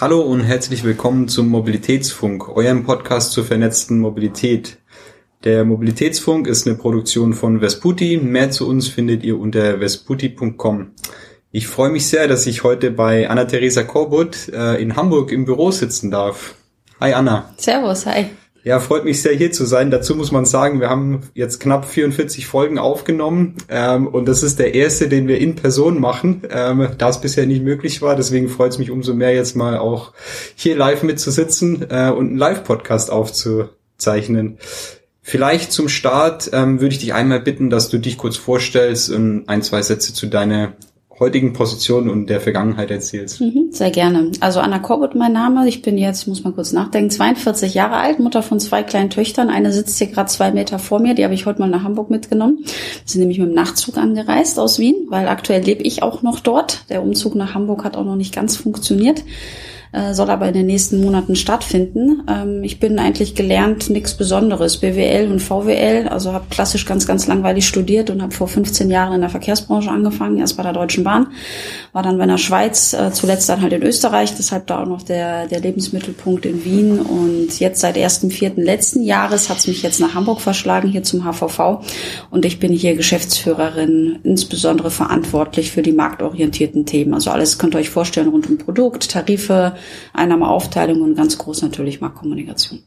Hallo 0.00 0.22
und 0.22 0.40
herzlich 0.40 0.84
willkommen 0.84 1.28
zum 1.28 1.48
Mobilitätsfunk, 1.48 2.48
eurem 2.48 2.82
Podcast 2.84 3.32
zur 3.32 3.44
vernetzten 3.44 4.00
Mobilität. 4.00 4.78
Der 5.44 5.64
Mobilitätsfunk 5.64 6.46
ist 6.46 6.66
eine 6.66 6.76
Produktion 6.76 7.34
von 7.34 7.60
Vesputi. 7.60 8.16
Mehr 8.16 8.50
zu 8.50 8.66
uns 8.66 8.88
findet 8.88 9.22
ihr 9.22 9.38
unter 9.38 9.80
vesputi.com. 9.80 10.92
Ich 11.52 11.68
freue 11.68 11.90
mich 11.90 12.06
sehr, 12.06 12.26
dass 12.26 12.46
ich 12.46 12.64
heute 12.64 12.90
bei 12.90 13.28
Anna-Theresa 13.28 13.82
Korbut 13.82 14.48
äh, 14.48 14.80
in 14.82 14.96
Hamburg 14.96 15.30
im 15.30 15.44
Büro 15.44 15.70
sitzen 15.70 16.10
darf. 16.10 16.54
Hi 16.98 17.12
Anna. 17.12 17.52
Servus, 17.58 18.06
hi. 18.06 18.30
Ja, 18.64 18.78
freut 18.78 19.04
mich 19.04 19.20
sehr 19.20 19.34
hier 19.34 19.50
zu 19.50 19.64
sein. 19.64 19.90
Dazu 19.90 20.14
muss 20.14 20.30
man 20.30 20.44
sagen, 20.44 20.78
wir 20.78 20.88
haben 20.88 21.22
jetzt 21.34 21.58
knapp 21.58 21.84
44 21.84 22.46
Folgen 22.46 22.78
aufgenommen 22.78 23.56
ähm, 23.68 24.06
und 24.06 24.26
das 24.28 24.44
ist 24.44 24.60
der 24.60 24.74
erste, 24.74 25.08
den 25.08 25.26
wir 25.26 25.38
in 25.38 25.56
Person 25.56 26.00
machen, 26.00 26.42
ähm, 26.48 26.88
da 26.96 27.08
es 27.08 27.20
bisher 27.20 27.46
nicht 27.46 27.64
möglich 27.64 28.02
war. 28.02 28.14
Deswegen 28.14 28.48
freut 28.48 28.70
es 28.70 28.78
mich 28.78 28.92
umso 28.92 29.14
mehr 29.14 29.34
jetzt 29.34 29.56
mal 29.56 29.78
auch 29.78 30.12
hier 30.54 30.76
live 30.76 31.02
mitzusitzen 31.02 31.86
äh, 31.90 32.10
und 32.10 32.28
einen 32.28 32.38
Live-Podcast 32.38 33.10
aufzuzeichnen. 33.10 34.58
Vielleicht 35.22 35.72
zum 35.72 35.88
Start 35.88 36.50
ähm, 36.52 36.80
würde 36.80 36.94
ich 36.94 37.00
dich 37.00 37.14
einmal 37.14 37.40
bitten, 37.40 37.68
dass 37.68 37.88
du 37.88 37.98
dich 37.98 38.16
kurz 38.16 38.36
vorstellst 38.36 39.10
und 39.10 39.48
ein, 39.48 39.62
zwei 39.62 39.82
Sätze 39.82 40.14
zu 40.14 40.26
deiner 40.28 40.74
heutigen 41.22 41.52
Position 41.52 42.10
und 42.10 42.26
der 42.26 42.40
Vergangenheit 42.40 42.90
erzählst. 42.90 43.40
Mhm, 43.40 43.68
sehr 43.70 43.90
gerne. 43.90 44.32
Also 44.40 44.60
Anna 44.60 44.80
Corbett 44.80 45.14
mein 45.14 45.32
Name. 45.32 45.68
Ich 45.68 45.80
bin 45.80 45.96
jetzt, 45.96 46.26
muss 46.26 46.42
mal 46.42 46.52
kurz 46.52 46.72
nachdenken, 46.72 47.10
42 47.10 47.74
Jahre 47.74 47.96
alt, 47.96 48.18
Mutter 48.18 48.42
von 48.42 48.58
zwei 48.58 48.82
kleinen 48.82 49.08
Töchtern. 49.08 49.48
Eine 49.48 49.72
sitzt 49.72 49.96
hier 49.98 50.08
gerade 50.08 50.28
zwei 50.28 50.50
Meter 50.50 50.78
vor 50.78 50.98
mir. 50.98 51.14
Die 51.14 51.24
habe 51.24 51.34
ich 51.34 51.46
heute 51.46 51.60
mal 51.60 51.70
nach 51.70 51.84
Hamburg 51.84 52.10
mitgenommen. 52.10 52.58
Wir 52.64 52.72
sind 53.04 53.20
nämlich 53.20 53.38
mit 53.38 53.48
dem 53.48 53.54
Nachtzug 53.54 53.96
angereist 53.96 54.58
aus 54.58 54.78
Wien, 54.78 55.06
weil 55.08 55.28
aktuell 55.28 55.62
lebe 55.62 55.82
ich 55.82 56.02
auch 56.02 56.22
noch 56.22 56.40
dort. 56.40 56.84
Der 56.90 57.02
Umzug 57.02 57.36
nach 57.36 57.54
Hamburg 57.54 57.84
hat 57.84 57.96
auch 57.96 58.04
noch 58.04 58.16
nicht 58.16 58.34
ganz 58.34 58.56
funktioniert 58.56 59.22
äh, 59.92 60.14
soll 60.14 60.30
aber 60.30 60.48
in 60.48 60.54
den 60.54 60.66
nächsten 60.66 61.00
Monaten 61.02 61.36
stattfinden. 61.36 62.22
Ähm, 62.28 62.64
ich 62.64 62.80
bin 62.80 62.98
eigentlich 62.98 63.34
gelernt, 63.34 63.90
nichts 63.90 64.14
Besonderes, 64.14 64.78
BWL 64.78 65.30
und 65.30 65.40
VWL, 65.40 66.08
also 66.08 66.32
habe 66.32 66.46
klassisch 66.50 66.86
ganz, 66.86 67.06
ganz 67.06 67.26
langweilig 67.26 67.66
studiert 67.66 68.08
und 68.08 68.22
habe 68.22 68.32
vor 68.32 68.48
15 68.48 68.90
Jahren 68.90 69.12
in 69.12 69.20
der 69.20 69.28
Verkehrsbranche 69.30 69.90
angefangen, 69.90 70.38
erst 70.38 70.56
bei 70.56 70.62
der 70.62 70.72
Deutschen 70.72 71.04
Bahn, 71.04 71.28
war 71.92 72.02
dann 72.02 72.16
bei 72.16 72.26
der 72.26 72.38
Schweiz, 72.38 72.94
äh, 72.94 73.12
zuletzt 73.12 73.48
dann 73.50 73.60
halt 73.60 73.74
in 73.74 73.82
Österreich, 73.82 74.34
deshalb 74.34 74.66
da 74.66 74.82
auch 74.82 74.86
noch 74.86 75.02
der, 75.02 75.46
der 75.46 75.60
Lebensmittelpunkt 75.60 76.46
in 76.46 76.64
Wien 76.64 76.98
und 76.98 77.60
jetzt 77.60 77.80
seit 77.80 77.96
1.4. 77.96 78.62
letzten 78.62 79.02
Jahres 79.02 79.50
hat 79.50 79.58
es 79.58 79.66
mich 79.66 79.82
jetzt 79.82 80.00
nach 80.00 80.14
Hamburg 80.14 80.40
verschlagen, 80.40 80.88
hier 80.88 81.02
zum 81.02 81.24
HVV 81.24 81.84
und 82.30 82.46
ich 82.46 82.58
bin 82.58 82.72
hier 82.72 82.96
Geschäftsführerin, 82.96 84.20
insbesondere 84.24 84.90
verantwortlich 84.90 85.70
für 85.70 85.82
die 85.82 85.92
marktorientierten 85.92 86.86
Themen. 86.86 87.12
Also 87.12 87.30
alles 87.30 87.58
könnt 87.58 87.74
ihr 87.74 87.78
euch 87.78 87.90
vorstellen 87.90 88.28
rund 88.28 88.48
um 88.48 88.56
Produkt, 88.56 89.10
Tarife, 89.10 89.74
Einnahmeaufteilung 90.12 91.00
und 91.02 91.14
ganz 91.14 91.38
groß 91.38 91.62
natürlich 91.62 92.00
Marktkommunikation. 92.00 92.82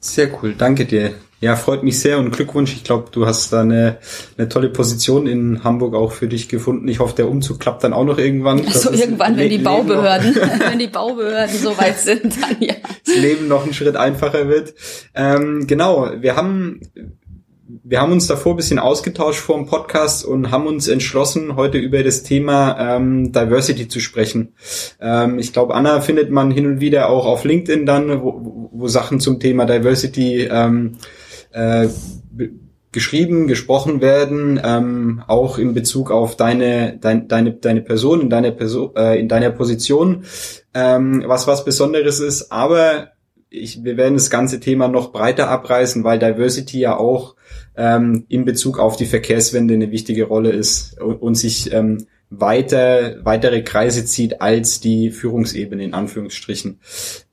Sehr 0.00 0.30
cool, 0.42 0.54
danke 0.56 0.84
dir. 0.84 1.14
Ja, 1.40 1.54
freut 1.54 1.84
mich 1.84 2.00
sehr 2.00 2.18
und 2.18 2.32
Glückwunsch. 2.32 2.72
Ich 2.72 2.82
glaube, 2.82 3.10
du 3.12 3.24
hast 3.24 3.52
da 3.52 3.60
eine, 3.60 3.98
eine 4.36 4.48
tolle 4.48 4.70
Position 4.70 5.28
in 5.28 5.62
Hamburg 5.62 5.94
auch 5.94 6.10
für 6.10 6.26
dich 6.26 6.48
gefunden. 6.48 6.88
Ich 6.88 6.98
hoffe, 6.98 7.14
der 7.14 7.28
Umzug 7.28 7.60
klappt 7.60 7.84
dann 7.84 7.92
auch 7.92 8.04
noch 8.04 8.18
irgendwann. 8.18 8.66
Also 8.66 8.90
irgendwann, 8.90 9.36
wenn 9.36 9.48
die 9.48 9.58
Baubehörden, 9.58 10.34
wenn 10.68 10.80
die 10.80 10.88
Baubehörden 10.88 11.56
so 11.56 11.78
weit 11.78 11.98
sind, 11.98 12.34
dann 12.42 12.56
ja. 12.58 12.74
Das 13.06 13.14
Leben 13.14 13.46
noch 13.46 13.62
einen 13.62 13.72
Schritt 13.72 13.94
einfacher 13.94 14.48
wird. 14.48 14.74
Ähm, 15.14 15.68
genau, 15.68 16.10
wir 16.18 16.34
haben 16.34 16.80
wir 17.68 18.00
haben 18.00 18.12
uns 18.12 18.26
davor 18.26 18.54
ein 18.54 18.56
bisschen 18.56 18.78
ausgetauscht 18.78 19.40
vor 19.40 19.56
dem 19.56 19.66
Podcast 19.66 20.24
und 20.24 20.50
haben 20.50 20.66
uns 20.66 20.88
entschlossen, 20.88 21.56
heute 21.56 21.78
über 21.78 22.02
das 22.02 22.22
Thema 22.22 22.96
ähm, 22.96 23.30
Diversity 23.32 23.88
zu 23.88 24.00
sprechen. 24.00 24.54
Ähm, 25.00 25.38
ich 25.38 25.52
glaube, 25.52 25.74
Anna 25.74 26.00
findet 26.00 26.30
man 26.30 26.50
hin 26.50 26.66
und 26.66 26.80
wieder 26.80 27.10
auch 27.10 27.26
auf 27.26 27.44
LinkedIn 27.44 27.84
dann, 27.84 28.22
wo, 28.22 28.70
wo 28.72 28.88
Sachen 28.88 29.20
zum 29.20 29.38
Thema 29.38 29.66
Diversity 29.66 30.48
ähm, 30.50 30.96
äh, 31.52 31.88
geschrieben, 32.90 33.48
gesprochen 33.48 34.00
werden, 34.00 34.58
ähm, 34.64 35.22
auch 35.26 35.58
in 35.58 35.74
Bezug 35.74 36.10
auf 36.10 36.36
deine 36.36 36.96
dein, 36.98 37.28
deine 37.28 37.52
deine 37.52 37.82
Person 37.82 38.22
in 38.22 38.30
deiner 38.30 38.50
Person 38.50 38.96
äh, 38.96 39.20
in 39.20 39.28
deiner 39.28 39.50
Position, 39.50 40.24
ähm, 40.72 41.22
was 41.26 41.46
was 41.46 41.66
Besonderes 41.66 42.20
ist. 42.20 42.50
Aber 42.50 43.08
ich, 43.50 43.84
wir 43.84 43.96
werden 43.96 44.14
das 44.14 44.30
ganze 44.30 44.60
Thema 44.60 44.88
noch 44.88 45.12
breiter 45.12 45.48
abreißen, 45.48 46.04
weil 46.04 46.18
Diversity 46.18 46.80
ja 46.80 46.96
auch 46.96 47.36
ähm, 47.76 48.24
in 48.28 48.44
Bezug 48.44 48.78
auf 48.78 48.96
die 48.96 49.06
Verkehrswende 49.06 49.74
eine 49.74 49.90
wichtige 49.90 50.24
Rolle 50.24 50.50
ist 50.50 51.00
und, 51.00 51.22
und 51.22 51.34
sich 51.34 51.72
ähm, 51.72 52.06
weiter, 52.30 53.24
weitere 53.24 53.62
Kreise 53.62 54.04
zieht 54.04 54.42
als 54.42 54.80
die 54.80 55.10
Führungsebene 55.10 55.82
in 55.82 55.94
Anführungsstrichen. 55.94 56.80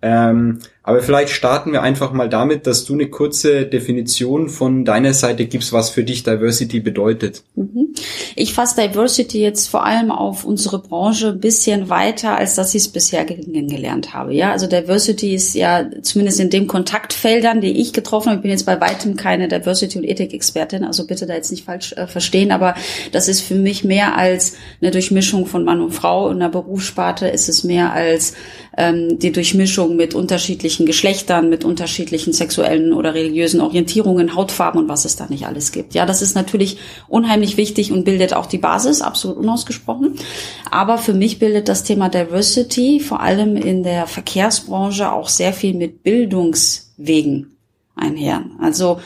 Ähm, 0.01 0.59
aber 0.87 1.01
vielleicht 1.01 1.31
starten 1.31 1.71
wir 1.71 1.81
einfach 1.81 2.11
mal 2.11 2.29
damit, 2.29 2.67
dass 2.67 2.85
du 2.85 2.93
eine 2.93 3.07
kurze 3.07 3.65
Definition 3.65 4.49
von 4.49 4.85
deiner 4.85 5.15
Seite 5.15 5.47
gibst, 5.47 5.73
was 5.73 5.89
für 5.89 6.03
dich 6.03 6.21
Diversity 6.21 6.79
bedeutet. 6.79 7.41
Mhm. 7.55 7.95
Ich 8.35 8.53
fasse 8.53 8.81
Diversity 8.81 9.41
jetzt 9.41 9.67
vor 9.67 9.83
allem 9.83 10.11
auf 10.11 10.45
unsere 10.45 10.77
Branche 10.77 11.29
ein 11.29 11.39
bisschen 11.39 11.89
weiter, 11.89 12.37
als 12.37 12.53
dass 12.53 12.75
ich 12.75 12.83
es 12.83 12.87
bisher 12.89 13.25
kennengelernt 13.25 14.13
habe. 14.13 14.35
Ja, 14.35 14.51
also 14.51 14.67
Diversity 14.67 15.33
ist 15.33 15.55
ja 15.55 15.89
zumindest 16.03 16.39
in 16.39 16.51
den 16.51 16.67
Kontaktfeldern, 16.67 17.61
die 17.61 17.81
ich 17.81 17.91
getroffen 17.91 18.27
habe. 18.27 18.37
Ich 18.37 18.41
bin 18.43 18.51
jetzt 18.51 18.67
bei 18.67 18.79
weitem 18.79 19.15
keine 19.15 19.47
Diversity 19.47 19.97
und 19.97 20.03
Ethik-Expertin, 20.03 20.83
also 20.83 21.07
bitte 21.07 21.25
da 21.25 21.33
jetzt 21.33 21.49
nicht 21.49 21.65
falsch 21.65 21.93
äh, 21.93 22.05
verstehen, 22.05 22.51
aber 22.51 22.75
das 23.11 23.27
ist 23.27 23.41
für 23.41 23.55
mich 23.55 23.83
mehr 23.83 24.17
als 24.17 24.53
eine 24.81 24.91
Durchmischung 24.91 25.47
von 25.47 25.63
Mann 25.63 25.81
und 25.81 25.93
Frau. 25.93 26.29
In 26.29 26.39
der 26.39 26.49
Berufssparte 26.49 27.27
ist 27.27 27.49
es 27.49 27.63
mehr 27.63 27.91
als 27.91 28.35
ähm, 28.77 29.19
die 29.19 29.31
Durchmischung 29.31 29.95
mit 29.95 30.13
unterschiedlichen 30.13 30.85
Geschlechtern, 30.85 31.49
mit 31.49 31.63
unterschiedlichen 31.63 32.33
sexuellen 32.33 32.93
oder 32.93 33.13
religiösen 33.13 33.61
Orientierungen, 33.61 34.35
Hautfarben 34.35 34.81
und 34.81 34.89
was 34.89 35.05
es 35.05 35.15
da 35.15 35.27
nicht 35.27 35.45
alles 35.45 35.71
gibt. 35.71 35.93
Ja, 35.93 36.05
das 36.05 36.21
ist 36.21 36.35
natürlich 36.35 36.77
unheimlich 37.07 37.57
wichtig 37.57 37.91
und 37.91 38.03
bildet 38.03 38.33
auch 38.33 38.45
die 38.45 38.57
Basis, 38.57 39.01
absolut 39.01 39.37
unausgesprochen. 39.37 40.15
Aber 40.69 40.97
für 40.97 41.13
mich 41.13 41.39
bildet 41.39 41.69
das 41.69 41.83
Thema 41.83 42.09
Diversity 42.09 42.99
vor 42.99 43.21
allem 43.21 43.55
in 43.55 43.83
der 43.83 44.07
Verkehrsbranche 44.07 45.11
auch 45.11 45.29
sehr 45.29 45.53
viel 45.53 45.73
mit 45.73 46.03
Bildungswegen 46.03 47.55
einher. 47.95 48.43
Also 48.59 48.99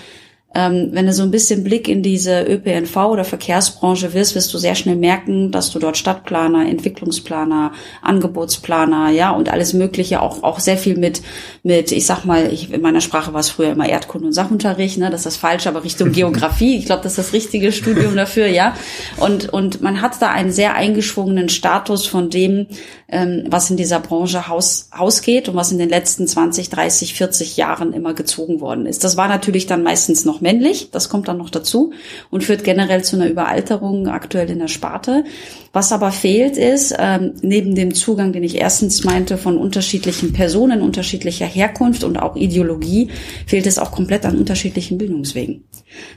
ähm, 0.56 0.90
wenn 0.94 1.06
du 1.06 1.14
so 1.14 1.22
ein 1.22 1.30
bisschen 1.30 1.64
Blick 1.64 1.88
in 1.88 2.02
diese 2.02 2.42
ÖPNV 2.42 2.96
oder 2.96 3.24
Verkehrsbranche 3.24 4.14
wirst, 4.16 4.34
wirst 4.34 4.52
du 4.52 4.58
sehr 4.58 4.74
schnell 4.74 4.96
merken, 4.96 5.52
dass 5.52 5.70
du 5.70 5.78
dort 5.78 5.96
Stadtplaner, 5.96 6.68
Entwicklungsplaner, 6.68 7.72
Angebotsplaner, 8.02 9.12
ja, 9.12 9.30
und 9.30 9.50
alles 9.50 9.74
Mögliche 9.74 10.22
auch, 10.22 10.42
auch 10.42 10.60
sehr 10.60 10.78
viel 10.78 10.98
mit, 10.98 11.22
mit, 11.62 11.92
ich 11.92 12.08
sag 12.08 12.26
mal, 12.26 12.52
ich, 12.52 12.74
in 12.74 12.82
meiner 12.82 13.02
Sprache 13.02 13.32
war 13.32 13.42
es 13.42 13.52
früher 13.52 13.72
immer 13.72 13.88
Erdkunde 13.88 14.28
und 14.28 14.34
Sachunterricht, 14.34 14.98
ne, 14.98 15.12
das 15.12 15.22
ist 15.22 15.26
das 15.28 15.38
falsche, 15.38 15.70
aber 15.70 15.84
Richtung 15.84 16.12
Geografie. 16.12 16.78
Ich 16.78 16.86
glaube, 16.86 17.04
das 17.04 17.20
ist 17.20 17.28
das 17.28 17.34
richtige 17.34 17.72
Studium 17.72 18.16
dafür, 18.16 18.48
ja. 18.48 18.74
Und, 19.18 19.50
und 19.54 19.84
man 19.84 20.02
hat 20.02 20.20
da 20.20 20.32
einen 20.32 20.52
sehr 20.52 20.74
eingeschwungenen 20.74 21.50
Status 21.50 22.08
von 22.08 22.32
dem, 22.32 22.66
ähm, 23.08 23.44
was 23.48 23.70
in 23.70 23.78
dieser 23.78 24.00
Branche 24.00 24.48
Haus, 24.48 24.90
ausgeht 24.92 25.50
und 25.50 25.56
was 25.56 25.72
in 25.72 25.78
den 25.78 25.90
letzten 25.90 26.28
20, 26.28 26.70
30, 26.70 27.14
40 27.14 27.58
Jahren 27.58 27.94
immer 27.94 28.14
gezogen 28.14 28.62
worden 28.62 28.86
ist. 28.86 29.04
Das 29.04 29.18
war 29.18 29.28
natürlich 29.28 29.68
dann 29.68 29.84
meistens 29.84 30.26
noch 30.26 30.39
männlich, 30.42 30.92
das 30.92 31.10
kommt 31.10 31.28
dann 31.28 31.38
noch 31.38 31.50
dazu 31.50 31.94
und 32.30 32.44
führt 32.44 32.64
generell 32.64 33.04
zu 33.04 33.16
einer 33.16 33.30
Überalterung 33.30 34.08
aktuell 34.08 34.50
in 34.50 34.60
der 34.60 34.68
Sparte. 34.68 35.24
Was 35.72 35.92
aber 35.92 36.12
fehlt 36.12 36.58
ist, 36.58 36.96
ähm, 36.98 37.34
neben 37.42 37.76
dem 37.76 37.94
Zugang, 37.94 38.34
den 38.34 38.44
ich 38.44 38.56
erstens 38.56 39.04
meinte, 39.04 39.38
von 39.38 39.58
unterschiedlichen 39.58 40.34
Personen, 40.34 40.82
unterschiedlicher 40.82 41.46
Herkunft 41.46 42.04
und 42.04 42.18
auch 42.18 42.36
Ideologie, 42.36 43.10
fehlt 43.46 43.68
es 43.68 43.78
auch 43.78 43.92
komplett 43.92 44.26
an 44.26 44.38
unterschiedlichen 44.38 44.98
Bildungswegen. 44.98 45.64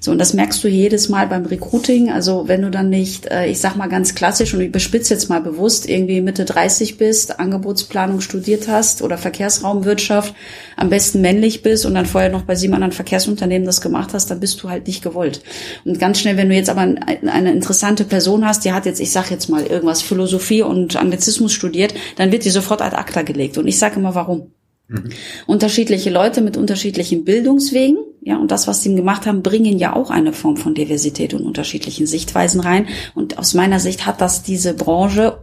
So, 0.01 0.11
und 0.11 0.19
das 0.19 0.35
merkst 0.35 0.63
du 0.65 0.69
jedes 0.69 1.09
Mal 1.09 1.27
beim 1.27 1.47
Recruiting. 1.47 2.11
Also 2.11 2.49
wenn 2.49 2.63
du 2.63 2.71
dann 2.71 2.91
nicht, 2.91 3.27
äh, 3.27 3.47
ich 3.47 3.59
sag 3.59 3.77
mal 3.77 3.89
ganz 3.89 4.15
klassisch 4.15 4.55
und 4.55 4.61
ich 4.61 4.73
bespitze 4.73 5.15
jetzt 5.15 5.29
mal 5.29 5.41
bewusst, 5.41 5.89
irgendwie 5.89 6.21
Mitte 6.21 6.45
30 6.45 6.99
bist, 6.99 7.39
Angebotsplanung 7.39 8.21
studiert 8.21 8.69
hast 8.69 9.03
oder 9.03 9.19
Verkehrsraumwirtschaft, 9.19 10.35
am 10.77 10.91
besten 10.91 11.21
männlich 11.21 11.63
bist 11.63 11.87
und 11.87 11.95
dann 11.95 12.07
vorher 12.07 12.31
noch 12.31 12.43
bei 12.43 12.55
sieben 12.55 12.75
anderen 12.75 12.93
Verkehrsunternehmen 12.93 13.67
das 13.67 13.81
gemacht 13.81 14.11
hast, 14.13 14.31
dann 14.31 14.41
bist 14.41 14.63
du 14.63 14.69
halt 14.69 14.87
nicht 14.87 15.03
gewollt. 15.03 15.43
Und 15.85 15.99
ganz 15.99 16.21
schnell, 16.21 16.37
wenn 16.37 16.49
du 16.49 16.55
jetzt 16.55 16.71
aber 16.71 16.83
eine 16.83 17.53
interessante 17.53 18.05
Person 18.05 18.47
hast, 18.47 18.65
die 18.65 18.73
hat 18.73 18.87
jetzt, 18.87 19.01
ich 19.01 19.11
sag 19.11 19.31
jetzt 19.31 19.42
mal 19.49 19.67
irgendwas 19.67 20.03
Philosophie 20.03 20.63
und 20.63 20.97
Anglizismus 20.97 21.53
studiert, 21.53 21.95
dann 22.17 22.33
wird 22.33 22.45
die 22.45 22.51
sofort 22.51 22.83
ad 22.83 22.97
acta 22.97 23.23
gelegt. 23.23 23.59
Und 23.59 23.67
ich 23.67 23.79
sage 23.79 23.97
immer, 23.97 24.15
warum? 24.15 24.53
Mhm. 24.89 25.11
Unterschiedliche 25.47 26.11
Leute 26.11 26.41
mit 26.41 26.57
unterschiedlichen 26.57 27.25
Bildungswegen, 27.25 27.99
ja, 28.21 28.37
und 28.37 28.51
das, 28.51 28.69
was 28.69 28.83
sie 28.83 28.95
gemacht 28.95 29.27
haben, 29.27 29.43
bringen 29.43 29.79
ja 29.79 29.97
auch 29.97 30.11
eine 30.11 30.33
Form 30.33 30.57
von 30.57 30.75
Diversität 30.75 31.35
und 31.35 31.45
unterschiedlichen 31.45 32.07
Sichtweisen 32.07 32.61
rein. 32.61 32.87
Und 33.15 33.39
aus 33.39 33.55
meiner 33.55 33.81
Sicht 33.81 34.07
hat 34.07 34.21
das 34.21 34.43
diese 34.43 34.75
Branche 34.75 35.39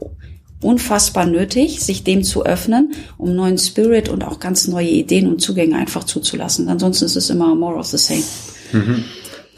unfassbar 0.62 1.26
nötig, 1.26 1.82
sich 1.82 2.04
dem 2.04 2.24
zu 2.24 2.46
öffnen, 2.46 2.94
um 3.18 3.36
neuen 3.36 3.58
Spirit 3.58 4.10
und 4.10 4.24
auch 4.24 4.40
ganz 4.40 4.68
neue 4.68 4.90
Ideen 4.90 5.28
und 5.28 5.42
Zugänge 5.42 5.76
einfach 5.76 6.04
zuzulassen. 6.04 6.68
Ansonsten 6.70 7.06
ist 7.06 7.16
es 7.16 7.30
immer 7.30 7.56
more 7.56 7.76
of 7.76 7.88
the 7.88 7.98
same. 7.98 8.24
Mhm. 8.72 9.04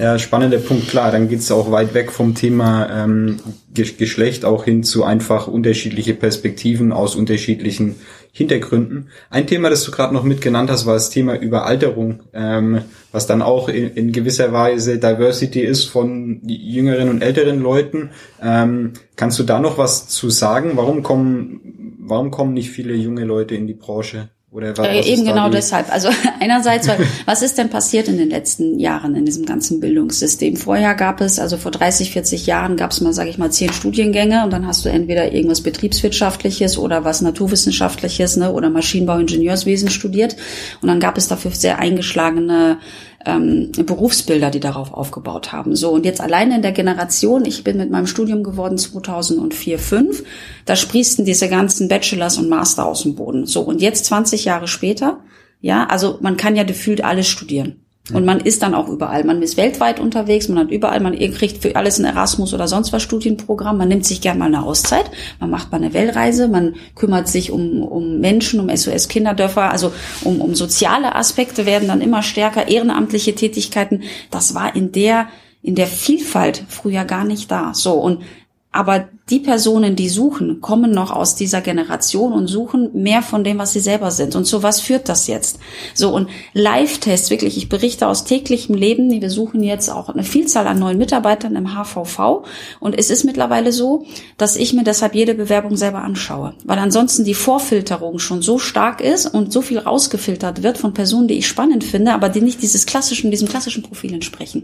Ja, 0.02 0.18
spannender 0.18 0.58
Punkt, 0.58 0.90
klar. 0.90 1.12
Dann 1.12 1.30
geht's 1.30 1.52
auch 1.52 1.70
weit 1.70 1.94
weg 1.94 2.12
vom 2.12 2.34
Thema 2.34 2.90
ähm, 2.90 3.38
Geschlecht 3.72 4.46
auch 4.46 4.64
hin 4.64 4.82
zu 4.82 5.04
einfach 5.04 5.46
unterschiedliche 5.46 6.16
Perspektiven 6.16 6.92
aus 6.92 7.16
unterschiedlichen 7.16 7.98
Hintergründen. 8.32 9.10
Ein 9.30 9.46
Thema, 9.46 9.70
das 9.70 9.84
du 9.84 9.92
gerade 9.92 10.16
noch 10.16 10.24
mitgenannt 10.24 10.72
hast, 10.72 10.88
war 10.88 10.96
das 10.96 11.12
Thema 11.12 11.36
Überalterung, 11.36 12.24
ähm, 12.34 12.82
was 13.12 13.28
dann 13.28 13.44
auch 13.44 13.70
in, 13.70 13.92
in, 13.94 14.12
gewisser 14.12 14.52
Weise 14.52 14.98
Diversity 14.98 15.62
ist 15.62 15.86
von 15.86 16.42
jüngeren 16.48 17.08
und 17.10 17.22
älteren 17.22 17.62
Leuten. 17.62 18.10
Ähm, 18.42 18.94
kannst 19.16 19.38
du 19.38 19.44
da 19.44 19.60
noch 19.60 19.78
was 19.78 20.08
zu 20.08 20.32
sagen? 20.32 20.72
Warum 20.78 21.04
kommen, 21.04 22.00
warum 22.00 22.32
kommen 22.32 22.56
nicht 22.56 22.72
viele 22.72 22.96
junge 22.96 23.24
Leute 23.24 23.54
in 23.54 23.68
die 23.68 23.76
Branche? 23.76 24.30
Oder 24.52 24.78
was, 24.78 24.86
äh, 24.86 25.02
eben 25.02 25.24
genau 25.24 25.50
deshalb. 25.50 25.90
Also 25.92 26.10
einerseits, 26.42 26.86
weil, 26.86 27.00
was 27.26 27.42
ist 27.42 27.58
denn 27.58 27.70
passiert 27.70 28.10
in 28.10 28.18
den 28.18 28.30
letzten 28.30 28.80
Jahren 28.80 29.16
in 29.16 29.24
diesem 29.24 29.46
ganzen 29.46 29.80
Bildungssystem? 29.80 30.58
Vorher 30.58 30.94
gab 30.94 31.22
es, 31.22 31.40
also 31.40 31.56
vor 31.56 31.72
30, 31.72 32.12
40 32.12 32.48
Jahren 32.48 32.76
gab 32.76 32.92
es 32.92 33.00
mal, 33.00 33.14
sage 33.14 33.30
ich 33.30 33.38
mal, 33.38 33.50
zehn 33.50 33.72
Studiengänge 33.72 34.44
und 34.44 34.52
dann 34.52 34.68
hast 34.68 34.84
du 34.84 34.90
entweder 34.90 35.32
irgendwas 35.32 35.62
Betriebswirtschaftliches 35.62 36.78
oder 36.78 37.06
was 37.06 37.22
Naturwissenschaftliches 37.22 38.36
ne, 38.36 38.52
oder 38.52 38.70
Maschinenbau, 38.70 39.20
Ingenieurswesen 39.20 39.90
studiert 39.90 40.36
und 40.82 40.90
dann 40.90 41.00
gab 41.00 41.18
es 41.18 41.30
dafür 41.30 41.52
sehr 41.52 41.80
eingeschlagene 41.80 42.80
ähm, 43.26 43.72
Berufsbilder, 43.72 44.50
die 44.50 44.60
darauf 44.60 44.94
aufgebaut 44.94 45.52
haben. 45.52 45.76
So, 45.76 45.92
und 45.92 46.06
jetzt 46.06 46.22
alleine 46.22 46.56
in 46.56 46.62
der 46.62 46.72
Generation, 46.72 47.46
ich 47.46 47.64
bin 47.64 47.78
mit 47.78 47.92
meinem 47.92 48.08
Studium 48.08 48.44
geworden 48.44 48.78
2004, 48.78 49.80
5, 49.80 50.24
da 50.66 50.76
sprießen 50.76 51.26
diese 51.26 51.50
ganzen 51.50 51.88
Bachelors 51.88 52.38
und 52.38 52.50
Master 52.50 52.86
aus 52.86 53.04
dem 53.04 53.16
Boden. 53.16 53.46
So, 53.46 53.62
und 53.62 53.82
jetzt 53.82 54.06
20 54.06 54.46
Jahre 54.46 54.68
später, 54.68 55.20
ja, 55.60 55.86
also 55.86 56.18
man 56.22 56.38
kann 56.38 56.56
ja 56.56 56.64
gefühlt 56.64 57.04
alles 57.04 57.28
studieren. 57.28 57.82
Und 58.12 58.26
man 58.26 58.40
ist 58.40 58.64
dann 58.64 58.74
auch 58.74 58.90
überall. 58.90 59.24
Man 59.24 59.42
ist 59.42 59.58
weltweit 59.58 60.00
unterwegs, 60.00 60.50
man 60.50 60.58
hat 60.58 60.72
überall, 60.72 61.00
man 61.00 61.18
kriegt 61.18 61.62
für 61.62 61.76
alles 61.76 62.00
ein 62.00 62.06
Erasmus 62.06 62.54
oder 62.54 62.68
sonst 62.68 62.92
was 62.92 63.04
Studienprogramm. 63.04 63.78
Man 63.78 63.88
nimmt 63.88 64.06
sich 64.06 64.22
gern 64.22 64.40
mal 64.40 64.48
eine 64.48 64.64
Auszeit, 64.64 65.12
man 65.40 65.52
macht 65.52 65.72
mal 65.72 65.78
eine 65.78 65.94
Weltreise, 65.94 66.48
man 66.48 66.76
kümmert 66.96 67.28
sich 67.28 67.52
um, 67.52 67.84
um 67.84 68.20
Menschen, 68.20 68.60
um 68.60 68.70
SOS-Kinderdörfer, 68.76 69.72
also 69.72 69.94
um, 70.24 70.42
um 70.42 70.56
soziale 70.56 71.16
Aspekte 71.16 71.66
werden 71.66 71.88
dann 71.88 72.02
immer 72.02 72.24
stärker, 72.24 72.68
ehrenamtliche 72.68 73.36
Tätigkeiten. 73.36 74.02
Das 74.32 74.56
war 74.56 74.76
in 74.76 74.92
der 74.92 75.28
in 75.64 75.76
der 75.76 75.86
Vielfalt 75.88 76.64
früher 76.70 77.06
gar 77.06 77.24
nicht 77.24 77.52
da. 77.52 77.76
So 77.76 77.94
und 77.94 78.24
aber 78.72 79.10
die 79.32 79.40
Personen, 79.40 79.96
die 79.96 80.10
suchen, 80.10 80.60
kommen 80.60 80.92
noch 80.92 81.10
aus 81.10 81.36
dieser 81.36 81.62
Generation 81.62 82.34
und 82.34 82.48
suchen 82.48 82.90
mehr 82.94 83.22
von 83.22 83.46
dem, 83.46 83.58
was 83.58 83.72
sie 83.72 83.80
selber 83.80 84.12
sind. 84.12 84.36
Und 84.36 84.46
so 84.46 84.62
was 84.62 84.82
führt 84.82 85.08
das 85.08 85.28
jetzt? 85.28 85.58
So 85.94 86.14
und 86.14 86.30
Live-Tests, 86.54 87.30
wirklich, 87.30 87.56
ich 87.56 87.70
berichte 87.70 88.08
aus 88.08 88.26
täglichem 88.26 88.76
Leben. 88.76 89.10
Wir 89.10 89.30
suchen 89.30 89.64
jetzt 89.64 89.90
auch 89.90 90.10
eine 90.10 90.24
Vielzahl 90.24 90.68
an 90.68 90.80
neuen 90.80 90.98
Mitarbeitern 90.98 91.56
im 91.56 91.74
HVV. 91.74 92.44
Und 92.82 93.00
es 93.00 93.10
ist 93.10 93.24
mittlerweile 93.24 93.72
so, 93.72 94.06
dass 94.38 94.58
ich 94.58 94.74
mir 94.74 94.84
deshalb 94.84 95.16
jede 95.16 95.34
Bewerbung 95.34 95.78
selber 95.78 96.02
anschaue. 96.02 96.54
Weil 96.66 96.80
ansonsten 96.80 97.24
die 97.24 97.34
Vorfilterung 97.34 98.20
schon 98.20 98.42
so 98.42 98.60
stark 98.60 99.00
ist 99.00 99.28
und 99.28 99.54
so 99.54 99.62
viel 99.62 99.80
rausgefiltert 99.80 100.62
wird 100.62 100.78
von 100.78 100.94
Personen, 100.94 101.30
die 101.30 101.38
ich 101.38 101.48
spannend 101.48 101.86
finde, 101.86 102.14
aber 102.14 102.28
die 102.28 102.42
nicht 102.42 102.62
dieses 102.62 102.86
klassischen, 102.86 103.32
diesem 103.32 103.48
klassischen 103.48 103.82
Profil 103.82 104.14
entsprechen. 104.14 104.64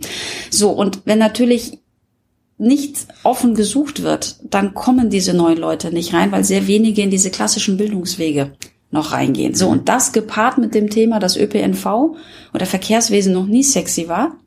So, 0.49 0.71
und 0.71 0.99
wenn 1.05 1.19
natürlich 1.19 1.79
nicht 2.57 3.07
offen 3.23 3.53
gesucht 3.53 4.01
wird, 4.01 4.37
dann 4.43 4.73
kommen 4.73 5.09
diese 5.09 5.33
neuen 5.33 5.57
Leute 5.57 5.91
nicht 5.91 6.13
rein, 6.13 6.31
weil 6.31 6.43
sehr 6.43 6.67
wenige 6.67 7.01
in 7.01 7.11
diese 7.11 7.29
klassischen 7.29 7.77
Bildungswege 7.77 8.53
noch 8.89 9.11
reingehen. 9.11 9.53
So, 9.53 9.67
und 9.67 9.89
das 9.89 10.11
gepaart 10.11 10.57
mit 10.57 10.73
dem 10.73 10.89
Thema, 10.89 11.19
dass 11.19 11.37
ÖPNV 11.37 12.15
oder 12.53 12.65
Verkehrswesen 12.65 13.33
noch 13.33 13.45
nie 13.45 13.63
sexy 13.63 14.07
war, 14.07 14.37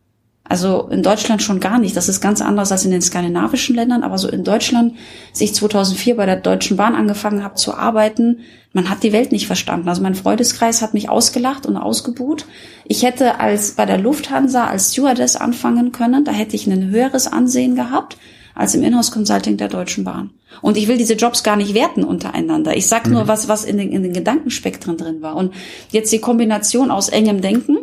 also 0.50 0.88
in 0.91 1.05
Deutschland 1.05 1.43
schon 1.43 1.61
gar 1.61 1.79
nicht. 1.79 1.97
Das 1.97 2.08
ist 2.08 2.20
ganz 2.20 2.41
anders 2.41 2.73
als 2.73 2.85
in 2.85 2.91
den 2.91 3.02
skandinavischen 3.02 3.76
Ländern. 3.76 4.02
Aber 4.02 4.19
so 4.19 4.29
in 4.29 4.43
Deutschland, 4.43 4.94
als 5.31 5.41
ich 5.41 5.55
2004 5.55 6.17
bei 6.17 6.26
der 6.26 6.35
Deutschen 6.35 6.76
Bahn 6.76 6.97
angefangen 6.97 7.44
habe 7.44 7.55
zu 7.55 7.73
arbeiten, 7.75 8.41
man 8.73 8.91
hat 8.91 9.05
die 9.05 9.12
Welt 9.12 9.31
nicht 9.31 9.47
verstanden. 9.47 9.88
Also 9.88 10.02
mein 10.02 10.17
Freundeskreis 10.17 10.82
hat 10.82 10.93
mich 10.93 11.08
ausgelacht 11.08 11.67
und 11.67 11.76
ausgebuht. 11.76 12.47
Ich 12.85 13.05
hätte 13.05 13.38
als 13.38 13.73
bei 13.73 13.87
der 13.87 13.99
Lufthansa 13.99 14.67
als 14.67 14.93
Stewardess 14.93 15.37
anfangen 15.37 15.93
können. 15.93 16.25
Da 16.25 16.32
hätte 16.32 16.56
ich 16.56 16.67
ein 16.67 16.91
höheres 16.91 17.29
Ansehen 17.29 17.76
gehabt 17.76 18.17
als 18.52 18.75
im 18.75 18.82
Inhouse 18.82 19.12
Consulting 19.12 19.56
der 19.56 19.69
Deutschen 19.69 20.02
Bahn. 20.02 20.31
Und 20.62 20.76
ich 20.76 20.88
will 20.88 20.99
diese 20.99 21.14
Jobs 21.14 21.44
gar 21.44 21.55
nicht 21.55 21.75
werten 21.75 22.02
untereinander. 22.02 22.76
Ich 22.76 22.88
sag 22.88 23.06
nur, 23.06 23.23
mhm. 23.23 23.29
was, 23.29 23.47
was 23.47 23.64
in 23.64 23.79
den, 23.79 23.93
in 23.93 24.02
den 24.02 24.12
Gedankenspektren 24.12 24.97
drin 24.97 25.23
war. 25.23 25.37
Und 25.37 25.55
jetzt 25.93 26.12
die 26.12 26.19
Kombination 26.19 26.91
aus 26.91 27.08
engem 27.08 27.41
Denken, 27.41 27.79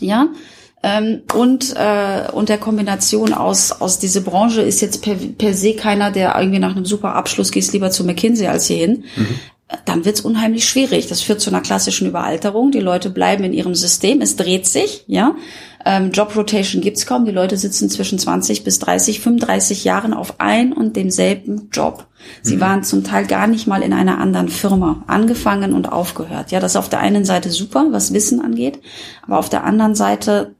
ja, 0.00 0.26
ähm, 0.82 1.22
und, 1.34 1.74
äh, 1.76 2.30
und 2.32 2.48
der 2.48 2.58
Kombination 2.58 3.32
aus, 3.32 3.72
aus 3.72 3.98
diese 3.98 4.20
Branche 4.20 4.62
ist 4.62 4.80
jetzt 4.80 5.02
per, 5.02 5.16
per 5.16 5.54
se 5.54 5.74
keiner, 5.74 6.10
der 6.10 6.36
irgendwie 6.38 6.58
nach 6.58 6.76
einem 6.76 6.84
super 6.84 7.14
Abschluss 7.14 7.50
gehst 7.50 7.72
lieber 7.72 7.90
zu 7.90 8.04
McKinsey 8.04 8.46
als 8.46 8.66
hierhin. 8.66 9.04
Mhm. 9.16 9.26
Dann 9.84 10.04
wird's 10.04 10.20
unheimlich 10.20 10.68
schwierig. 10.68 11.08
Das 11.08 11.22
führt 11.22 11.40
zu 11.40 11.50
einer 11.50 11.60
klassischen 11.60 12.06
Überalterung. 12.06 12.70
Die 12.70 12.78
Leute 12.78 13.10
bleiben 13.10 13.42
in 13.42 13.52
ihrem 13.52 13.74
System. 13.74 14.20
Es 14.20 14.36
dreht 14.36 14.66
sich, 14.66 15.02
ja. 15.08 15.34
Ähm, 15.84 16.12
Job 16.12 16.36
Rotation 16.36 16.82
gibt's 16.82 17.04
kaum. 17.04 17.24
Die 17.24 17.32
Leute 17.32 17.56
sitzen 17.56 17.90
zwischen 17.90 18.18
20 18.18 18.62
bis 18.62 18.78
30, 18.78 19.18
35 19.18 19.82
Jahren 19.82 20.14
auf 20.14 20.38
ein 20.38 20.72
und 20.72 20.94
demselben 20.94 21.68
Job. 21.72 22.06
Sie 22.42 22.56
mhm. 22.56 22.60
waren 22.60 22.84
zum 22.84 23.02
Teil 23.02 23.26
gar 23.26 23.48
nicht 23.48 23.66
mal 23.66 23.82
in 23.82 23.92
einer 23.92 24.18
anderen 24.18 24.48
Firma 24.48 25.02
angefangen 25.08 25.72
und 25.72 25.90
aufgehört. 25.90 26.52
Ja, 26.52 26.60
das 26.60 26.72
ist 26.72 26.76
auf 26.76 26.88
der 26.88 27.00
einen 27.00 27.24
Seite 27.24 27.50
super, 27.50 27.86
was 27.90 28.12
Wissen 28.12 28.40
angeht, 28.40 28.80
aber 29.22 29.38
auf 29.38 29.48
der 29.48 29.64
anderen 29.64 29.96
Seite 29.96 30.54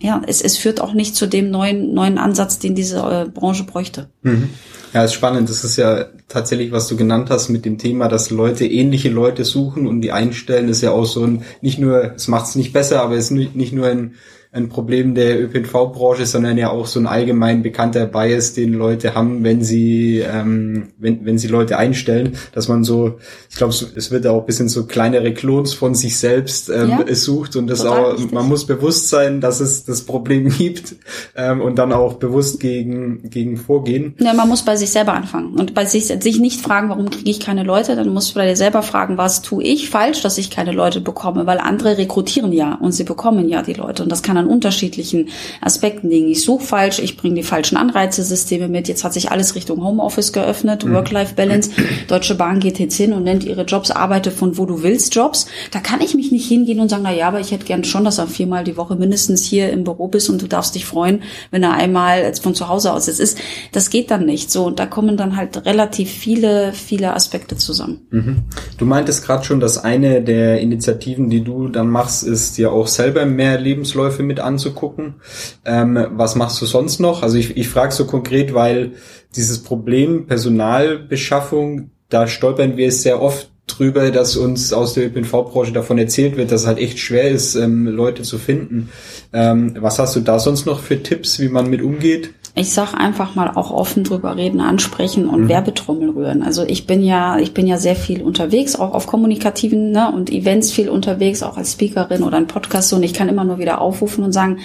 ja, 0.00 0.22
es, 0.26 0.42
es 0.42 0.56
führt 0.56 0.80
auch 0.80 0.92
nicht 0.92 1.16
zu 1.16 1.26
dem 1.26 1.50
neuen, 1.50 1.92
neuen 1.92 2.18
Ansatz, 2.18 2.58
den 2.58 2.74
diese 2.74 2.98
äh, 2.98 3.28
Branche 3.28 3.64
bräuchte. 3.64 4.08
Mhm. 4.22 4.50
Ja, 4.94 5.04
ist 5.04 5.12
spannend. 5.12 5.50
Das 5.50 5.64
ist 5.64 5.76
ja 5.76 6.06
tatsächlich, 6.28 6.72
was 6.72 6.88
du 6.88 6.96
genannt 6.96 7.30
hast 7.30 7.48
mit 7.48 7.64
dem 7.64 7.78
Thema, 7.78 8.08
dass 8.08 8.30
Leute 8.30 8.64
ähnliche 8.64 9.10
Leute 9.10 9.44
suchen 9.44 9.86
und 9.86 10.00
die 10.00 10.12
einstellen, 10.12 10.68
ist 10.68 10.82
ja 10.82 10.92
auch 10.92 11.04
so 11.04 11.24
ein, 11.24 11.42
nicht 11.60 11.78
nur, 11.78 12.14
es 12.14 12.28
macht 12.28 12.46
es 12.46 12.54
nicht 12.54 12.72
besser, 12.72 13.02
aber 13.02 13.16
es 13.16 13.30
ist 13.30 13.54
nicht 13.54 13.72
nur 13.72 13.86
ein 13.86 14.14
ein 14.50 14.70
Problem 14.70 15.14
der 15.14 15.42
ÖPNV-Branche, 15.42 16.24
sondern 16.24 16.56
ja 16.56 16.70
auch 16.70 16.86
so 16.86 16.98
ein 16.98 17.06
allgemein 17.06 17.62
bekannter 17.62 18.06
Bias, 18.06 18.54
den 18.54 18.72
Leute 18.72 19.14
haben, 19.14 19.44
wenn 19.44 19.62
sie, 19.62 20.20
ähm, 20.20 20.88
wenn, 20.96 21.26
wenn 21.26 21.36
sie 21.36 21.48
Leute 21.48 21.76
einstellen, 21.76 22.32
dass 22.52 22.66
man 22.66 22.82
so, 22.82 23.18
ich 23.50 23.56
glaube, 23.56 23.74
es 23.74 24.10
wird 24.10 24.26
auch 24.26 24.40
ein 24.40 24.46
bisschen 24.46 24.70
so 24.70 24.86
kleinere 24.86 25.34
Klons 25.34 25.74
von 25.74 25.94
sich 25.94 26.18
selbst 26.18 26.70
ähm, 26.70 26.88
ja, 27.06 27.14
sucht 27.14 27.56
und 27.56 27.66
das 27.66 27.84
auch, 27.84 28.14
richtig. 28.14 28.32
man 28.32 28.48
muss 28.48 28.66
bewusst 28.66 29.10
sein, 29.10 29.42
dass 29.42 29.60
es 29.60 29.84
das 29.84 30.02
Problem 30.02 30.48
gibt 30.58 30.96
ähm, 31.36 31.60
und 31.60 31.78
dann 31.78 31.92
auch 31.92 32.14
bewusst 32.14 32.58
gegen, 32.58 33.28
gegen 33.28 33.58
vorgehen. 33.58 34.14
Ja, 34.18 34.32
man 34.32 34.48
muss 34.48 34.62
bei 34.62 34.76
sich 34.76 34.88
selber 34.88 35.12
anfangen 35.12 35.56
und 35.56 35.74
bei 35.74 35.84
sich, 35.84 36.06
sich 36.06 36.40
nicht 36.40 36.62
fragen, 36.62 36.88
warum 36.88 37.10
kriege 37.10 37.30
ich 37.30 37.40
keine 37.40 37.64
Leute, 37.64 37.96
dann 37.96 38.08
muss 38.08 38.32
bei 38.32 38.46
dir 38.46 38.56
selber 38.56 38.80
fragen, 38.80 39.18
was 39.18 39.42
tue 39.42 39.62
ich 39.62 39.90
falsch, 39.90 40.22
dass 40.22 40.38
ich 40.38 40.50
keine 40.50 40.72
Leute 40.72 41.02
bekomme, 41.02 41.44
weil 41.44 41.58
andere 41.58 41.98
rekrutieren 41.98 42.54
ja 42.54 42.76
und 42.76 42.92
sie 42.92 43.04
bekommen 43.04 43.46
ja 43.50 43.60
die 43.60 43.74
Leute 43.74 44.02
und 44.02 44.10
das 44.10 44.22
kann 44.22 44.37
an 44.38 44.46
unterschiedlichen 44.46 45.28
Aspekten 45.60 46.08
liegen. 46.08 46.28
Ich 46.28 46.42
suche 46.42 46.64
falsch, 46.64 46.98
ich 46.98 47.16
bringe 47.16 47.36
die 47.36 47.42
falschen 47.42 47.76
Anreizesysteme 47.76 48.68
mit. 48.68 48.88
Jetzt 48.88 49.04
hat 49.04 49.12
sich 49.12 49.30
alles 49.30 49.54
Richtung 49.54 49.82
Homeoffice 49.84 50.32
geöffnet, 50.32 50.84
mhm. 50.84 50.94
Work-Life-Balance. 50.94 51.70
Deutsche 52.08 52.34
Bahn 52.34 52.60
geht 52.60 52.78
jetzt 52.78 52.96
hin 52.96 53.12
und 53.12 53.24
nennt 53.24 53.44
ihre 53.44 53.62
Jobs 53.62 53.90
Arbeite 53.90 54.30
von 54.30 54.56
wo 54.56 54.66
du 54.66 54.82
willst 54.82 55.14
Jobs. 55.14 55.46
Da 55.70 55.80
kann 55.80 56.00
ich 56.00 56.14
mich 56.14 56.32
nicht 56.32 56.48
hingehen 56.48 56.80
und 56.80 56.88
sagen, 56.88 57.02
na 57.04 57.12
ja, 57.12 57.28
aber 57.28 57.40
ich 57.40 57.50
hätte 57.50 57.64
gern 57.64 57.84
schon, 57.84 58.04
dass 58.04 58.16
du 58.16 58.26
viermal 58.26 58.64
die 58.64 58.76
Woche 58.76 58.96
mindestens 58.96 59.44
hier 59.44 59.70
im 59.70 59.84
Büro 59.84 60.08
bist 60.08 60.30
und 60.30 60.40
du 60.40 60.46
darfst 60.46 60.74
dich 60.74 60.86
freuen, 60.86 61.22
wenn 61.50 61.62
er 61.62 61.72
einmal 61.72 62.32
von 62.34 62.54
zu 62.54 62.68
Hause 62.68 62.92
aus 62.92 63.06
jetzt 63.06 63.20
ist. 63.20 63.38
Das 63.72 63.90
geht 63.90 64.10
dann 64.10 64.24
nicht 64.24 64.50
so. 64.50 64.66
Und 64.66 64.78
da 64.78 64.86
kommen 64.86 65.16
dann 65.16 65.36
halt 65.36 65.64
relativ 65.66 66.10
viele, 66.10 66.72
viele 66.72 67.14
Aspekte 67.14 67.56
zusammen. 67.56 68.06
Mhm. 68.10 68.36
Du 68.76 68.84
meintest 68.84 69.24
gerade 69.24 69.44
schon, 69.44 69.60
dass 69.60 69.82
eine 69.82 70.22
der 70.22 70.60
Initiativen, 70.60 71.30
die 71.30 71.42
du 71.42 71.68
dann 71.68 71.90
machst, 71.90 72.22
ist 72.22 72.58
ja 72.58 72.70
auch 72.70 72.86
selber 72.86 73.26
mehr 73.26 73.58
Lebensläufe 73.58 74.22
mit 74.28 74.38
anzugucken. 74.38 75.16
Ähm, 75.64 76.06
was 76.12 76.36
machst 76.36 76.62
du 76.62 76.66
sonst 76.66 77.00
noch? 77.00 77.22
Also 77.24 77.36
ich, 77.36 77.56
ich 77.56 77.68
frage 77.68 77.92
so 77.92 78.06
konkret, 78.06 78.54
weil 78.54 78.92
dieses 79.34 79.62
Problem 79.64 80.26
Personalbeschaffung, 80.26 81.90
da 82.08 82.28
stolpern 82.28 82.76
wir 82.76 82.92
sehr 82.92 83.20
oft 83.20 83.50
drüber, 83.66 84.10
dass 84.10 84.36
uns 84.36 84.72
aus 84.72 84.94
der 84.94 85.06
ÖPNV-Branche 85.06 85.72
davon 85.72 85.98
erzählt 85.98 86.36
wird, 86.36 86.50
dass 86.50 86.62
es 86.62 86.66
halt 86.66 86.78
echt 86.78 86.98
schwer 86.98 87.30
ist, 87.30 87.54
ähm, 87.54 87.86
Leute 87.86 88.22
zu 88.22 88.38
finden. 88.38 88.88
Ähm, 89.32 89.76
was 89.80 89.98
hast 89.98 90.16
du 90.16 90.20
da 90.20 90.38
sonst 90.38 90.66
noch 90.66 90.80
für 90.80 91.02
Tipps, 91.02 91.38
wie 91.38 91.48
man 91.48 91.68
mit 91.68 91.82
umgeht? 91.82 92.34
Ich 92.58 92.72
sag 92.72 92.94
einfach 92.94 93.34
mal 93.34 93.50
auch 93.54 93.70
offen 93.70 94.04
drüber 94.04 94.36
reden, 94.36 94.60
ansprechen 94.60 95.28
und 95.28 95.44
mhm. 95.44 95.48
Werbetrommel 95.48 96.10
rühren. 96.10 96.42
Also 96.42 96.64
ich 96.64 96.86
bin 96.86 97.02
ja, 97.02 97.38
ich 97.38 97.54
bin 97.54 97.66
ja 97.66 97.78
sehr 97.78 97.96
viel 97.96 98.22
unterwegs, 98.22 98.76
auch 98.76 98.94
auf 98.94 99.06
kommunikativen 99.06 99.90
ne, 99.92 100.12
und 100.12 100.30
Events 100.30 100.72
viel 100.72 100.88
unterwegs, 100.88 101.42
auch 101.42 101.56
als 101.56 101.72
Speakerin 101.72 102.22
oder 102.22 102.36
ein 102.36 102.46
Podcast 102.46 102.92
und 102.92 103.02
ich 103.02 103.14
kann 103.14 103.28
immer 103.28 103.44
nur 103.44 103.58
wieder 103.58 103.80
aufrufen 103.80 104.24
und 104.24 104.32
sagen, 104.32 104.58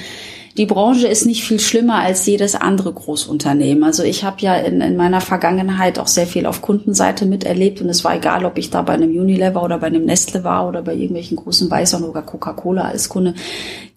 die 0.58 0.68
Branche 0.68 1.08
ist 1.08 1.26
nicht 1.26 1.44
viel 1.44 1.60
schlimmer 1.60 1.96
als 1.96 2.26
jedes 2.28 2.54
andere 2.54 2.94
Großunternehmen. 2.94 3.84
Also 3.84 4.04
ich 4.04 4.24
habe 4.24 4.38
ja 4.40 4.56
in, 4.56 4.82
in 4.82 4.96
meiner 4.96 5.20
Vergangenheit 5.20 5.98
auch 5.98 6.08
sehr 6.08 6.28
viel 6.28 6.46
auf 6.46 6.62
Kundenseite 6.62 7.26
miterlebt 7.26 7.82
und 7.82 7.90
es 7.90 8.04
war 8.04 8.16
egal, 8.16 8.46
ob 8.46 8.60
ich 8.60 8.70
da 8.70 8.84
bei 8.84 8.94
einem 8.94 9.10
Unilever 9.10 9.64
oder 9.64 9.80
bei 9.80 9.88
einem 9.88 10.06
Nestle 10.06 10.44
war 10.44 10.68
oder 10.68 10.84
bei 10.84 10.94
irgendwelchen 10.94 11.38
großen 11.38 11.72
Weißern 11.72 12.04
oder 12.04 12.22
Coca-Cola 12.22 12.84
als 12.84 13.10
Kunde. 13.10 13.34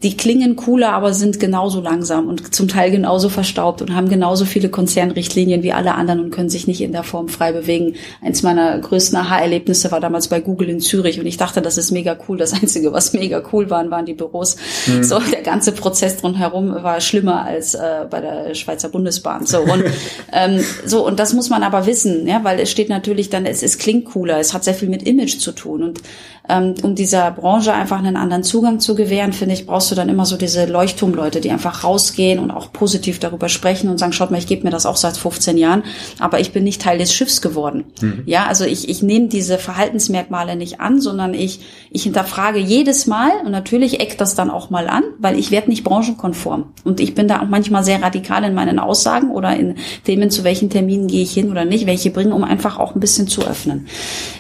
Die 0.03 0.17
klingen 0.17 0.57
cooler, 0.57 0.93
aber 0.93 1.13
sind 1.13 1.41
genauso 1.41 1.81
langsam 1.81 2.27
und 2.29 2.55
zum 2.55 2.69
Teil 2.69 2.91
genauso 2.91 3.29
verstaubt 3.29 3.83
und 3.83 3.95
haben 3.95 4.09
genauso 4.09 4.47
viele 4.47 4.71
Konzernrichtlinien 4.71 5.63
wie 5.63 5.73
alle 5.73 5.95
anderen 5.95 6.21
und 6.21 6.31
können 6.31 6.49
sich 6.49 6.67
nicht 6.67 6.81
in 6.81 6.93
der 6.93 7.03
Form 7.03 7.29
frei 7.29 7.53
bewegen. 7.53 7.97
Eins 8.23 8.43
meiner 8.43 8.79
größten 8.79 9.19
Aha-Erlebnisse 9.19 9.91
war 9.93 10.01
damals 10.01 10.29
bei 10.29 10.41
Google 10.41 10.71
in 10.71 10.81
Zürich 10.81 11.21
und 11.21 11.27
ich 11.27 11.37
dachte, 11.37 11.61
das 11.61 11.77
ist 11.77 11.91
mega 11.91 12.17
cool. 12.29 12.39
Das 12.39 12.55
Einzige, 12.55 12.93
was 12.93 13.13
mega 13.13 13.43
cool 13.53 13.69
waren, 13.69 13.91
waren 13.91 14.07
die 14.07 14.15
Büros. 14.15 14.57
Mhm. 14.87 15.03
So, 15.03 15.19
der 15.19 15.43
ganze 15.43 15.73
Prozess 15.73 16.19
drumherum 16.19 16.46
war 16.53 17.01
schlimmer 17.01 17.45
als 17.45 17.75
äh, 17.75 18.07
bei 18.09 18.21
der 18.21 18.55
Schweizer 18.55 18.89
Bundesbahn. 18.89 19.47
So 19.47 19.61
und 19.61 19.85
ähm, 20.33 20.65
so 20.85 21.07
und 21.07 21.19
das 21.19 21.33
muss 21.33 21.51
man 21.51 21.63
aber 21.63 21.87
wissen, 21.87 22.27
ja, 22.27 22.43
weil 22.45 22.61
es 22.61 22.71
steht 22.71 22.89
natürlich 22.89 23.31
dann, 23.31 23.47
es, 23.47 23.63
es 23.63 23.79
klingt 23.79 24.07
cooler, 24.07 24.39
es 24.39 24.55
hat 24.55 24.65
sehr 24.65 24.75
viel 24.75 24.89
mit 24.89 25.03
Image 25.03 25.39
zu 25.39 25.53
tun 25.53 25.83
und 25.83 26.01
um 26.49 26.95
dieser 26.95 27.31
Branche 27.31 27.73
einfach 27.73 27.99
einen 27.99 28.17
anderen 28.17 28.43
Zugang 28.43 28.79
zu 28.81 28.95
gewähren, 28.95 29.33
finde 29.33 29.55
ich, 29.55 29.67
brauchst 29.67 29.91
du 29.91 29.95
dann 29.95 30.09
immer 30.09 30.27
so 30.27 30.37
diese 30.37 30.67
Leuchtturmleute, 30.67 31.41
die 31.41 31.51
einfach 31.51 31.85
rausgehen 31.85 32.39
und 32.39 32.51
auch 32.51 32.73
positiv 32.73 33.19
darüber 33.19 33.49
sprechen 33.49 33.91
und 33.91 33.99
sagen, 33.99 34.13
schaut 34.13 34.31
mal, 34.31 34.39
ich 34.39 34.47
gebe 34.47 34.65
mir 34.65 34.71
das 34.71 34.87
auch 34.87 34.97
seit 34.97 35.17
15 35.17 35.59
Jahren, 35.59 35.83
aber 36.19 36.41
ich 36.41 36.53
bin 36.53 36.65
nicht 36.65 36.83
Teil 36.83 36.99
des 36.99 37.13
Schiffs 37.13 37.41
geworden. 37.41 37.85
Mhm. 38.01 38.23
Ja, 38.27 38.47
also 38.47 38.65
ich, 38.65 38.89
ich 38.89 39.03
nehme 39.03 39.29
diese 39.29 39.59
Verhaltensmerkmale 39.59 40.57
nicht 40.57 40.81
an, 40.81 41.01
sondern 41.01 41.35
ich, 41.35 41.61
ich 41.91 42.05
hinterfrage 42.05 42.59
jedes 42.59 43.07
Mal 43.07 43.31
und 43.45 43.51
natürlich 43.51 44.01
eckt 44.01 44.21
das 44.21 44.35
dann 44.35 44.51
auch 44.51 44.71
mal 44.71 44.89
an, 44.89 45.03
weil 45.19 45.39
ich 45.39 45.51
werde 45.51 45.71
nicht 45.71 45.85
branchenkonform. 45.85 46.67
Und 46.85 47.01
ich 47.01 47.15
bin 47.15 47.29
da 47.29 47.43
auch 47.43 47.49
manchmal 47.49 47.85
sehr 47.85 48.03
radikal 48.03 48.45
in 48.45 48.55
meinen 48.55 48.79
Aussagen 48.79 49.31
oder 49.31 49.57
in 49.57 49.77
Themen, 50.05 50.31
zu 50.31 50.45
welchen 50.45 50.71
Terminen 50.71 51.09
gehe 51.09 51.23
ich 51.23 51.33
hin 51.33 51.51
oder 51.51 51.65
nicht, 51.65 51.87
welche 51.87 52.11
bringen, 52.11 52.33
um 52.33 52.45
einfach 52.45 52.79
auch 52.79 52.95
ein 52.95 53.01
bisschen 53.01 53.27
zu 53.27 53.43
öffnen. 53.43 53.87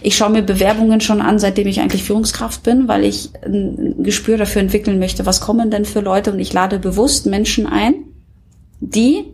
Ich 0.02 0.16
schaue 0.16 0.30
mir 0.30 0.42
Bewerbungen 0.42 1.00
schon 1.00 1.20
an, 1.20 1.38
seitdem 1.38 1.66
ich 1.66 1.80
eigentlich 1.80 1.95
Führungskraft 2.02 2.62
bin, 2.62 2.88
weil 2.88 3.04
ich 3.04 3.30
ein 3.44 4.02
Gespür 4.02 4.36
dafür 4.36 4.62
entwickeln 4.62 4.98
möchte, 4.98 5.26
was 5.26 5.40
kommen 5.40 5.70
denn 5.70 5.84
für 5.84 6.00
Leute 6.00 6.32
und 6.32 6.38
ich 6.38 6.52
lade 6.52 6.78
bewusst 6.78 7.26
Menschen 7.26 7.66
ein, 7.66 7.94
die 8.80 9.24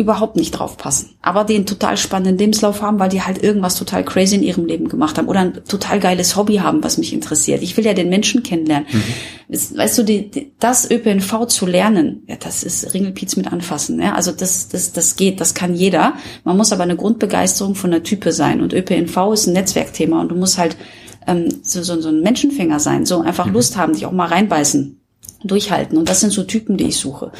überhaupt 0.00 0.36
nicht 0.36 0.52
drauf 0.52 0.78
passen, 0.78 1.10
aber 1.20 1.44
die 1.44 1.56
einen 1.56 1.66
total 1.66 1.96
spannenden 1.96 2.38
Lebenslauf 2.38 2.80
haben, 2.80 2.98
weil 2.98 3.10
die 3.10 3.22
halt 3.22 3.42
irgendwas 3.42 3.74
total 3.74 4.04
crazy 4.04 4.36
in 4.36 4.42
ihrem 4.42 4.64
Leben 4.64 4.88
gemacht 4.88 5.18
haben 5.18 5.28
oder 5.28 5.40
ein 5.40 5.64
total 5.68 6.00
geiles 6.00 6.36
Hobby 6.36 6.56
haben, 6.56 6.82
was 6.82 6.96
mich 6.96 7.12
interessiert. 7.12 7.62
Ich 7.62 7.76
will 7.76 7.84
ja 7.84 7.92
den 7.92 8.08
Menschen 8.08 8.42
kennenlernen. 8.42 8.86
Mhm. 8.90 9.76
Weißt 9.76 9.98
du, 9.98 10.02
die, 10.04 10.30
die, 10.30 10.52
das 10.58 10.90
ÖPNV 10.90 11.46
zu 11.48 11.66
lernen, 11.66 12.22
ja, 12.28 12.36
das 12.36 12.62
ist 12.62 12.94
Ringelpiez 12.94 13.36
mit 13.36 13.52
anfassen. 13.52 14.00
Ja? 14.00 14.14
Also 14.14 14.32
das, 14.32 14.68
das, 14.68 14.92
das 14.92 15.16
geht, 15.16 15.40
das 15.40 15.54
kann 15.54 15.74
jeder. 15.74 16.14
Man 16.44 16.56
muss 16.56 16.72
aber 16.72 16.84
eine 16.84 16.96
Grundbegeisterung 16.96 17.74
von 17.74 17.90
der 17.90 18.02
Type 18.02 18.32
sein 18.32 18.62
und 18.62 18.72
ÖPNV 18.72 19.32
ist 19.34 19.48
ein 19.48 19.52
Netzwerkthema 19.52 20.20
und 20.20 20.30
du 20.30 20.36
musst 20.36 20.56
halt 20.56 20.76
ähm, 21.26 21.48
so, 21.62 21.82
so, 21.82 22.00
so 22.00 22.08
ein 22.08 22.22
Menschenfänger 22.22 22.80
sein, 22.80 23.06
so 23.06 23.20
einfach 23.20 23.46
mhm. 23.46 23.54
Lust 23.54 23.76
haben, 23.76 23.92
dich 23.92 24.06
auch 24.06 24.12
mal 24.12 24.26
reinbeißen 24.26 25.00
durchhalten. 25.44 25.96
Und 25.98 26.08
das 26.08 26.20
sind 26.20 26.32
so 26.32 26.42
Typen, 26.42 26.76
die 26.76 26.88
ich 26.88 26.96
suche. 26.96 27.32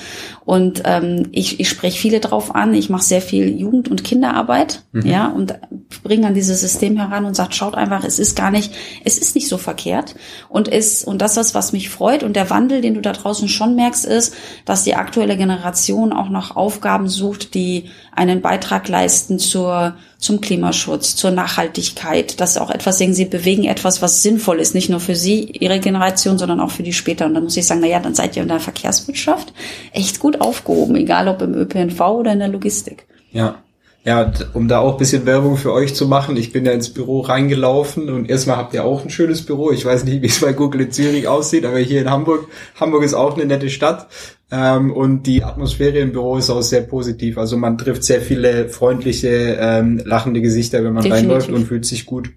Und 0.45 0.83
ähm, 0.85 1.29
ich, 1.33 1.61
ich 1.61 1.69
spreche 1.69 1.99
viele 1.99 2.21
drauf 2.21 2.55
an. 2.55 2.75
Ich 2.75 2.89
mache 2.89 3.03
sehr 3.03 3.21
viel 3.21 3.49
Jugend- 3.49 3.89
und 3.89 4.05
Kinderarbeit, 4.05 4.83
mhm. 4.93 5.07
ja, 5.07 5.29
und 5.29 5.55
bringe 6.03 6.27
an 6.27 6.35
dieses 6.35 6.61
System 6.61 6.97
heran 6.97 7.25
und 7.25 7.35
sagt, 7.35 7.55
schaut 7.55 7.75
einfach, 7.75 8.05
es 8.05 8.19
ist 8.19 8.37
gar 8.37 8.51
nicht, 8.51 8.73
es 9.05 9.19
ist 9.19 9.35
nicht 9.35 9.49
so 9.49 9.59
verkehrt. 9.59 10.15
Und 10.49 10.69
ist, 10.69 11.05
und 11.05 11.21
das 11.21 11.37
ist, 11.37 11.55
was 11.55 11.73
mich 11.73 11.91
freut. 11.91 12.23
Und 12.23 12.37
der 12.37 12.51
Wandel, 12.51 12.81
den 12.81 12.95
du 12.95 13.01
da 13.01 13.13
draußen 13.13 13.49
schon 13.49 13.75
merkst, 13.75 14.05
ist, 14.05 14.35
dass 14.65 14.85
die 14.85 14.95
aktuelle 14.95 15.37
Generation 15.37 16.13
auch 16.13 16.29
nach 16.29 16.57
Aufgaben 16.57 17.09
sucht, 17.09 17.55
die 17.55 17.91
einen 18.15 18.41
Beitrag 18.41 18.89
leisten 18.89 19.39
zur 19.39 19.95
zum 20.21 20.43
Klimaschutz, 20.43 21.17
zur 21.17 21.31
Nachhaltigkeit, 21.31 22.41
dass 22.41 22.59
auch 22.59 22.71
etwas 22.71 22.99
sehen, 22.99 23.15
sie 23.15 23.25
bewegen 23.25 23.65
etwas, 23.65 24.03
was 24.03 24.23
sinnvoll 24.23 24.61
ist, 24.61 24.75
nicht 24.75 24.91
nur 24.91 25.01
für 25.01 25.17
sie, 25.17 25.45
ihre 25.45 25.81
Generation, 25.81 26.37
sondern 26.37 26.61
auch 26.61 26.71
für 26.71 26.83
die 26.83 26.93
später. 26.93 27.25
Und 27.25 27.33
dann 27.33 27.45
muss 27.45 27.57
ich 27.57 27.67
sagen, 27.67 27.81
na 27.81 27.87
ja, 27.87 28.01
dann 28.01 28.15
seid 28.15 28.37
ihr 28.37 28.43
in 28.43 28.49
der 28.49 28.61
Verkehrswirtschaft 28.61 29.55
echt 29.93 30.21
gut 30.21 30.43
aufgehoben, 30.43 30.95
egal 30.97 31.27
ob 31.29 31.41
im 31.41 31.55
ÖPNV 31.55 32.01
oder 32.01 32.33
in 32.33 32.39
der 32.39 32.49
Logistik. 32.49 33.07
Ja. 33.33 33.63
Ja, 34.03 34.33
um 34.55 34.67
da 34.67 34.79
auch 34.79 34.97
bisschen 34.97 35.27
Werbung 35.27 35.59
für 35.59 35.73
euch 35.73 35.95
zu 35.95 36.09
machen, 36.09 36.37
ich 36.39 36.53
bin 36.53 36.65
ja 36.65 36.73
ins 36.73 36.89
Büro 36.89 37.21
reingelaufen 37.21 38.09
und 38.09 38.31
erstmal 38.31 38.57
habt 38.57 38.73
ihr 38.73 38.85
auch 38.85 39.05
ein 39.05 39.11
schönes 39.11 39.45
Büro. 39.45 39.73
Ich 39.73 39.85
weiß 39.85 40.05
nicht, 40.05 40.23
wie 40.23 40.27
es 40.27 40.41
bei 40.41 40.55
Google 40.55 40.83
in 40.83 40.91
Zürich 40.91 41.29
aussieht, 41.29 41.67
aber 41.67 41.79
hier 41.79 42.01
in 42.01 42.11
Hamburg, 42.11 42.49
Hamburg 42.81 43.05
ist 43.05 43.13
auch 43.13 43.35
eine 43.35 43.45
nette 43.45 43.69
Stadt. 43.69 44.09
Ähm, 44.51 44.91
und 44.91 45.25
die 45.25 45.45
Atmosphäre 45.45 45.99
im 45.99 46.13
Büro 46.13 46.39
ist 46.39 46.49
auch 46.49 46.63
sehr 46.63 46.81
positiv. 46.81 47.37
Also 47.37 47.59
man 47.59 47.77
trifft 47.77 48.03
sehr 48.03 48.23
viele 48.23 48.69
freundliche, 48.71 49.59
ähm, 49.61 50.01
lachende 50.05 50.41
Gesichter, 50.41 50.83
wenn 50.83 50.95
man 50.95 51.05
Definitiv. 51.05 51.29
reinläuft 51.29 51.51
und 51.51 51.67
fühlt 51.67 51.85
sich 51.85 52.07
gut. 52.07 52.31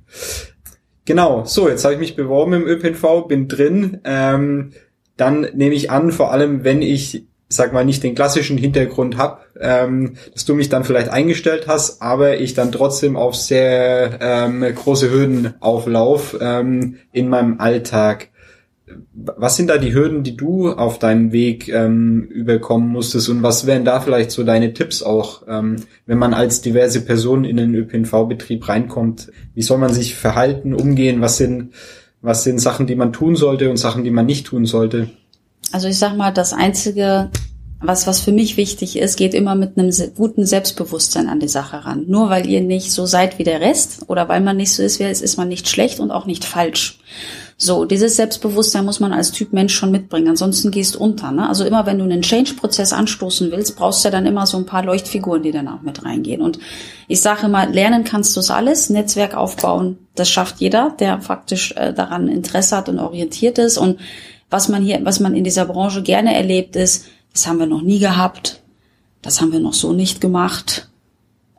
Genau, 1.06 1.44
so, 1.46 1.70
jetzt 1.70 1.84
habe 1.84 1.96
ich 1.96 2.00
mich 2.00 2.16
beworben 2.16 2.54
im 2.54 2.68
ÖPNV, 2.68 3.28
bin 3.28 3.48
drin. 3.48 4.00
Ähm, 4.04 4.72
dann 5.18 5.48
nehme 5.54 5.76
ich 5.76 5.92
an, 5.92 6.12
vor 6.12 6.32
allem 6.32 6.64
wenn 6.64 6.82
ich, 6.82 7.26
sag 7.56 7.74
mal, 7.74 7.86
nicht 7.86 8.04
den 8.04 8.16
klassischen 8.16 8.58
Hintergrund 8.58 9.18
habe, 9.18 9.40
ähm, 9.60 10.16
dass 10.34 10.46
du 10.46 10.56
mich 10.56 10.70
dann 10.70 10.84
vielleicht 10.84 11.10
eingestellt 11.10 11.66
hast, 11.68 12.02
aber 12.02 12.40
ich 12.40 12.54
dann 12.54 12.72
trotzdem 12.72 13.16
auf 13.16 13.36
sehr 13.36 14.20
ähm, 14.22 14.64
große 14.76 15.12
Hürden 15.12 15.54
auflauf 15.60 16.38
ähm, 16.40 16.98
in 17.12 17.30
meinem 17.30 17.60
Alltag 17.60 18.30
was 19.14 19.56
sind 19.56 19.70
da 19.70 19.78
die 19.78 19.94
Hürden, 19.94 20.24
die 20.24 20.36
du 20.36 20.72
auf 20.72 21.00
deinem 21.00 21.32
Weg 21.32 21.70
ähm, 21.70 22.24
überkommen 22.24 22.90
musstest 22.90 23.30
und 23.30 23.44
was 23.44 23.66
wären 23.66 23.86
da 23.86 24.00
vielleicht 24.00 24.32
so 24.32 24.44
deine 24.44 24.74
Tipps 24.74 25.04
auch, 25.04 25.44
ähm, 25.48 25.78
wenn 26.06 26.18
man 26.18 26.34
als 26.34 26.62
diverse 26.62 27.02
Person 27.02 27.46
in 27.46 27.58
den 27.58 27.76
ÖPNV-Betrieb 27.76 28.68
reinkommt? 28.68 29.32
Wie 29.54 29.62
soll 29.62 29.78
man 29.78 29.94
sich 29.94 30.16
verhalten, 30.16 30.74
umgehen? 30.74 31.22
Was 31.22 31.38
sind, 31.38 31.74
was 32.22 32.44
sind 32.44 32.60
Sachen, 32.60 32.88
die 32.88 32.96
man 32.96 33.14
tun 33.14 33.36
sollte 33.36 33.70
und 33.70 33.78
Sachen, 33.78 34.04
die 34.04 34.12
man 34.12 34.26
nicht 34.26 34.48
tun 34.48 34.66
sollte? 34.66 35.10
Also 35.74 35.88
ich 35.88 35.98
sag 35.98 36.16
mal, 36.16 36.32
das 36.32 36.54
einzige, 36.54 37.32
was, 37.82 38.06
was 38.06 38.20
für 38.22 38.32
mich 38.32 38.58
wichtig 38.58 38.96
ist, 38.96 39.18
geht 39.18 39.34
immer 39.34 39.56
mit 39.56 39.76
einem 39.76 39.92
guten 40.16 40.46
Selbstbewusstsein 40.46 41.28
an 41.28 41.40
die 41.40 41.48
Sache 41.48 41.84
ran. 41.84 42.06
Nur 42.08 42.30
weil 42.30 42.48
ihr 42.48 42.62
nicht 42.62 42.92
so 42.92 43.08
seid 43.08 43.40
wie 43.40 43.44
der 43.44 43.60
Rest 43.60 44.04
oder 44.08 44.30
weil 44.30 44.40
man 44.40 44.56
nicht 44.56 44.72
so 44.72 44.84
ist, 44.84 45.00
wie 45.00 45.04
es 45.04 45.22
ist 45.22 45.36
man 45.36 45.48
nicht 45.48 45.68
schlecht 45.68 46.00
und 46.00 46.12
auch 46.12 46.28
nicht 46.28 46.46
falsch. 46.46 47.00
So, 47.58 47.86
dieses 47.86 48.18
Selbstbewusstsein 48.18 48.86
muss 48.86 49.00
man 49.00 49.14
als 49.14 49.32
Typ 49.32 49.52
Mensch 49.52 49.74
schon 49.74 49.90
mitbringen, 49.90 50.30
ansonsten 50.30 50.70
gehst 50.70 50.96
unter. 50.96 51.32
Ne? 51.32 51.50
Also 51.50 51.66
immer, 51.66 51.88
wenn 51.88 51.98
du 51.98 52.04
einen 52.04 52.22
Change-Prozess 52.22 52.94
anstoßen 52.94 53.52
willst, 53.52 53.76
brauchst 53.76 54.04
du 54.04 54.10
ja 54.10 54.12
dann 54.12 54.28
immer 54.28 54.46
so 54.46 54.58
ein 54.58 54.68
paar 54.68 54.84
Leuchtfiguren, 54.84 55.42
die 55.42 55.52
dann 55.52 55.68
auch 55.68 55.82
mit 55.82 56.06
reingehen. 56.06 56.42
Und 56.42 56.60
ich 57.08 57.22
sage 57.22 57.48
immer, 57.48 57.66
lernen 57.66 58.04
kannst 58.04 58.36
du 58.36 58.42
es 58.42 58.52
alles, 58.52 58.92
Netzwerk 58.92 59.36
aufbauen, 59.36 59.98
das 60.14 60.30
schafft 60.30 60.60
jeder, 60.60 60.96
der 61.00 61.20
faktisch 61.22 61.74
äh, 61.76 61.94
daran 61.94 62.28
Interesse 62.28 62.78
hat 62.78 62.90
und 62.90 63.00
orientiert 63.00 63.58
ist. 63.58 63.80
Und 63.80 63.98
was 64.54 64.70
man 64.70 64.84
hier, 64.84 65.00
was 65.04 65.20
man 65.20 65.34
in 65.36 65.44
dieser 65.44 65.66
Branche 65.66 66.04
gerne 66.04 66.36
erlebt, 66.36 66.76
ist, 66.76 67.06
das 67.34 67.48
haben 67.48 67.58
wir 67.58 67.66
noch 67.66 67.82
nie 67.82 68.00
gehabt, 68.00 68.62
das 69.24 69.42
haben 69.42 69.52
wir 69.52 69.60
noch 69.60 69.74
so 69.74 69.94
nicht 69.94 70.22
gemacht. 70.22 70.90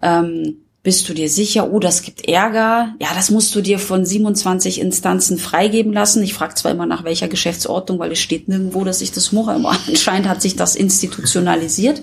Ähm, 0.00 0.58
bist 0.84 1.08
du 1.08 1.14
dir 1.14 1.30
sicher, 1.30 1.72
oh, 1.72 1.80
das 1.80 2.02
gibt 2.02 2.28
Ärger? 2.28 2.94
Ja, 3.00 3.08
das 3.14 3.30
musst 3.30 3.54
du 3.54 3.62
dir 3.62 3.78
von 3.78 4.04
27 4.04 4.80
Instanzen 4.80 5.38
freigeben 5.38 5.92
lassen. 5.92 6.22
Ich 6.22 6.34
frage 6.34 6.54
zwar 6.54 6.70
immer 6.72 6.84
nach 6.86 7.04
welcher 7.04 7.26
Geschäftsordnung, 7.26 7.98
weil 7.98 8.12
es 8.12 8.20
steht 8.20 8.48
nirgendwo, 8.48 8.84
dass 8.84 9.00
ich 9.00 9.10
das 9.10 9.32
mache, 9.32 9.52
aber 9.52 9.70
anscheinend 9.88 10.28
hat 10.28 10.40
sich 10.40 10.54
das 10.54 10.76
institutionalisiert. 10.76 12.02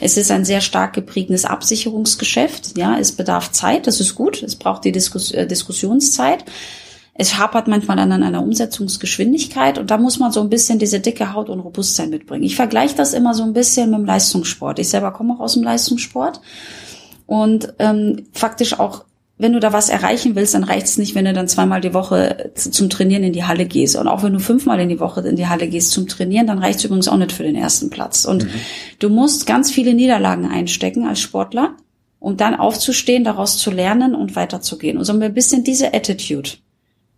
Es 0.00 0.16
ist 0.16 0.30
ein 0.30 0.44
sehr 0.44 0.60
stark 0.62 0.94
geprägtes 0.94 1.44
Absicherungsgeschäft. 1.44 2.78
Ja, 2.78 2.96
es 2.98 3.12
bedarf 3.12 3.52
Zeit, 3.52 3.86
das 3.86 4.00
ist 4.00 4.14
gut. 4.14 4.42
Es 4.42 4.56
braucht 4.56 4.84
die 4.84 4.92
Diskus 4.92 5.32
äh, 5.32 5.46
Diskussionszeit. 5.46 6.44
Es 7.20 7.36
hapert 7.36 7.68
manchmal 7.68 7.98
dann 7.98 8.12
an 8.12 8.22
einer 8.22 8.42
Umsetzungsgeschwindigkeit 8.42 9.76
und 9.76 9.90
da 9.90 9.98
muss 9.98 10.18
man 10.18 10.32
so 10.32 10.40
ein 10.40 10.48
bisschen 10.48 10.78
diese 10.78 11.00
dicke 11.00 11.34
Haut 11.34 11.50
und 11.50 11.60
Robustheit 11.60 12.08
mitbringen. 12.08 12.44
Ich 12.44 12.56
vergleiche 12.56 12.96
das 12.96 13.12
immer 13.12 13.34
so 13.34 13.42
ein 13.42 13.52
bisschen 13.52 13.90
mit 13.90 13.98
dem 13.98 14.06
Leistungssport. 14.06 14.78
Ich 14.78 14.88
selber 14.88 15.12
komme 15.12 15.34
auch 15.34 15.40
aus 15.40 15.52
dem 15.52 15.62
Leistungssport 15.62 16.40
und 17.26 17.74
ähm, 17.78 18.24
faktisch 18.32 18.80
auch, 18.80 19.04
wenn 19.36 19.52
du 19.52 19.60
da 19.60 19.74
was 19.74 19.90
erreichen 19.90 20.34
willst, 20.34 20.54
dann 20.54 20.64
reicht 20.64 20.86
es 20.86 20.96
nicht, 20.96 21.14
wenn 21.14 21.26
du 21.26 21.34
dann 21.34 21.46
zweimal 21.46 21.82
die 21.82 21.92
Woche 21.92 22.52
zum 22.54 22.88
Trainieren 22.88 23.22
in 23.22 23.34
die 23.34 23.44
Halle 23.44 23.66
gehst. 23.66 23.96
Und 23.96 24.08
auch 24.08 24.22
wenn 24.22 24.32
du 24.32 24.40
fünfmal 24.40 24.80
in 24.80 24.88
die 24.88 24.98
Woche 24.98 25.20
in 25.20 25.36
die 25.36 25.46
Halle 25.46 25.68
gehst 25.68 25.90
zum 25.90 26.08
Trainieren, 26.08 26.46
dann 26.46 26.58
reicht 26.58 26.78
es 26.78 26.86
übrigens 26.86 27.08
auch 27.08 27.18
nicht 27.18 27.32
für 27.32 27.42
den 27.42 27.54
ersten 27.54 27.90
Platz. 27.90 28.24
Und 28.24 28.44
mhm. 28.44 28.50
du 28.98 29.10
musst 29.10 29.46
ganz 29.46 29.70
viele 29.70 29.92
Niederlagen 29.92 30.46
einstecken 30.46 31.06
als 31.06 31.20
Sportler, 31.20 31.74
um 32.18 32.38
dann 32.38 32.54
aufzustehen, 32.54 33.24
daraus 33.24 33.58
zu 33.58 33.70
lernen 33.70 34.14
und 34.14 34.36
weiterzugehen. 34.36 34.96
Und 34.96 35.04
so 35.04 35.12
ein 35.12 35.34
bisschen 35.34 35.64
diese 35.64 35.92
Attitude 35.92 36.52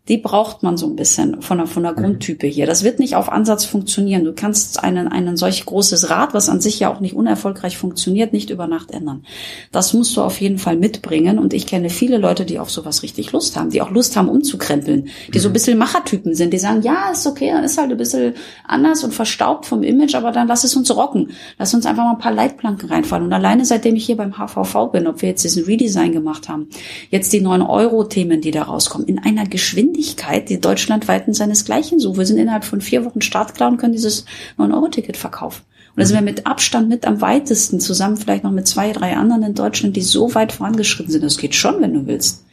die 0.08 0.16
braucht 0.16 0.64
man 0.64 0.76
so 0.76 0.88
ein 0.88 0.96
bisschen 0.96 1.42
von 1.42 1.58
der, 1.58 1.68
von 1.68 1.84
der 1.84 1.92
mhm. 1.92 1.96
Grundtype 1.96 2.48
hier. 2.48 2.66
Das 2.66 2.82
wird 2.82 2.98
nicht 2.98 3.14
auf 3.14 3.30
Ansatz 3.30 3.64
funktionieren. 3.64 4.24
Du 4.24 4.32
kannst 4.32 4.82
einen, 4.82 5.06
einen 5.06 5.36
solch 5.36 5.64
großes 5.64 6.10
Rad, 6.10 6.34
was 6.34 6.48
an 6.48 6.60
sich 6.60 6.80
ja 6.80 6.92
auch 6.92 6.98
nicht 6.98 7.14
unerfolgreich 7.14 7.78
funktioniert, 7.78 8.32
nicht 8.32 8.50
über 8.50 8.66
Nacht 8.66 8.90
ändern. 8.90 9.24
Das 9.70 9.94
musst 9.94 10.16
du 10.16 10.22
auf 10.22 10.40
jeden 10.40 10.58
Fall 10.58 10.76
mitbringen. 10.76 11.38
Und 11.38 11.54
ich 11.54 11.68
kenne 11.68 11.88
viele 11.88 12.18
Leute, 12.18 12.44
die 12.44 12.58
auf 12.58 12.68
sowas 12.68 13.04
richtig 13.04 13.30
Lust 13.30 13.56
haben, 13.56 13.70
die 13.70 13.80
auch 13.80 13.90
Lust 13.90 14.16
haben, 14.16 14.28
umzukrempeln, 14.28 15.08
die 15.32 15.38
so 15.38 15.48
ein 15.48 15.50
mhm. 15.50 15.54
bisschen 15.54 15.78
Machertypen 15.78 16.34
sind, 16.34 16.52
die 16.52 16.58
sagen, 16.58 16.82
ja, 16.82 17.12
ist 17.12 17.28
okay, 17.28 17.52
dann 17.52 17.62
ist 17.62 17.78
halt 17.78 17.92
ein 17.92 17.96
bisschen 17.96 18.34
anders 18.66 19.04
und 19.04 19.14
verstaubt 19.14 19.66
vom 19.66 19.84
Image, 19.84 20.16
aber 20.16 20.32
dann 20.32 20.48
lass 20.48 20.64
es 20.64 20.74
uns 20.74 20.94
rocken. 20.94 21.30
Lass 21.58 21.74
uns 21.74 21.86
einfach 21.86 22.02
mal 22.02 22.12
ein 22.12 22.18
paar 22.18 22.34
Leitplanken 22.34 22.88
reinfallen. 22.88 23.26
Und 23.26 23.32
alleine 23.32 23.64
seitdem 23.64 23.94
ich 23.94 24.06
hier 24.06 24.16
beim 24.16 24.36
HVV 24.36 24.90
bin, 24.90 25.06
ob 25.06 25.22
wir 25.22 25.28
jetzt 25.28 25.44
diesen 25.44 25.64
Redesign 25.64 26.10
gemacht 26.10 26.48
haben, 26.48 26.68
jetzt 27.10 27.32
die 27.32 27.40
9-Euro-Themen, 27.40 28.40
die 28.40 28.50
da 28.50 28.64
rauskommen, 28.64 29.06
in 29.06 29.20
einer 29.20 29.46
Geschwindigkeit 29.46 29.91
Geschwindigkeit, 29.92 30.48
die 30.48 30.60
deutschlandweiten 30.60 31.34
seinesgleichen 31.34 32.00
sucht. 32.00 32.18
Wir 32.18 32.26
sind 32.26 32.38
innerhalb 32.38 32.64
von 32.64 32.80
vier 32.80 33.04
Wochen 33.04 33.20
startklar 33.20 33.70
und 33.70 33.76
können 33.76 33.92
dieses 33.92 34.24
9-Euro-Ticket 34.58 35.16
verkaufen. 35.16 35.62
Und 35.90 36.00
da 36.00 36.06
sind 36.06 36.16
wir 36.16 36.22
mit 36.22 36.46
Abstand 36.46 36.88
mit 36.88 37.06
am 37.06 37.20
weitesten, 37.20 37.78
zusammen 37.78 38.16
vielleicht 38.16 38.44
noch 38.44 38.50
mit 38.50 38.66
zwei, 38.66 38.92
drei 38.92 39.16
anderen 39.16 39.42
in 39.42 39.54
Deutschland, 39.54 39.94
die 39.94 40.02
so 40.02 40.34
weit 40.34 40.52
vorangeschritten 40.52 41.12
sind. 41.12 41.22
Das 41.22 41.36
geht 41.36 41.54
schon, 41.54 41.80
wenn 41.82 41.92
du 41.92 42.06
willst. 42.06 42.44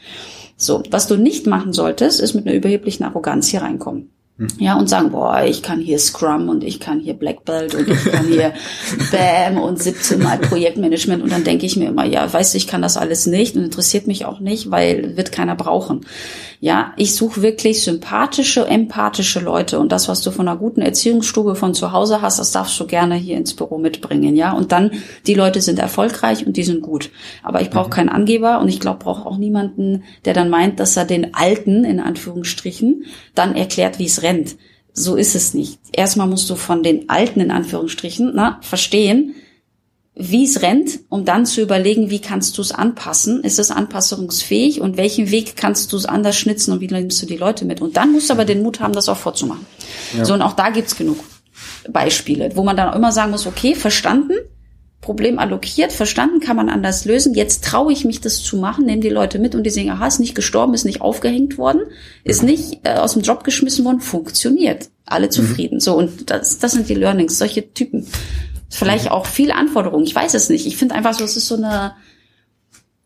So, 0.58 0.84
was 0.92 1.08
du 1.08 1.16
nicht 1.16 1.48
machen 1.48 1.72
solltest, 1.72 2.20
ist 2.20 2.34
mit 2.34 2.46
einer 2.46 2.56
überheblichen 2.56 3.06
Arroganz 3.06 3.48
hier 3.48 3.62
reinkommen. 3.62 4.10
Hm. 4.40 4.48
Ja, 4.58 4.78
und 4.78 4.88
sagen, 4.88 5.12
boah, 5.12 5.44
ich 5.44 5.62
kann 5.62 5.82
hier 5.82 6.00
Scrum 6.00 6.48
und 6.48 6.64
ich 6.64 6.80
kann 6.80 7.02
hier 7.02 7.14
Black 7.14 7.44
Belt 7.44 7.76
und 7.76 7.90
ich 7.90 8.06
kann 8.06 8.26
hier 8.26 8.54
BAM 9.12 9.58
und 9.58 9.84
17 9.84 10.18
Mal 10.24 10.38
Projektmanagement. 10.38 11.22
Und 11.22 11.30
dann 11.30 11.44
denke 11.44 11.66
ich 11.66 11.76
mir 11.76 11.90
immer, 11.90 12.06
ja, 12.06 12.32
weißt 12.32 12.54
du, 12.54 12.58
ich 12.58 12.66
kann 12.66 12.82
das 12.82 12.96
alles 12.96 13.26
nicht 13.26 13.58
und 13.58 13.66
interessiert 13.66 14.08
mich 14.08 14.24
auch 14.24 14.40
nicht, 14.40 14.72
weil 14.72 15.18
wird 15.18 15.34
keiner 15.34 15.56
brauchen. 15.56 16.06
Ja, 16.62 16.94
ich 16.98 17.16
suche 17.16 17.42
wirklich 17.42 17.84
sympathische, 17.84 18.66
empathische 18.66 19.40
Leute 19.40 19.80
und 19.80 19.94
das, 19.94 20.10
was 20.10 20.22
du 20.22 20.32
von 20.32 20.48
einer 20.48 20.58
guten 20.58 20.82
Erziehungsstube 20.82 21.56
von 21.56 21.74
zu 21.74 21.94
Hause 21.94 22.22
hast, 22.22 22.38
das 22.38 22.52
darfst 22.52 22.78
du 22.80 22.86
gerne 22.86 23.16
hier 23.16 23.38
ins 23.38 23.54
Büro 23.54 23.78
mitbringen, 23.78 24.36
ja. 24.36 24.52
Und 24.52 24.74
dann, 24.74 24.92
die 25.26 25.36
Leute 25.36 25.62
sind 25.62 25.80
erfolgreich 25.80 26.46
und 26.46 26.58
die 26.58 26.64
sind 26.64 26.82
gut. 26.82 27.12
Aber 27.44 27.62
ich 27.62 27.70
brauche 27.70 27.88
mhm. 27.88 27.94
keinen 27.94 28.10
Angeber 28.10 28.60
und 28.60 28.68
ich 28.68 28.82
glaube, 28.82 29.00
brauche 29.00 29.26
auch 29.26 29.38
niemanden, 29.38 30.04
der 30.26 30.34
dann 30.34 30.50
meint, 30.50 30.80
dass 30.80 30.98
er 30.98 31.06
den 31.06 31.34
Alten, 31.34 31.86
in 31.86 32.02
Anführungsstrichen, 32.02 33.06
dann 33.36 33.56
erklärt, 33.56 34.00
wie 34.00 34.06
es 34.06 34.22
rennt. 34.22 34.29
So 34.94 35.16
ist 35.16 35.36
es 35.36 35.54
nicht. 35.54 35.80
Erstmal 35.92 36.28
musst 36.28 36.50
du 36.50 36.56
von 36.56 36.84
den 36.84 37.10
Alten, 37.10 37.40
in 37.40 37.52
Anführungsstrichen, 37.52 38.32
na, 38.34 38.60
verstehen, 38.62 39.36
wie 40.22 40.44
es 40.44 40.62
rennt, 40.62 41.00
um 41.08 41.24
dann 41.24 41.46
zu 41.46 41.62
überlegen, 41.62 42.10
wie 42.10 42.20
kannst 42.20 42.58
du 42.58 42.62
es 42.62 42.74
anpassen? 42.74 43.42
Ist 43.42 43.58
es 43.58 43.72
anpassungsfähig 43.72 44.82
und 44.82 44.98
welchen 44.98 45.32
Weg 45.32 45.56
kannst 45.56 45.94
du 45.94 45.98
es 45.98 46.06
anders 46.06 46.36
schnitzen 46.36 46.74
und 46.74 46.82
wie 46.82 46.88
nimmst 46.88 47.22
du 47.22 47.26
die 47.26 47.38
Leute 47.38 47.64
mit? 47.64 47.80
Und 47.80 47.96
dann 47.96 48.12
musst 48.12 48.30
du 48.30 48.34
aber 48.34 48.44
den 48.44 48.62
Mut 48.62 48.82
haben, 48.82 48.92
das 48.92 49.08
auch 49.08 49.18
vorzumachen. 49.18 49.66
Ja. 50.18 50.26
So, 50.26 50.34
und 50.34 50.42
auch 50.42 50.54
da 50.54 50.72
gibt's 50.72 50.98
genug 50.98 51.20
Beispiele, 51.90 52.52
wo 52.56 52.64
man 52.64 52.76
dann 52.76 52.90
auch 52.90 52.96
immer 52.96 53.14
sagen 53.14 53.32
muss, 53.32 53.48
okay, 53.48 53.76
verstanden, 53.76 54.34
Problem 55.02 55.40
allokiert, 55.40 55.94
verstanden, 55.94 56.40
kann 56.42 56.58
man 56.58 56.70
anders 56.70 57.06
lösen. 57.06 57.34
Jetzt 57.34 57.64
traue 57.64 57.94
ich 57.94 58.04
mich, 58.04 58.20
das 58.20 58.44
zu 58.44 58.58
machen, 58.58 58.86
nehme 58.86 59.02
die 59.02 59.10
Leute 59.10 59.40
mit 59.40 59.56
und 59.56 59.64
die 59.64 59.70
sehen, 59.70 59.90
aha, 59.90 60.08
ist 60.08 60.20
nicht 60.20 60.36
gestorben, 60.36 60.74
ist 60.74 60.86
nicht 60.86 61.02
aufgehängt 61.02 61.58
worden, 61.58 61.82
ist 62.24 62.44
nicht 62.44 62.82
äh, 62.84 62.96
aus 62.96 63.14
dem 63.14 63.22
Job 63.22 63.44
geschmissen 63.44 63.86
worden, 63.86 64.02
funktioniert. 64.02 64.90
Alle 65.06 65.28
mhm. 65.28 65.32
zufrieden. 65.32 65.76
Mhm. 65.76 65.80
So, 65.80 65.98
und 65.98 66.30
das, 66.30 66.60
das 66.60 66.74
sind 66.74 66.90
die 66.90 66.96
Learnings, 66.96 67.38
solche 67.38 67.74
Typen 67.74 68.06
Vielleicht 68.70 69.10
auch 69.10 69.26
viel 69.26 69.52
Anforderungen. 69.52 70.06
Ich 70.06 70.14
weiß 70.14 70.36
es 70.36 70.50
nicht. 70.50 70.68
Ich 70.68 70.78
finde 70.78 70.96
einfach 70.96 71.14
so, 71.14 71.24
es 71.24 71.36
ist 71.36 71.48
so 71.48 71.56
eine, 71.56 71.94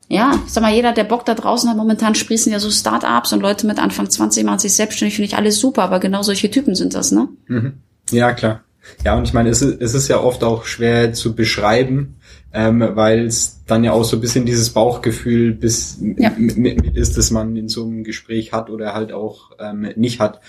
ja, 0.10 0.40
ich 0.46 0.52
sag 0.52 0.62
mal, 0.62 0.74
jeder, 0.74 0.92
der 0.92 1.06
Bock 1.06 1.26
da 1.26 1.36
draußen 1.36 1.70
hat, 1.70 1.78
momentan 1.78 2.16
sprießen 2.16 2.52
ja 2.52 2.60
so 2.60 2.70
Start-ups 2.70 3.32
und 3.32 3.42
Leute 3.42 3.66
mit 3.66 3.80
Anfang 3.80 4.10
20 4.10 4.44
machen 4.44 4.60
sich 4.60 4.74
selbstständig, 4.74 5.16
finde 5.16 5.28
ich 5.28 5.38
alles 5.38 5.60
super, 5.60 5.84
aber 5.84 6.00
genau 6.00 6.22
solche 6.22 6.52
Typen 6.52 6.76
sind 6.76 6.96
das, 6.96 7.12
ne? 7.12 7.30
Mhm. 7.48 7.74
Ja, 8.12 8.34
klar. 8.34 8.64
Ja, 9.04 9.18
und 9.18 9.24
ich 9.24 9.34
meine, 9.34 9.50
es 9.50 9.62
ist, 9.62 9.82
es 9.82 9.94
ist 9.94 10.08
ja 10.08 10.20
oft 10.20 10.44
auch 10.44 10.66
schwer 10.66 11.13
zu 11.13 11.36
beschreiben, 11.36 12.16
ähm, 12.54 12.88
weil 12.94 13.25
es 13.25 13.62
dann 13.66 13.84
ja 13.84 13.94
auch 13.94 14.04
so 14.04 14.18
ein 14.18 14.22
bisschen 14.22 14.46
dieses 14.46 14.70
Bauchgefühl 14.72 15.54
bis 15.54 15.98
ja. 16.18 16.32
mit, 16.38 16.58
mit 16.58 16.96
ist, 16.96 17.18
dass 17.18 17.32
man 17.32 17.56
in 17.56 17.70
so 17.70 17.84
einem 17.84 18.04
Gespräch 18.04 18.54
hat 18.54 18.70
oder 18.70 18.94
halt 18.94 19.12
auch 19.12 19.52
ähm, 19.60 19.90
nicht 19.96 20.20
hat. 20.20 20.42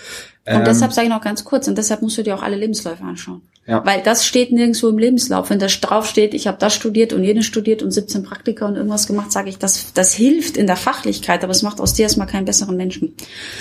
Und 0.45 0.53
ähm, 0.53 0.63
deshalb 0.63 0.93
sage 0.93 1.07
ich 1.07 1.13
noch 1.13 1.21
ganz 1.21 1.43
kurz, 1.43 1.67
und 1.67 1.77
deshalb 1.77 2.01
musst 2.01 2.17
du 2.17 2.23
dir 2.23 2.35
auch 2.35 2.43
alle 2.43 2.55
Lebensläufe 2.55 3.03
anschauen. 3.03 3.41
Ja. 3.65 3.83
Weil 3.83 4.03
das 4.03 4.25
steht 4.25 4.51
nirgendwo 4.51 4.89
im 4.89 4.99
Lebenslauf. 4.99 5.49
Wenn 5.49 5.57
da 5.57 5.65
drauf 5.65 6.05
steht, 6.05 6.35
ich 6.35 6.45
habe 6.45 6.59
das 6.59 6.75
studiert 6.75 7.13
und 7.13 7.23
jenes 7.23 7.45
studiert 7.45 7.81
und 7.81 7.89
17 7.89 8.21
Praktika 8.21 8.67
und 8.67 8.75
irgendwas 8.75 9.07
gemacht, 9.07 9.31
sage 9.31 9.49
ich, 9.49 9.57
das, 9.57 9.93
das 9.93 10.13
hilft 10.13 10.55
in 10.55 10.67
der 10.67 10.75
Fachlichkeit, 10.75 11.43
aber 11.43 11.51
es 11.51 11.63
macht 11.63 11.81
aus 11.81 11.95
dir 11.95 12.03
erstmal 12.03 12.27
keinen 12.27 12.45
besseren 12.45 12.77
Menschen. 12.77 13.15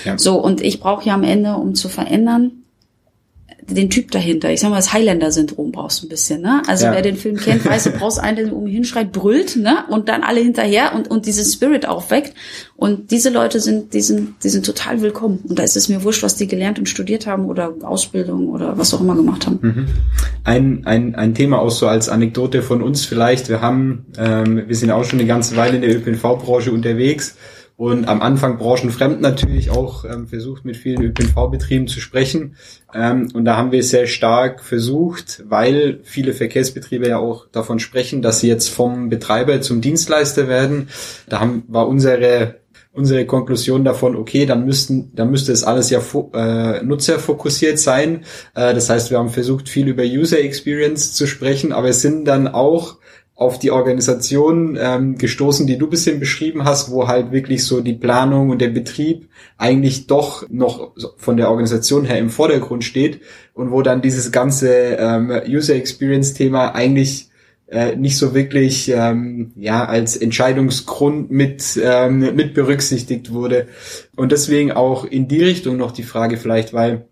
Ja. 0.04 0.18
So, 0.18 0.38
und 0.42 0.60
ich 0.60 0.80
brauche 0.80 1.06
ja 1.08 1.14
am 1.14 1.24
Ende, 1.24 1.54
um 1.54 1.74
zu 1.74 1.88
verändern, 1.88 2.63
den 3.70 3.90
Typ 3.90 4.10
dahinter. 4.10 4.50
Ich 4.50 4.60
sag 4.60 4.70
mal, 4.70 4.76
das 4.76 4.92
Highlander-Syndrom 4.92 5.72
brauchst 5.72 6.02
du 6.02 6.06
ein 6.06 6.08
bisschen, 6.08 6.42
ne? 6.42 6.62
Also 6.66 6.86
ja. 6.86 6.92
wer 6.92 7.02
den 7.02 7.16
Film 7.16 7.36
kennt, 7.36 7.64
weiß, 7.64 7.84
du 7.84 7.90
brauchst 7.90 8.20
einen, 8.20 8.36
der 8.36 8.54
um 8.54 8.66
ihn 8.66 8.72
hinschreit, 8.72 9.12
brüllt, 9.12 9.56
ne? 9.56 9.84
Und 9.88 10.08
dann 10.08 10.22
alle 10.22 10.40
hinterher 10.40 10.94
und, 10.94 11.08
und 11.08 11.26
diesen 11.26 11.44
Spirit 11.44 11.86
aufweckt. 11.86 12.34
Und 12.76 13.10
diese 13.10 13.30
Leute 13.30 13.60
sind, 13.60 13.94
die 13.94 14.00
sind, 14.00 14.42
die 14.42 14.48
sind 14.48 14.66
total 14.66 15.00
willkommen. 15.00 15.40
Und 15.48 15.58
da 15.58 15.62
ist 15.62 15.76
es 15.76 15.88
mir 15.88 16.02
wurscht, 16.02 16.22
was 16.22 16.36
die 16.36 16.46
gelernt 16.46 16.78
und 16.78 16.88
studiert 16.88 17.26
haben 17.26 17.46
oder 17.46 17.72
Ausbildung 17.82 18.48
oder 18.48 18.76
was 18.76 18.92
auch 18.92 19.00
immer 19.00 19.14
gemacht 19.14 19.46
haben. 19.46 19.58
Mhm. 19.62 19.86
Ein, 20.44 20.82
ein, 20.84 21.14
ein 21.14 21.34
Thema 21.34 21.60
auch 21.60 21.70
so 21.70 21.86
als 21.86 22.08
Anekdote 22.08 22.62
von 22.62 22.82
uns 22.82 23.04
vielleicht. 23.04 23.48
Wir 23.48 23.60
haben, 23.60 24.06
ähm, 24.18 24.64
wir 24.66 24.76
sind 24.76 24.90
auch 24.90 25.04
schon 25.04 25.18
eine 25.18 25.28
ganze 25.28 25.56
Weile 25.56 25.76
in 25.76 25.82
der 25.82 25.96
ÖPNV-Branche 25.96 26.72
unterwegs 26.72 27.36
und 27.76 28.06
am 28.06 28.22
Anfang 28.22 28.56
branchenfremd 28.58 29.20
natürlich 29.20 29.70
auch 29.70 30.04
ähm, 30.04 30.28
versucht, 30.28 30.64
mit 30.64 30.76
vielen 30.76 31.02
ÖPNV-Betrieben 31.02 31.88
zu 31.88 32.00
sprechen. 32.00 32.56
Ähm, 32.94 33.30
und 33.34 33.44
da 33.44 33.56
haben 33.56 33.72
wir 33.72 33.82
sehr 33.82 34.06
stark 34.06 34.62
versucht, 34.62 35.42
weil 35.48 35.98
viele 36.04 36.34
Verkehrsbetriebe 36.34 37.08
ja 37.08 37.18
auch 37.18 37.48
davon 37.50 37.80
sprechen, 37.80 38.22
dass 38.22 38.40
sie 38.40 38.48
jetzt 38.48 38.68
vom 38.68 39.08
Betreiber 39.08 39.60
zum 39.60 39.80
Dienstleister 39.80 40.46
werden. 40.46 40.88
Da 41.28 41.40
haben, 41.40 41.64
war 41.66 41.88
unsere 41.88 42.62
unsere 42.94 43.26
Konklusion 43.26 43.82
davon, 43.82 44.14
okay, 44.14 44.46
dann 44.46 44.64
müssten, 44.64 45.10
dann 45.16 45.28
müsste 45.28 45.50
es 45.50 45.64
alles 45.64 45.90
ja 45.90 46.00
äh, 46.32 46.80
nutzerfokussiert 46.84 47.80
sein. 47.80 48.24
Äh, 48.54 48.72
das 48.72 48.88
heißt, 48.88 49.10
wir 49.10 49.18
haben 49.18 49.30
versucht, 49.30 49.68
viel 49.68 49.88
über 49.88 50.04
User 50.04 50.38
Experience 50.38 51.12
zu 51.12 51.26
sprechen, 51.26 51.72
aber 51.72 51.88
es 51.88 52.02
sind 52.02 52.24
dann 52.24 52.46
auch 52.46 52.98
auf 53.36 53.58
die 53.58 53.72
Organisation 53.72 54.78
ähm, 54.80 55.18
gestoßen, 55.18 55.66
die 55.66 55.76
du 55.76 55.88
bisschen 55.88 56.20
beschrieben 56.20 56.64
hast, 56.64 56.90
wo 56.90 57.08
halt 57.08 57.32
wirklich 57.32 57.64
so 57.64 57.80
die 57.80 57.94
Planung 57.94 58.50
und 58.50 58.60
der 58.60 58.68
Betrieb 58.68 59.28
eigentlich 59.58 60.06
doch 60.06 60.48
noch 60.50 60.92
von 61.16 61.36
der 61.36 61.50
Organisation 61.50 62.04
her 62.04 62.18
im 62.18 62.30
Vordergrund 62.30 62.84
steht 62.84 63.20
und 63.52 63.72
wo 63.72 63.82
dann 63.82 64.02
dieses 64.02 64.30
ganze 64.30 64.96
ähm, 64.98 65.32
User 65.48 65.74
Experience 65.74 66.34
Thema 66.34 66.76
eigentlich 66.76 67.28
äh, 67.66 67.96
nicht 67.96 68.18
so 68.18 68.34
wirklich 68.34 68.88
ähm, 68.94 69.50
ja 69.56 69.84
als 69.84 70.16
Entscheidungsgrund 70.16 71.32
mit 71.32 71.80
ähm, 71.82 72.36
mit 72.36 72.54
berücksichtigt 72.54 73.32
wurde. 73.32 73.66
Und 74.14 74.30
deswegen 74.30 74.70
auch 74.70 75.04
in 75.04 75.26
die 75.26 75.42
Richtung 75.42 75.76
noch 75.76 75.90
die 75.90 76.04
Frage 76.04 76.36
vielleicht, 76.36 76.72
weil 76.72 77.08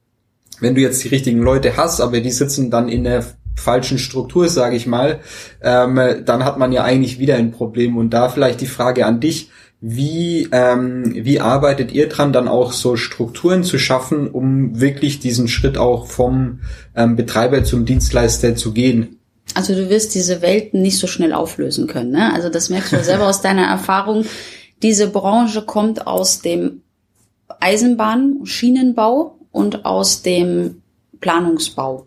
wenn 0.60 0.76
du 0.76 0.80
jetzt 0.80 1.02
die 1.02 1.08
richtigen 1.08 1.40
Leute 1.40 1.76
hast, 1.76 2.00
aber 2.00 2.20
die 2.20 2.30
sitzen 2.30 2.70
dann 2.70 2.88
in 2.88 3.02
der 3.02 3.24
falschen 3.56 3.98
Struktur, 3.98 4.48
sage 4.48 4.76
ich 4.76 4.86
mal, 4.86 5.20
ähm, 5.62 6.00
dann 6.24 6.44
hat 6.44 6.58
man 6.58 6.72
ja 6.72 6.84
eigentlich 6.84 7.18
wieder 7.18 7.36
ein 7.36 7.52
Problem. 7.52 7.96
Und 7.96 8.10
da 8.10 8.28
vielleicht 8.28 8.60
die 8.60 8.66
Frage 8.66 9.06
an 9.06 9.20
dich, 9.20 9.50
wie, 9.84 10.48
ähm, 10.52 11.12
wie 11.12 11.40
arbeitet 11.40 11.90
ihr 11.90 12.08
dran, 12.08 12.32
dann 12.32 12.46
auch 12.46 12.72
so 12.72 12.96
Strukturen 12.96 13.64
zu 13.64 13.78
schaffen, 13.78 14.28
um 14.28 14.80
wirklich 14.80 15.18
diesen 15.18 15.48
Schritt 15.48 15.76
auch 15.76 16.06
vom 16.06 16.60
ähm, 16.94 17.16
Betreiber 17.16 17.64
zum 17.64 17.84
Dienstleister 17.84 18.54
zu 18.54 18.72
gehen? 18.72 19.18
Also 19.54 19.74
du 19.74 19.90
wirst 19.90 20.14
diese 20.14 20.40
Welten 20.40 20.82
nicht 20.82 20.98
so 20.98 21.08
schnell 21.08 21.32
auflösen 21.32 21.88
können. 21.88 22.12
Ne? 22.12 22.32
Also 22.32 22.48
das 22.48 22.70
merkst 22.70 22.92
du 22.92 23.02
selber 23.02 23.26
aus 23.26 23.42
deiner 23.42 23.66
Erfahrung. 23.66 24.24
Diese 24.82 25.08
Branche 25.08 25.62
kommt 25.62 26.06
aus 26.06 26.40
dem 26.40 26.82
Eisenbahn, 27.60 28.40
Schienenbau 28.44 29.36
und 29.50 29.84
aus 29.84 30.22
dem 30.22 30.82
Planungsbau. 31.20 32.06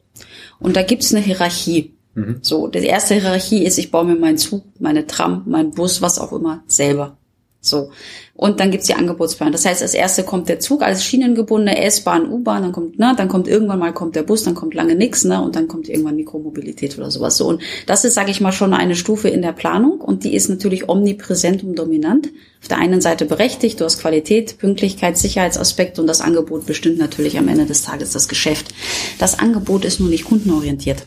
Und 0.60 0.76
da 0.76 0.84
gibt's 0.84 1.14
eine 1.14 1.24
Hierarchie. 1.24 1.96
Mhm. 2.16 2.40
So, 2.42 2.68
die 2.68 2.80
erste 2.80 3.16
Hierarchie 3.16 3.66
ist, 3.66 3.78
ich 3.78 3.92
baue 3.92 4.06
mir 4.06 4.16
meinen 4.16 4.38
Zug, 4.38 4.64
meine 4.80 5.06
Tram, 5.06 5.44
meinen 5.46 5.72
Bus, 5.72 6.02
was 6.02 6.20
auch 6.20 6.32
immer, 6.32 6.64
selber. 6.68 7.18
So. 7.66 7.90
Und 8.38 8.60
dann 8.60 8.70
gibt's 8.70 8.88
die 8.88 8.96
Angebotsplan. 8.96 9.54
Das 9.54 9.66
heißt, 9.66 9.82
als 9.82 9.94
erste 9.94 10.24
kommt 10.24 10.50
der 10.50 10.60
Zug 10.60 10.82
als 10.82 11.06
schienengebundene 11.06 11.82
S-Bahn, 11.84 12.30
U-Bahn, 12.30 12.64
dann 12.64 12.72
kommt, 12.74 13.00
ne, 13.00 13.14
dann 13.16 13.30
kommt 13.30 13.48
irgendwann 13.48 13.80
mal 13.80 13.94
kommt 13.94 14.16
der 14.16 14.24
Bus, 14.24 14.44
dann 14.44 14.56
kommt 14.56 14.74
lange 14.74 14.96
nix, 14.96 15.24
ne, 15.24 15.42
und 15.42 15.56
dann 15.56 15.70
kommt 15.70 15.88
irgendwann 15.88 16.18
Mikromobilität 16.18 16.98
oder 16.98 17.10
sowas. 17.10 17.38
So. 17.38 17.48
Und 17.48 17.62
das 17.86 18.04
ist, 18.04 18.14
sage 18.14 18.32
ich 18.32 18.42
mal, 18.42 18.52
schon 18.52 18.74
eine 18.74 18.96
Stufe 18.96 19.30
in 19.30 19.42
der 19.42 19.54
Planung 19.54 20.02
und 20.02 20.26
die 20.26 20.36
ist 20.36 20.50
natürlich 20.50 20.90
omnipräsent 20.90 21.64
und 21.64 21.80
dominant. 21.80 22.30
Auf 22.62 22.68
der 22.68 22.78
einen 22.78 23.00
Seite 23.00 23.26
berechtigt, 23.26 23.80
du 23.80 23.86
hast 23.86 24.00
Qualität, 24.00 24.58
Pünktlichkeit, 24.58 25.18
Sicherheitsaspekt 25.18 25.98
und 25.98 26.08
das 26.08 26.20
Angebot 26.20 26.66
bestimmt 26.66 26.98
natürlich 26.98 27.38
am 27.38 27.48
Ende 27.48 27.66
des 27.66 27.84
Tages 27.84 28.12
das 28.12 28.28
Geschäft. 28.28 28.74
Das 29.18 29.40
Angebot 29.40 29.86
ist 29.86 30.00
nur 30.00 30.10
nicht 30.10 30.26
kundenorientiert 30.26 31.06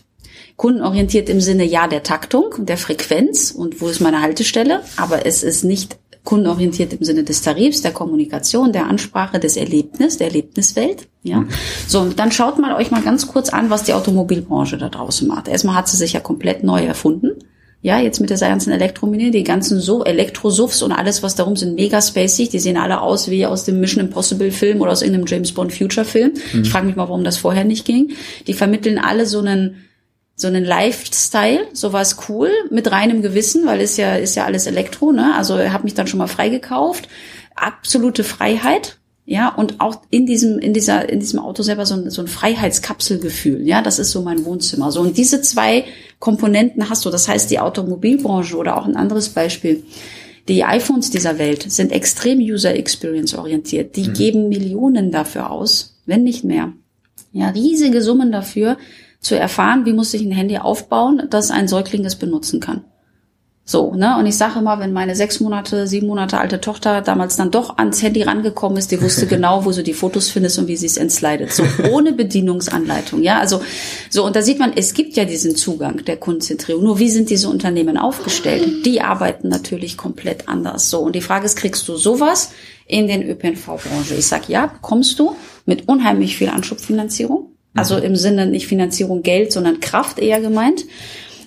kundenorientiert 0.59 1.29
im 1.29 1.41
Sinne 1.41 1.65
ja 1.65 1.87
der 1.87 2.03
Taktung, 2.03 2.67
der 2.67 2.77
Frequenz 2.77 3.53
und 3.53 3.81
wo 3.81 3.89
ist 3.89 4.01
meine 4.01 4.21
Haltestelle, 4.21 4.83
aber 4.97 5.25
es 5.25 5.45
ist 5.45 5.63
nicht 5.63 5.97
kundenorientiert 6.29 6.93
im 6.93 7.03
Sinne 7.03 7.25
des 7.25 7.41
Tarifs, 7.41 7.81
der 7.81 7.93
Kommunikation, 7.93 8.71
der 8.71 8.87
Ansprache, 8.87 9.41
des 9.41 9.57
Erlebnis, 9.57 10.19
der 10.19 10.27
Erlebniswelt. 10.27 11.09
Ja, 11.23 11.39
mhm. 11.39 11.49
so 11.87 12.01
und 12.01 12.19
dann 12.19 12.33
schaut 12.33 12.59
mal 12.59 12.77
euch 12.77 12.91
mal 12.91 13.01
ganz 13.01 13.29
kurz 13.29 13.49
an, 13.49 13.71
was 13.71 13.85
die 13.85 13.95
Automobilbranche 13.95 14.77
da 14.77 14.91
draußen 14.91 15.27
macht. 15.27 15.49
Erstmal 15.49 15.75
hat 15.75 15.89
sie 15.89 15.97
sich 15.97 16.13
ja 16.13 16.21
komplett 16.21 16.65
neu 16.65 16.85
erfunden. 16.85 17.31
Ja, 17.81 17.99
jetzt 17.99 18.21
mit 18.21 18.29
der 18.29 18.37
ganzen 18.37 18.73
Elektromine, 18.73 19.31
die 19.31 19.43
ganzen 19.43 19.81
so 19.81 20.05
Elektrosuffs 20.05 20.83
und 20.83 20.93
alles, 20.93 21.23
was 21.23 21.35
darum 21.35 21.57
sind, 21.57 21.77
mega 21.77 22.03
spacig. 22.03 22.51
Die 22.51 22.59
sehen 22.59 22.77
alle 22.77 23.01
aus 23.01 23.31
wie 23.31 23.47
aus 23.47 23.65
dem 23.65 23.81
Mission 23.81 24.05
Impossible 24.05 24.51
Film 24.51 24.83
oder 24.83 24.93
aus 24.93 25.01
irgendeinem 25.01 25.29
James 25.29 25.53
Bond 25.53 25.73
Future 25.73 26.05
Film. 26.05 26.33
Mhm. 26.53 26.61
Ich 26.61 26.69
frage 26.69 26.85
mich 26.85 26.97
mal, 26.97 27.09
warum 27.09 27.25
das 27.25 27.39
vorher 27.39 27.65
nicht 27.65 27.87
ging. 27.87 28.11
Die 28.47 28.53
vermitteln 28.53 28.99
alle 28.99 29.25
so 29.25 29.39
einen 29.39 29.77
so 30.39 30.47
einen 30.47 30.65
Lifestyle, 30.65 31.67
sowas 31.73 32.17
cool, 32.29 32.51
mit 32.71 32.91
reinem 32.91 33.21
Gewissen, 33.21 33.67
weil 33.67 33.81
es 33.81 33.97
ja, 33.97 34.15
ist 34.15 34.37
ja 34.37 34.45
alles 34.45 34.67
Elektro, 34.67 35.13
ne? 35.13 35.35
Also 35.37 35.59
habe 35.59 35.85
mich 35.85 35.95
dann 35.95 36.07
schon 36.07 36.19
mal 36.19 36.29
freigekauft. 36.29 37.09
Absolute 37.57 38.23
Freiheit, 38.23 38.99
ja, 39.31 39.53
und 39.55 39.79
auch 39.81 40.01
in 40.09 40.25
diesem, 40.25 40.59
in 40.59 40.73
dieser, 40.73 41.07
in 41.07 41.21
diesem 41.21 41.39
Auto 41.39 41.63
selber 41.63 41.85
so 41.85 41.97
ein, 41.97 42.09
so 42.09 42.23
ein 42.23 42.29
Freiheitskapselgefühl, 42.29 43.67
ja, 43.69 43.83
das 43.83 43.99
ist 43.99 44.11
so 44.11 44.23
mein 44.23 44.47
Wohnzimmer. 44.47 44.91
So, 44.91 45.03
und 45.03 45.19
diese 45.19 45.43
zwei 45.43 45.85
Komponenten 46.19 46.89
hast 46.89 47.05
du. 47.05 47.11
Das 47.11 47.29
heißt, 47.29 47.51
die 47.51 47.59
Automobilbranche 47.59 48.57
oder 48.57 48.79
auch 48.79 48.87
ein 48.87 48.97
anderes 48.97 49.29
Beispiel. 49.29 49.83
Die 50.49 50.65
iPhones 50.65 51.11
dieser 51.11 51.39
Welt 51.39 51.71
sind 51.71 51.93
extrem 51.93 52.39
User 52.39 52.75
Experience 52.75 53.35
orientiert. 53.35 53.97
Die 53.97 54.09
mhm. 54.09 54.13
geben 54.15 54.49
Millionen 54.49 55.11
dafür 55.11 55.51
aus, 55.51 55.99
wenn 56.07 56.23
nicht 56.23 56.45
mehr. 56.45 56.73
Ja, 57.33 57.51
riesige 57.51 58.01
Summen 58.01 58.33
dafür, 58.33 58.79
zu 59.21 59.39
erfahren, 59.39 59.85
wie 59.85 59.93
muss 59.93 60.15
ich 60.15 60.23
ein 60.23 60.33
Handy 60.33 60.59
aufbauen, 60.59 61.23
dass 61.31 61.51
ein 61.51 61.69
Säugling 61.69 62.05
es 62.05 62.17
benutzen 62.17 62.61
kann. 62.61 62.85
So, 63.71 63.95
ne? 63.95 64.17
Und 64.19 64.25
ich 64.25 64.39
sage 64.39 64.61
immer, 64.61 64.79
wenn 64.81 64.95
meine 64.95 65.15
sechs 65.15 65.41
Monate, 65.41 65.87
sieben 65.87 66.07
Monate 66.07 66.39
alte 66.39 66.59
Tochter 66.59 67.03
damals 67.03 67.37
dann 67.37 67.51
doch 67.51 67.77
ans 67.77 68.03
Handy 68.03 68.23
rangekommen 68.23 68.79
ist, 68.79 68.91
die 68.91 69.03
wusste 69.03 69.27
genau, 69.37 69.67
wo 69.67 69.73
sie 69.73 69.83
die 69.83 69.93
Fotos 69.93 70.31
findet 70.31 70.57
und 70.57 70.69
wie 70.69 70.77
sie 70.79 70.87
es 70.87 70.97
entslidet. 70.97 71.53
So, 71.53 71.65
ohne 71.91 72.13
Bedienungsanleitung, 72.13 73.23
ja. 73.23 73.39
Also, 73.39 73.61
so, 74.09 74.25
und 74.25 74.35
da 74.37 74.41
sieht 74.41 74.59
man, 74.59 74.73
es 74.75 74.95
gibt 74.95 75.17
ja 75.17 75.27
diesen 75.27 75.55
Zugang 75.55 76.03
der 76.07 76.17
Kundenzentrierung. 76.17 76.83
Nur 76.83 76.99
wie 76.99 77.11
sind 77.11 77.29
diese 77.29 77.51
Unternehmen 77.51 77.99
aufgestellt? 77.99 78.87
Die 78.87 79.03
arbeiten 79.03 79.51
natürlich 79.51 79.99
komplett 79.99 80.49
anders. 80.49 80.89
So, 80.89 81.01
und 81.01 81.15
die 81.15 81.21
Frage 81.21 81.45
ist, 81.45 81.57
kriegst 81.57 81.87
du 81.89 81.97
sowas 81.99 82.53
in 82.87 83.07
den 83.07 83.23
ÖPNV-Branche? 83.23 84.15
Ich 84.15 84.29
sag 84.29 84.49
ja, 84.49 84.65
bekommst 84.65 85.19
du 85.19 85.37
mit 85.67 85.89
unheimlich 85.89 86.39
viel 86.39 86.49
Anschubfinanzierung. 86.49 87.53
Also 87.75 87.97
mhm. 87.97 88.03
im 88.03 88.17
Sinne 88.17 88.47
nicht 88.47 88.67
Finanzierung 88.67 89.23
Geld, 89.23 89.53
sondern 89.53 89.81
Kraft 89.81 90.19
eher 90.19 90.41
gemeint. 90.41 90.85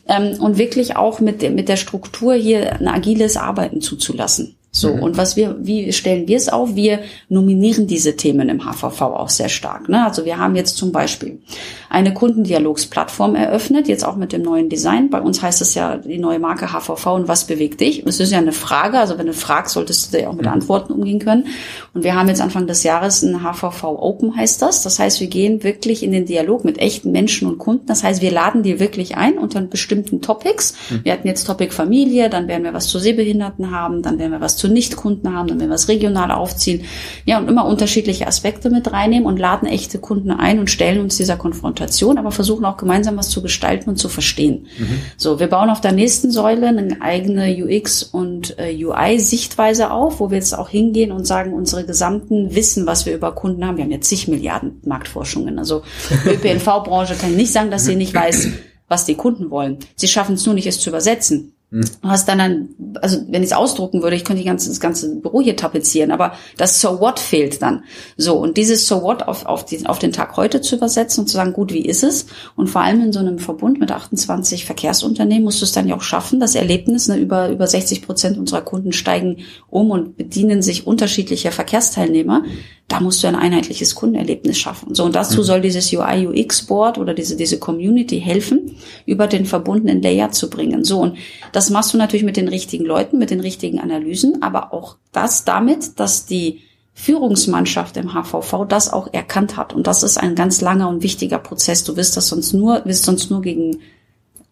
Ähm, 0.08 0.40
und 0.42 0.58
wirklich 0.58 0.96
auch 0.96 1.20
mit, 1.20 1.42
mit 1.54 1.70
der 1.70 1.78
Struktur 1.78 2.34
hier 2.34 2.80
ein 2.80 2.88
agiles 2.88 3.38
Arbeiten 3.38 3.82
zuzulassen. 3.82 4.56
So, 4.74 4.94
mhm. 4.94 5.04
und 5.04 5.18
was 5.18 5.36
wir, 5.36 5.58
wie 5.60 5.92
stellen 5.92 6.30
wir 6.30 6.38
es 6.38 6.48
auf? 6.48 6.76
Wir 6.76 7.02
nominieren 7.28 7.88
diese 7.88 8.16
Themen 8.16 8.48
im 8.48 8.62
HVV 8.64 9.02
auch 9.02 9.28
sehr 9.28 9.50
stark. 9.50 9.90
Ne? 9.90 10.06
Also 10.06 10.24
wir 10.24 10.38
haben 10.38 10.56
jetzt 10.56 10.78
zum 10.78 10.94
Beispiel 10.94 11.42
eine 11.90 12.14
Kundendialogsplattform 12.14 13.36
eröffnet, 13.36 13.90
jetzt 13.90 14.06
auch 14.06 14.16
mit 14.16 14.32
dem 14.32 14.44
neuen 14.44 14.70
Design. 14.70 15.10
Bei 15.10 15.20
uns 15.20 15.42
heißt 15.42 15.62
es 15.62 15.76
ja 15.76 15.98
die 15.98 16.18
neue 16.18 16.40
Marke 16.40 16.72
HVV 16.72 17.06
und 17.08 17.28
was 17.28 17.48
bewegt 17.48 17.82
dich? 17.82 18.06
Es 18.06 18.22
ist 18.22 18.32
ja 18.32 18.38
eine 18.38 18.54
Frage, 18.54 18.98
also 18.98 19.18
wenn 19.18 19.26
du 19.26 19.34
fragst, 19.34 19.74
solltest 19.74 20.14
du 20.14 20.22
ja 20.22 20.30
auch 20.30 20.36
mit 20.36 20.46
mhm. 20.46 20.54
Antworten 20.54 20.94
umgehen 20.94 21.20
können. 21.20 21.48
Und 21.94 22.06
wir 22.06 22.16
haben 22.16 22.30
jetzt 22.30 22.40
Anfang 22.40 22.66
des 22.66 22.84
Jahres 22.84 23.24
ein 23.24 23.42
HVV 23.44 23.84
Open 23.84 24.38
heißt 24.38 24.62
das. 24.62 24.84
Das 24.84 25.00
heißt, 25.00 25.20
wir 25.20 25.28
gehen 25.28 25.64
wirklich 25.66 26.02
in 26.02 26.14
den 26.14 26.26
Dialog 26.26 26.64
mit 26.64 26.78
echten 26.78 27.12
Menschen 27.12 27.50
und 27.50 27.58
Kunden. 27.58 27.88
Das 27.88 28.04
heißt, 28.04 28.22
wir 28.22 28.32
laden 28.32 28.64
die 28.64 28.80
wirklich 28.80 29.18
ein 29.18 29.38
unter 29.38 29.60
bestimmten 29.60 30.22
Topics. 30.22 30.76
Mhm. 30.90 31.02
Wir 31.04 31.12
hatten 31.12 31.28
jetzt 31.28 31.44
Topic 31.46 31.74
Familie, 31.74 32.30
dann 32.30 32.48
werden 32.48 32.64
wir 32.64 32.74
was 32.74 32.88
zu 32.88 33.00
Sehbehinderten 33.00 33.72
haben, 33.72 34.02
dann 34.02 34.18
werden 34.18 34.32
wir 34.32 34.40
was 34.40 34.61
zu 34.62 34.68
Nichtkunden 34.68 35.34
haben, 35.34 35.48
dann 35.48 35.60
wir 35.60 35.72
es 35.72 35.88
regional 35.88 36.32
aufziehen. 36.32 36.84
Ja, 37.26 37.40
und 37.40 37.50
immer 37.50 37.66
unterschiedliche 37.66 38.28
Aspekte 38.28 38.70
mit 38.70 38.92
reinnehmen 38.94 39.26
und 39.26 39.40
laden 39.40 39.68
echte 39.68 39.98
Kunden 39.98 40.32
ein 40.32 40.60
und 40.60 40.70
stellen 40.70 41.02
uns 41.02 41.18
dieser 41.18 41.36
Konfrontation, 41.36 42.18
aber 42.18 42.32
versuchen 42.32 42.64
auch 42.64 42.78
gemeinsam 42.78 43.18
was 43.18 43.30
zu 43.30 43.42
gestalten 43.42 43.90
und 43.90 43.98
zu 43.98 44.08
verstehen. 44.08 44.68
Mhm. 44.78 45.00
So, 45.18 45.40
wir 45.40 45.48
bauen 45.48 45.70
auf 45.70 45.82
der 45.82 45.92
nächsten 45.92 46.32
Säule 46.32 46.68
eine 46.68 47.02
eigene 47.02 47.56
UX 47.66 48.04
und 48.04 48.58
äh, 48.60 48.74
UI-Sichtweise 48.74 49.92
auf, 49.92 50.20
wo 50.20 50.30
wir 50.30 50.38
jetzt 50.38 50.58
auch 50.58 50.70
hingehen 50.70 51.12
und 51.12 51.26
sagen, 51.26 51.54
unsere 51.54 51.84
gesamten 51.84 52.54
Wissen, 52.56 52.86
was 52.86 53.06
wir 53.06 53.16
über 53.16 53.34
Kunden 53.34 53.66
haben, 53.66 53.78
wir 53.78 53.84
haben 53.84 53.92
ja 53.92 54.02
zig 54.02 54.28
Milliarden 54.28 54.80
Marktforschungen. 54.86 55.58
Also 55.58 55.82
ÖPNV-Branche 56.26 57.16
kann 57.16 57.36
nicht 57.36 57.52
sagen, 57.52 57.72
dass 57.72 57.86
sie 57.86 57.96
nicht 57.96 58.14
weiß, 58.14 58.50
was 58.88 59.06
die 59.06 59.16
Kunden 59.16 59.50
wollen. 59.50 59.80
Sie 59.96 60.08
schaffen 60.08 60.36
es 60.36 60.46
nur 60.46 60.54
nicht, 60.54 60.68
es 60.68 60.80
zu 60.80 60.90
übersetzen. 60.90 61.56
Du 61.74 61.80
hast 62.04 62.28
dann 62.28 62.42
ein, 62.42 62.70
also 63.02 63.20
wenn 63.30 63.44
ich 63.44 63.52
es 63.52 63.56
ausdrucken 63.56 64.04
würde, 64.04 64.18
ich 64.18 64.26
könnte 64.26 64.44
ganze, 64.44 64.68
das 64.68 64.82
ganze 64.82 65.16
Büro 65.16 65.40
hier 65.42 65.56
tapezieren, 65.56 66.12
aber 66.12 66.34
das 66.58 66.82
So 66.82 67.00
What 67.00 67.18
fehlt 67.18 67.62
dann. 67.62 67.86
So, 68.18 68.38
und 68.38 68.58
dieses 68.58 68.88
So 68.88 69.02
What 69.04 69.24
auf, 69.24 69.46
auf, 69.46 69.64
die, 69.64 69.86
auf 69.86 69.98
den 69.98 70.12
Tag 70.12 70.36
heute 70.36 70.60
zu 70.60 70.76
übersetzen 70.76 71.22
und 71.22 71.28
zu 71.28 71.36
sagen, 71.38 71.54
gut, 71.54 71.72
wie 71.72 71.86
ist 71.86 72.04
es? 72.04 72.26
Und 72.58 72.68
vor 72.68 72.82
allem 72.82 73.00
in 73.00 73.14
so 73.14 73.20
einem 73.20 73.40
Verbund 73.40 73.80
mit 73.80 73.90
28 73.90 74.66
Verkehrsunternehmen 74.66 75.46
musst 75.46 75.62
du 75.62 75.66
es 75.66 75.72
dann 75.72 75.88
ja 75.88 75.96
auch 75.96 76.02
schaffen, 76.02 76.42
das 76.42 76.56
Erlebnis, 76.56 77.08
ne, 77.08 77.16
über, 77.16 77.48
über 77.48 77.66
60 77.66 78.02
Prozent 78.02 78.38
unserer 78.38 78.64
Kunden 78.64 78.92
steigen 78.92 79.38
um 79.70 79.92
und 79.92 80.18
bedienen 80.18 80.62
sich 80.62 80.86
unterschiedlicher 80.86 81.54
Verkehrsteilnehmer 81.54 82.44
da 82.92 83.00
musst 83.00 83.24
du 83.24 83.28
ein 83.28 83.36
einheitliches 83.36 83.96
Kundenerlebnis 83.96 84.58
schaffen. 84.58 84.94
So, 84.94 85.06
und 85.06 85.16
dazu 85.16 85.40
mhm. 85.40 85.46
soll 85.46 85.62
dieses 85.62 85.94
UI 85.94 86.28
UX 86.28 86.64
Board 86.64 86.98
oder 86.98 87.14
diese, 87.14 87.38
diese 87.38 87.58
Community 87.58 88.20
helfen, 88.20 88.76
über 89.06 89.28
den 89.28 89.46
verbundenen 89.46 90.02
Layer 90.02 90.32
zu 90.32 90.50
bringen. 90.50 90.84
So, 90.84 91.00
und 91.00 91.18
das 91.54 91.70
machst 91.70 91.94
du 91.94 91.98
natürlich 91.98 92.26
mit 92.26 92.36
den 92.36 92.50
richtigen 92.50 92.84
Leuten, 92.84 93.18
mit 93.18 93.30
den 93.30 93.40
richtigen 93.40 93.80
Analysen, 93.80 94.42
aber 94.44 94.74
auch 94.74 94.98
das 95.14 95.46
damit, 95.46 96.00
dass 96.00 96.26
die 96.26 96.60
Führungsmannschaft 96.94 97.96
im 97.96 98.14
HVV 98.14 98.66
das 98.68 98.92
auch 98.92 99.14
erkannt 99.14 99.56
hat. 99.56 99.74
Und 99.74 99.88
das 99.88 100.04
ist 100.04 100.18
ein 100.18 100.36
ganz 100.36 100.60
langer 100.60 100.90
und 100.90 101.02
wichtiger 101.02 101.40
Prozess. 101.40 101.86
Du 101.86 101.96
wirst 101.96 102.18
das 102.18 102.28
sonst 102.28 102.52
nur, 102.54 102.84
wirst 102.84 103.06
sonst 103.06 103.32
nur 103.32 103.42
gegen 103.42 103.80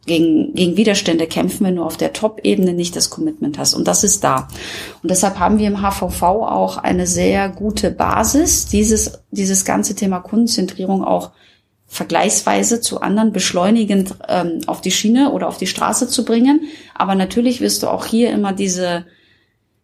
gegen, 0.09 0.55
gegen 0.55 0.75
Widerstände 0.75 1.27
kämpfen, 1.27 1.65
wenn 1.65 1.75
du 1.75 1.83
auf 1.83 1.95
der 1.95 2.13
Top-Ebene 2.13 2.73
nicht 2.73 2.95
das 2.95 3.11
Commitment 3.11 3.59
hast. 3.59 3.75
Und 3.75 3.87
das 3.87 4.03
ist 4.03 4.23
da. 4.23 4.47
Und 5.03 5.11
deshalb 5.11 5.37
haben 5.37 5.59
wir 5.59 5.67
im 5.67 5.81
HVV 5.81 6.23
auch 6.23 6.77
eine 6.77 7.05
sehr 7.05 7.47
gute 7.47 7.91
Basis, 7.91 8.65
dieses, 8.65 9.19
dieses 9.29 9.65
ganze 9.65 9.95
Thema 9.95 10.19
Kundenzentrierung 10.19 11.03
auch 11.03 11.29
vergleichsweise 11.87 12.81
zu 12.81 13.01
anderen 13.01 13.31
beschleunigend 13.31 14.15
ähm, 14.27 14.61
auf 14.65 14.81
die 14.81 14.91
Schiene 14.91 15.31
oder 15.31 15.47
auf 15.47 15.57
die 15.57 15.67
Straße 15.67 16.07
zu 16.07 16.25
bringen. 16.25 16.61
Aber 16.95 17.13
natürlich 17.13 17.61
wirst 17.61 17.83
du 17.83 17.87
auch 17.87 18.05
hier 18.05 18.31
immer 18.31 18.51
diese 18.51 19.05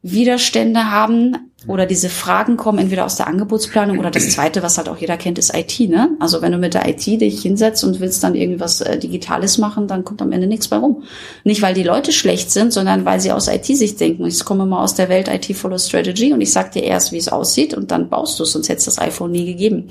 Widerstände 0.07 0.91
haben 0.91 1.51
oder 1.67 1.87
diese 1.87 2.09
Fragen 2.09 2.57
kommen 2.57 2.77
entweder 2.77 3.05
aus 3.05 3.15
der 3.15 3.25
Angebotsplanung 3.25 3.97
oder 3.97 4.11
das 4.11 4.29
zweite, 4.29 4.61
was 4.61 4.77
halt 4.77 4.87
auch 4.87 4.97
jeder 4.97 5.17
kennt, 5.17 5.39
ist 5.39 5.55
IT. 5.55 5.79
Ne? 5.89 6.11
Also 6.19 6.43
wenn 6.43 6.51
du 6.51 6.59
mit 6.59 6.75
der 6.75 6.87
IT 6.87 7.07
dich 7.07 7.41
hinsetzt 7.41 7.83
und 7.83 7.99
willst 7.99 8.23
dann 8.23 8.35
irgendwas 8.35 8.81
äh, 8.81 8.99
Digitales 8.99 9.57
machen, 9.57 9.87
dann 9.87 10.03
kommt 10.03 10.21
am 10.21 10.31
Ende 10.31 10.45
nichts 10.45 10.67
bei 10.67 10.77
rum. 10.77 11.01
Nicht, 11.43 11.63
weil 11.63 11.73
die 11.73 11.81
Leute 11.81 12.11
schlecht 12.11 12.51
sind, 12.51 12.71
sondern 12.71 13.03
weil 13.03 13.19
sie 13.19 13.31
aus 13.31 13.47
IT-Sicht 13.47 13.99
denken. 13.99 14.25
Ich 14.27 14.45
komme 14.45 14.67
mal 14.67 14.83
aus 14.83 14.93
der 14.93 15.09
Welt 15.09 15.27
IT 15.27 15.57
Follow 15.57 15.79
Strategy 15.79 16.33
und 16.33 16.41
ich 16.41 16.51
sag 16.51 16.71
dir 16.71 16.83
erst, 16.83 17.11
wie 17.11 17.17
es 17.17 17.29
aussieht 17.29 17.73
und 17.73 17.89
dann 17.89 18.09
baust 18.09 18.37
du 18.37 18.43
es, 18.43 18.51
sonst 18.51 18.69
hätte 18.69 18.79
es 18.79 18.85
das 18.85 18.99
iPhone 18.99 19.31
nie 19.31 19.47
gegeben. 19.47 19.89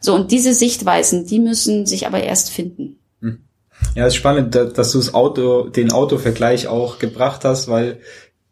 So, 0.00 0.14
und 0.14 0.30
diese 0.30 0.54
Sichtweisen, 0.54 1.26
die 1.26 1.38
müssen 1.38 1.84
sich 1.84 2.06
aber 2.06 2.22
erst 2.22 2.50
finden. 2.50 2.98
Hm. 3.20 3.40
Ja, 3.94 4.06
es 4.06 4.14
ist 4.14 4.18
spannend, 4.18 4.54
dass 4.54 4.92
du 4.92 4.98
das 4.98 5.12
Auto, 5.12 5.68
den 5.68 5.92
Autovergleich 5.92 6.66
auch 6.66 6.98
gebracht 6.98 7.44
hast, 7.44 7.68
weil 7.68 8.00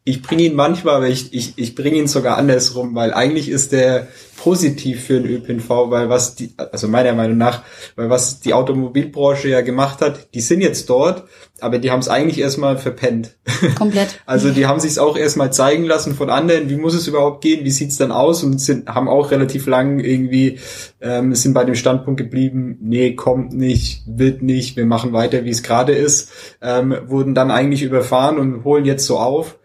ich 0.09 0.23
bringe 0.23 0.43
ihn 0.45 0.55
manchmal, 0.55 0.97
aber 0.97 1.09
ich, 1.09 1.35
ich, 1.35 1.53
ich 1.57 1.75
bringe 1.75 1.99
ihn 1.99 2.07
sogar 2.07 2.39
andersrum, 2.39 2.95
weil 2.95 3.13
eigentlich 3.13 3.51
ist 3.51 3.73
der 3.73 4.09
positiv 4.39 5.05
für 5.05 5.21
den 5.21 5.31
ÖPNV, 5.31 5.69
weil 5.69 6.09
was 6.09 6.35
die, 6.35 6.55
also 6.57 6.89
meiner 6.89 7.13
Meinung 7.13 7.37
nach, 7.37 7.63
weil 7.95 8.09
was 8.09 8.41
die 8.41 8.55
Automobilbranche 8.55 9.49
ja 9.49 9.61
gemacht 9.61 10.01
hat, 10.01 10.33
die 10.33 10.41
sind 10.41 10.63
jetzt 10.63 10.89
dort, 10.89 11.25
aber 11.61 11.79
die 11.79 11.91
haben 11.91 11.99
es 11.99 12.09
eigentlich 12.09 12.41
erstmal 12.41 12.79
verpennt. 12.79 13.37
Komplett. 13.77 14.21
also 14.27 14.51
die 14.51 14.65
haben 14.65 14.81
sich 14.81 14.99
auch 14.99 15.17
erstmal 15.17 15.53
zeigen 15.53 15.85
lassen 15.85 16.15
von 16.15 16.31
anderen, 16.31 16.71
wie 16.71 16.77
muss 16.77 16.95
es 16.95 17.07
überhaupt 17.07 17.43
gehen, 17.43 17.65
wie 17.65 17.71
sieht's 17.71 17.99
dann 17.99 18.13
aus 18.13 18.43
und 18.43 18.61
sind, 18.61 18.89
haben 18.89 19.09
auch 19.09 19.31
relativ 19.31 19.67
lang 19.67 19.99
irgendwie, 19.99 20.59
ähm, 21.03 21.35
sind 21.35 21.53
bei 21.53 21.65
dem 21.65 21.75
Standpunkt 21.75 22.19
geblieben, 22.19 22.79
nee, 22.81 23.15
kommt 23.15 23.53
nicht, 23.53 24.05
wird 24.07 24.41
nicht, 24.41 24.77
wir 24.77 24.87
machen 24.87 25.13
weiter, 25.13 25.45
wie 25.45 25.51
es 25.51 25.63
gerade 25.63 25.93
ist, 25.93 26.31
ähm, 26.63 26.97
wurden 27.09 27.35
dann 27.35 27.51
eigentlich 27.51 27.83
überfahren 27.83 28.39
und 28.39 28.65
holen 28.65 28.87
jetzt 28.87 29.05
so 29.05 29.19
auf. 29.19 29.59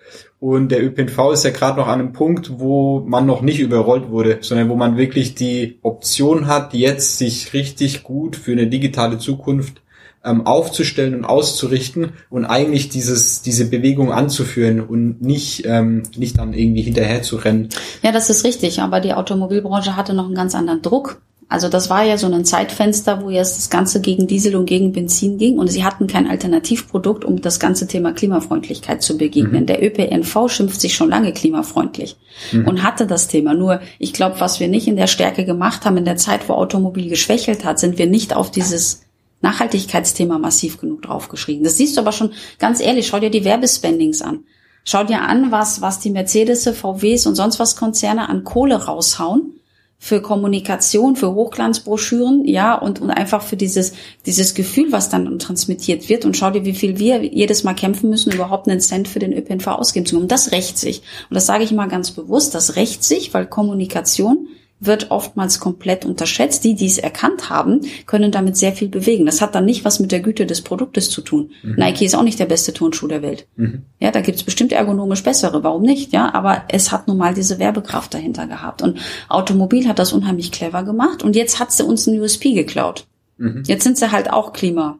Und 0.44 0.74
der 0.74 0.84
ÖPNV 0.84 1.32
ist 1.32 1.46
ja 1.46 1.52
gerade 1.52 1.80
noch 1.80 1.88
an 1.88 2.02
einem 2.02 2.12
Punkt, 2.12 2.60
wo 2.60 3.00
man 3.08 3.26
noch 3.26 3.42
nicht 3.42 3.62
überrollt 3.62 4.10
wurde, 4.10 4.40
sondern 4.42 4.68
wo 4.68 4.76
man 4.76 4.98
wirklich 4.98 5.36
die 5.36 5.80
Option 5.84 6.48
hat, 6.48 6.74
jetzt 6.74 7.18
sich 7.18 7.54
richtig 7.54 8.04
gut 8.04 8.36
für 8.36 8.52
eine 8.52 8.68
digitale 8.68 9.20
Zukunft 9.20 9.82
ähm, 10.26 10.46
aufzustellen 10.46 11.16
und 11.16 11.24
auszurichten 11.24 12.12
und 12.30 12.44
eigentlich 12.44 12.90
dieses, 12.90 13.42
diese 13.42 13.70
Bewegung 13.70 14.12
anzuführen 14.12 14.82
und 14.82 15.22
nicht, 15.22 15.66
ähm, 15.66 16.04
nicht 16.18 16.38
dann 16.38 16.54
irgendwie 16.54 16.82
hinterher 16.82 17.22
zu 17.22 17.38
rennen. 17.38 17.70
Ja, 18.02 18.12
das 18.12 18.30
ist 18.30 18.44
richtig. 18.44 18.82
Aber 18.82 19.00
die 19.00 19.14
Automobilbranche 19.14 19.96
hatte 19.96 20.14
noch 20.14 20.26
einen 20.26 20.36
ganz 20.36 20.56
anderen 20.56 20.82
Druck 20.82 21.22
Also 21.54 21.70
das 21.70 21.92
war 21.92 22.02
ja 22.02 22.18
so 22.18 22.26
ein 22.26 22.46
Zeitfenster, 22.46 23.22
wo 23.22 23.30
jetzt 23.30 23.60
das 23.60 23.70
Ganze 23.70 24.02
gegen 24.02 24.26
Diesel 24.26 24.56
und 24.56 24.66
gegen 24.66 24.92
Benzin 24.92 25.38
ging 25.38 25.60
und 25.60 25.68
sie 25.68 25.84
hatten 25.84 26.08
kein 26.08 26.28
Alternativprodukt, 26.28 27.24
um 27.24 27.42
das 27.42 27.60
ganze 27.60 27.86
Thema 27.86 28.12
Klimafreundlichkeit 28.12 29.04
zu 29.04 29.20
begegnen. 29.20 29.62
Mhm. 29.62 29.66
Der 29.68 29.84
ÖPNV 29.84 30.50
schimpft 30.50 30.82
sich 30.82 30.96
schon 30.96 31.12
lange 31.12 31.32
klimafreundlich 31.32 32.18
mhm. 32.54 32.68
und 32.68 32.82
hatte 32.82 33.06
das 33.06 33.28
Thema. 33.28 33.54
Nur 33.54 33.82
ich 34.00 34.14
glaube, 34.14 34.40
was 34.40 34.60
wir 34.60 34.68
nicht 34.68 34.88
in 34.88 34.96
der 34.96 35.06
Stärke 35.06 35.46
gemacht 35.46 35.86
haben, 35.86 35.98
in 35.98 36.06
der 36.06 36.18
Zeit, 36.18 36.50
wo 36.50 36.54
Automobil 36.54 37.08
geschwächelt 37.08 37.64
hat, 37.66 37.78
sind 37.78 38.00
wir 38.00 38.08
nicht 38.08 38.36
auf 38.36 38.50
dieses 38.50 39.04
Nachhaltigkeitsthema 39.42 40.40
massiv 40.40 40.80
genug 40.80 41.04
draufgeschrieben. 41.04 41.64
Das 41.64 41.78
siehst 41.78 41.98
du 41.98 42.02
aber 42.02 42.14
schon 42.14 42.32
ganz 42.58 42.82
ehrlich, 42.82 43.06
schau 43.06 43.20
dir 43.20 43.30
die 43.30 43.46
Werbespendings 43.46 44.24
an. 44.24 44.40
Schau 44.86 45.04
dir 45.04 45.22
an, 45.22 45.52
was, 45.52 45.82
was 45.82 46.00
die 46.00 46.10
Mercedes, 46.10 46.68
VWs 46.68 47.28
und 47.28 47.36
sonst 47.36 47.60
was 47.60 47.76
Konzerne 47.76 48.28
an 48.28 48.44
Kohle 48.44 48.86
raushauen 48.86 49.60
für 50.04 50.22
Kommunikation, 50.22 51.16
für 51.16 51.34
Hochglanzbroschüren, 51.34 52.44
ja, 52.44 52.76
und, 52.76 53.00
und 53.00 53.10
einfach 53.10 53.42
für 53.42 53.56
dieses, 53.56 53.94
dieses 54.26 54.54
Gefühl, 54.54 54.92
was 54.92 55.08
dann 55.08 55.40
transmittiert 55.40 56.10
wird. 56.10 56.26
Und 56.26 56.36
schau 56.36 56.52
dir, 56.52 56.66
wie 56.66 56.74
viel 56.74 57.00
wir 57.00 57.24
jedes 57.24 57.64
Mal 57.64 57.74
kämpfen 57.74 58.10
müssen, 58.10 58.34
überhaupt 58.34 58.68
einen 58.68 58.82
Cent 58.82 59.08
für 59.08 59.20
den 59.20 59.32
ÖPNV 59.32 59.66
ausgeben 59.68 60.06
zu 60.06 60.16
können. 60.16 60.24
Und 60.24 60.32
das 60.34 60.52
rächt 60.52 60.78
sich. 60.78 61.04
Und 61.30 61.36
das 61.36 61.46
sage 61.46 61.64
ich 61.64 61.72
mal 61.72 61.88
ganz 61.88 62.12
bewusst, 62.12 62.54
das 62.54 62.76
rächt 62.76 63.02
sich, 63.02 63.34
weil 63.34 63.46
Kommunikation 63.46 64.50
wird 64.86 65.12
oftmals 65.12 65.60
komplett 65.60 66.06
unterschätzt. 66.06 66.64
Die, 66.64 66.76
die 66.76 66.86
es 66.86 66.98
erkannt 66.98 67.50
haben, 67.50 67.82
können 68.06 68.32
damit 68.32 68.58
sehr 68.58 68.74
viel 68.74 68.88
bewegen. 68.88 69.26
Das 69.26 69.42
hat 69.42 69.56
dann 69.56 69.66
nicht 69.66 69.86
was 69.86 70.00
mit 70.00 70.12
der 70.12 70.20
Güte 70.20 70.46
des 70.46 70.62
Produktes 70.62 71.10
zu 71.10 71.22
tun. 71.22 71.52
Mhm. 71.64 71.76
Nike 71.78 72.06
ist 72.06 72.16
auch 72.16 72.24
nicht 72.24 72.40
der 72.40 72.46
beste 72.46 72.74
Turnschuh 72.74 73.08
der 73.08 73.22
Welt. 73.22 73.48
Mhm. 73.56 73.84
Ja, 74.00 74.12
da 74.12 74.22
gibt's 74.22 74.44
bestimmt 74.44 74.72
ergonomisch 74.72 75.24
bessere. 75.24 75.64
Warum 75.64 75.84
nicht? 75.84 76.14
Ja, 76.14 76.34
aber 76.34 76.64
es 76.70 76.92
hat 76.92 77.08
nun 77.08 77.18
mal 77.18 77.34
diese 77.34 77.60
Werbekraft 77.60 78.14
dahinter 78.14 78.48
gehabt. 78.48 78.82
Und 78.82 79.00
Automobil 79.30 79.88
hat 79.88 80.00
das 80.00 80.14
unheimlich 80.14 80.52
clever 80.52 80.84
gemacht. 80.84 81.24
Und 81.24 81.36
jetzt 81.36 81.60
hat 81.60 81.72
sie 81.72 81.84
uns 81.84 82.08
ein 82.08 82.20
USP 82.20 82.54
geklaut. 82.54 83.06
Mhm. 83.38 83.64
Jetzt 83.66 83.84
sind 83.84 83.98
sie 83.98 84.12
halt 84.12 84.32
auch 84.32 84.54
Klima 84.54 85.00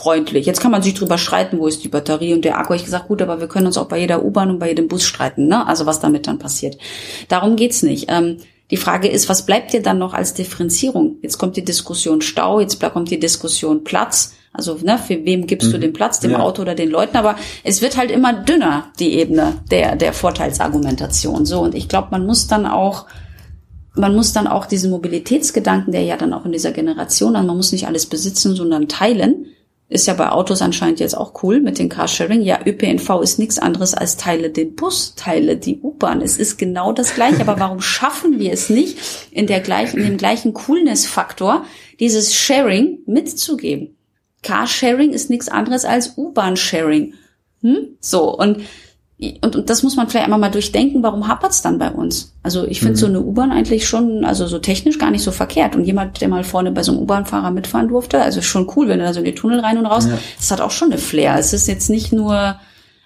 freundlich. 0.00 0.46
Jetzt 0.46 0.60
kann 0.60 0.70
man 0.70 0.82
sich 0.82 0.94
drüber 0.94 1.18
streiten, 1.18 1.58
wo 1.58 1.66
ist 1.66 1.84
die 1.84 1.88
Batterie 1.88 2.32
und 2.32 2.44
der 2.44 2.58
Akku. 2.58 2.72
Ich 2.72 2.84
gesagt, 2.84 3.08
gut, 3.08 3.20
aber 3.20 3.38
wir 3.38 3.48
können 3.48 3.66
uns 3.66 3.76
auch 3.76 3.88
bei 3.88 3.98
jeder 3.98 4.24
U-Bahn 4.24 4.50
und 4.50 4.58
bei 4.58 4.68
jedem 4.68 4.88
Bus 4.88 5.04
streiten, 5.04 5.46
ne? 5.46 5.66
Also 5.66 5.84
was 5.84 6.00
damit 6.00 6.26
dann 6.26 6.38
passiert. 6.38 6.78
Darum 7.28 7.56
geht's 7.56 7.82
nicht. 7.82 8.06
Ähm, 8.08 8.38
die 8.70 8.78
Frage 8.78 9.08
ist, 9.08 9.28
was 9.28 9.44
bleibt 9.44 9.74
dir 9.74 9.82
dann 9.82 9.98
noch 9.98 10.14
als 10.14 10.32
Differenzierung? 10.32 11.16
Jetzt 11.22 11.36
kommt 11.36 11.56
die 11.56 11.64
Diskussion 11.64 12.22
Stau, 12.22 12.60
jetzt 12.60 12.80
kommt 12.80 13.10
die 13.10 13.20
Diskussion 13.20 13.84
Platz. 13.84 14.34
Also 14.52 14.78
ne, 14.82 14.98
für 14.98 15.24
wem 15.24 15.46
gibst 15.46 15.68
mhm. 15.68 15.72
du 15.72 15.78
den 15.80 15.92
Platz, 15.92 16.20
dem 16.20 16.32
ja. 16.32 16.40
Auto 16.40 16.62
oder 16.62 16.74
den 16.74 16.90
Leuten? 16.90 17.16
Aber 17.18 17.36
es 17.62 17.82
wird 17.82 17.98
halt 17.98 18.10
immer 18.10 18.32
dünner, 18.32 18.86
die 18.98 19.12
Ebene 19.14 19.56
der, 19.70 19.96
der 19.96 20.14
Vorteilsargumentation. 20.14 21.44
So, 21.44 21.60
und 21.60 21.74
ich 21.74 21.88
glaube, 21.88 22.08
man 22.10 22.24
muss 22.24 22.46
dann 22.46 22.66
auch 22.66 23.06
man 23.94 24.14
muss 24.14 24.32
dann 24.32 24.46
auch 24.46 24.66
diesen 24.66 24.92
Mobilitätsgedanken, 24.92 25.92
der 25.92 26.04
ja 26.04 26.16
dann 26.16 26.32
auch 26.32 26.46
in 26.46 26.52
dieser 26.52 26.70
Generation, 26.70 27.34
an, 27.34 27.46
man 27.46 27.56
muss 27.56 27.72
nicht 27.72 27.88
alles 27.88 28.06
besitzen, 28.06 28.54
sondern 28.54 28.86
teilen, 28.86 29.46
ist 29.90 30.06
ja 30.06 30.14
bei 30.14 30.30
Autos 30.30 30.62
anscheinend 30.62 31.00
jetzt 31.00 31.16
auch 31.16 31.42
cool 31.42 31.60
mit 31.60 31.80
den 31.80 31.88
Carsharing. 31.88 32.42
Ja, 32.42 32.60
ÖPNV 32.64 33.20
ist 33.22 33.40
nichts 33.40 33.58
anderes 33.58 33.92
als 33.92 34.16
Teile 34.16 34.48
den 34.50 34.76
Bus, 34.76 35.16
Teile 35.16 35.56
die 35.56 35.80
U-Bahn. 35.80 36.22
Es 36.22 36.38
ist 36.38 36.58
genau 36.58 36.92
das 36.92 37.14
Gleiche. 37.14 37.40
Aber 37.40 37.58
warum 37.58 37.80
schaffen 37.80 38.38
wir 38.38 38.52
es 38.52 38.70
nicht, 38.70 38.98
in 39.32 39.48
der 39.48 39.58
gleichen, 39.58 39.98
in 39.98 40.04
dem 40.04 40.16
gleichen 40.16 40.54
Coolness-Faktor 40.54 41.64
dieses 41.98 42.32
Sharing 42.34 43.00
mitzugeben? 43.06 43.96
Carsharing 44.42 45.12
ist 45.12 45.28
nichts 45.28 45.48
anderes 45.48 45.84
als 45.84 46.16
U-Bahn-Sharing. 46.16 47.14
Hm? 47.62 47.96
So. 47.98 48.32
Und 48.36 48.62
und, 49.42 49.54
und 49.54 49.68
das 49.68 49.82
muss 49.82 49.96
man 49.96 50.08
vielleicht 50.08 50.24
einmal 50.24 50.38
mal 50.38 50.50
durchdenken, 50.50 51.02
warum 51.02 51.28
hapert's 51.28 51.60
dann 51.60 51.78
bei 51.78 51.90
uns? 51.90 52.32
Also 52.42 52.66
ich 52.66 52.80
finde 52.80 52.94
mhm. 52.94 52.98
so 52.98 53.06
eine 53.06 53.20
U-Bahn 53.20 53.52
eigentlich 53.52 53.86
schon, 53.86 54.24
also 54.24 54.46
so 54.46 54.58
technisch 54.58 54.98
gar 54.98 55.10
nicht 55.10 55.22
so 55.22 55.30
verkehrt. 55.30 55.76
Und 55.76 55.84
jemand, 55.84 56.20
der 56.22 56.28
mal 56.28 56.42
vorne 56.42 56.72
bei 56.72 56.82
so 56.82 56.92
einem 56.92 57.02
U-Bahn-Fahrer 57.02 57.50
mitfahren 57.50 57.88
durfte, 57.88 58.22
also 58.22 58.40
schon 58.40 58.70
cool, 58.76 58.88
wenn 58.88 58.98
er 58.98 59.08
da 59.08 59.12
so 59.12 59.18
in 59.18 59.26
die 59.26 59.34
Tunnel 59.34 59.60
rein 59.60 59.76
und 59.76 59.84
raus, 59.84 60.06
ja. 60.06 60.18
das 60.38 60.50
hat 60.50 60.62
auch 60.62 60.70
schon 60.70 60.90
eine 60.90 60.98
Flair. 60.98 61.36
Es 61.38 61.52
ist 61.52 61.66
jetzt 61.66 61.90
nicht 61.90 62.12
nur 62.12 62.58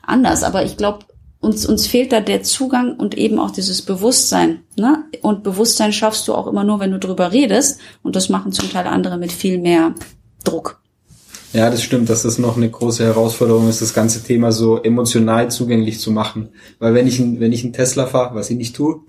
anders, 0.03 0.45
aber 0.45 0.65
ich 0.65 0.77
glaube, 0.77 1.01
uns, 1.41 1.67
uns 1.67 1.87
fehlt 1.89 2.13
da 2.13 2.21
der 2.21 2.45
Zugang 2.45 2.95
und 2.97 3.17
eben 3.19 3.41
auch 3.41 3.51
dieses 3.51 3.83
Bewusstsein. 3.83 4.61
Ne? 4.77 5.05
Und 5.21 5.43
Bewusstsein 5.43 5.93
schaffst 5.93 6.29
du 6.29 6.35
auch 6.35 6.47
immer 6.47 6.63
nur, 6.63 6.79
wenn 6.79 6.93
du 6.93 6.99
drüber 6.99 7.33
redest. 7.33 7.81
Und 8.03 8.15
das 8.15 8.29
machen 8.29 8.53
zum 8.53 8.71
Teil 8.71 8.87
andere 8.87 9.19
mit 9.19 9.33
viel 9.33 9.59
mehr 9.59 9.95
Druck. 10.45 10.81
Ja, 11.55 11.71
das 11.71 11.85
stimmt, 11.85 12.11
dass 12.11 12.25
das 12.25 12.39
noch 12.39 12.57
eine 12.57 12.69
große 12.69 13.05
Herausforderung 13.05 13.69
ist, 13.69 13.81
das 13.81 13.95
ganze 13.95 14.25
Thema 14.25 14.51
so 14.51 14.83
emotional 14.83 15.53
zugänglich 15.53 16.01
zu 16.01 16.11
machen. 16.11 16.49
Weil 16.81 16.95
wenn 16.95 17.07
ich 17.07 17.21
ein, 17.21 17.39
wenn 17.39 17.53
ich 17.53 17.63
einen 17.63 17.73
Tesla 17.73 18.07
fahre, 18.07 18.35
was 18.35 18.51
ich 18.51 18.57
nicht 18.57 18.75
tue, 18.75 19.03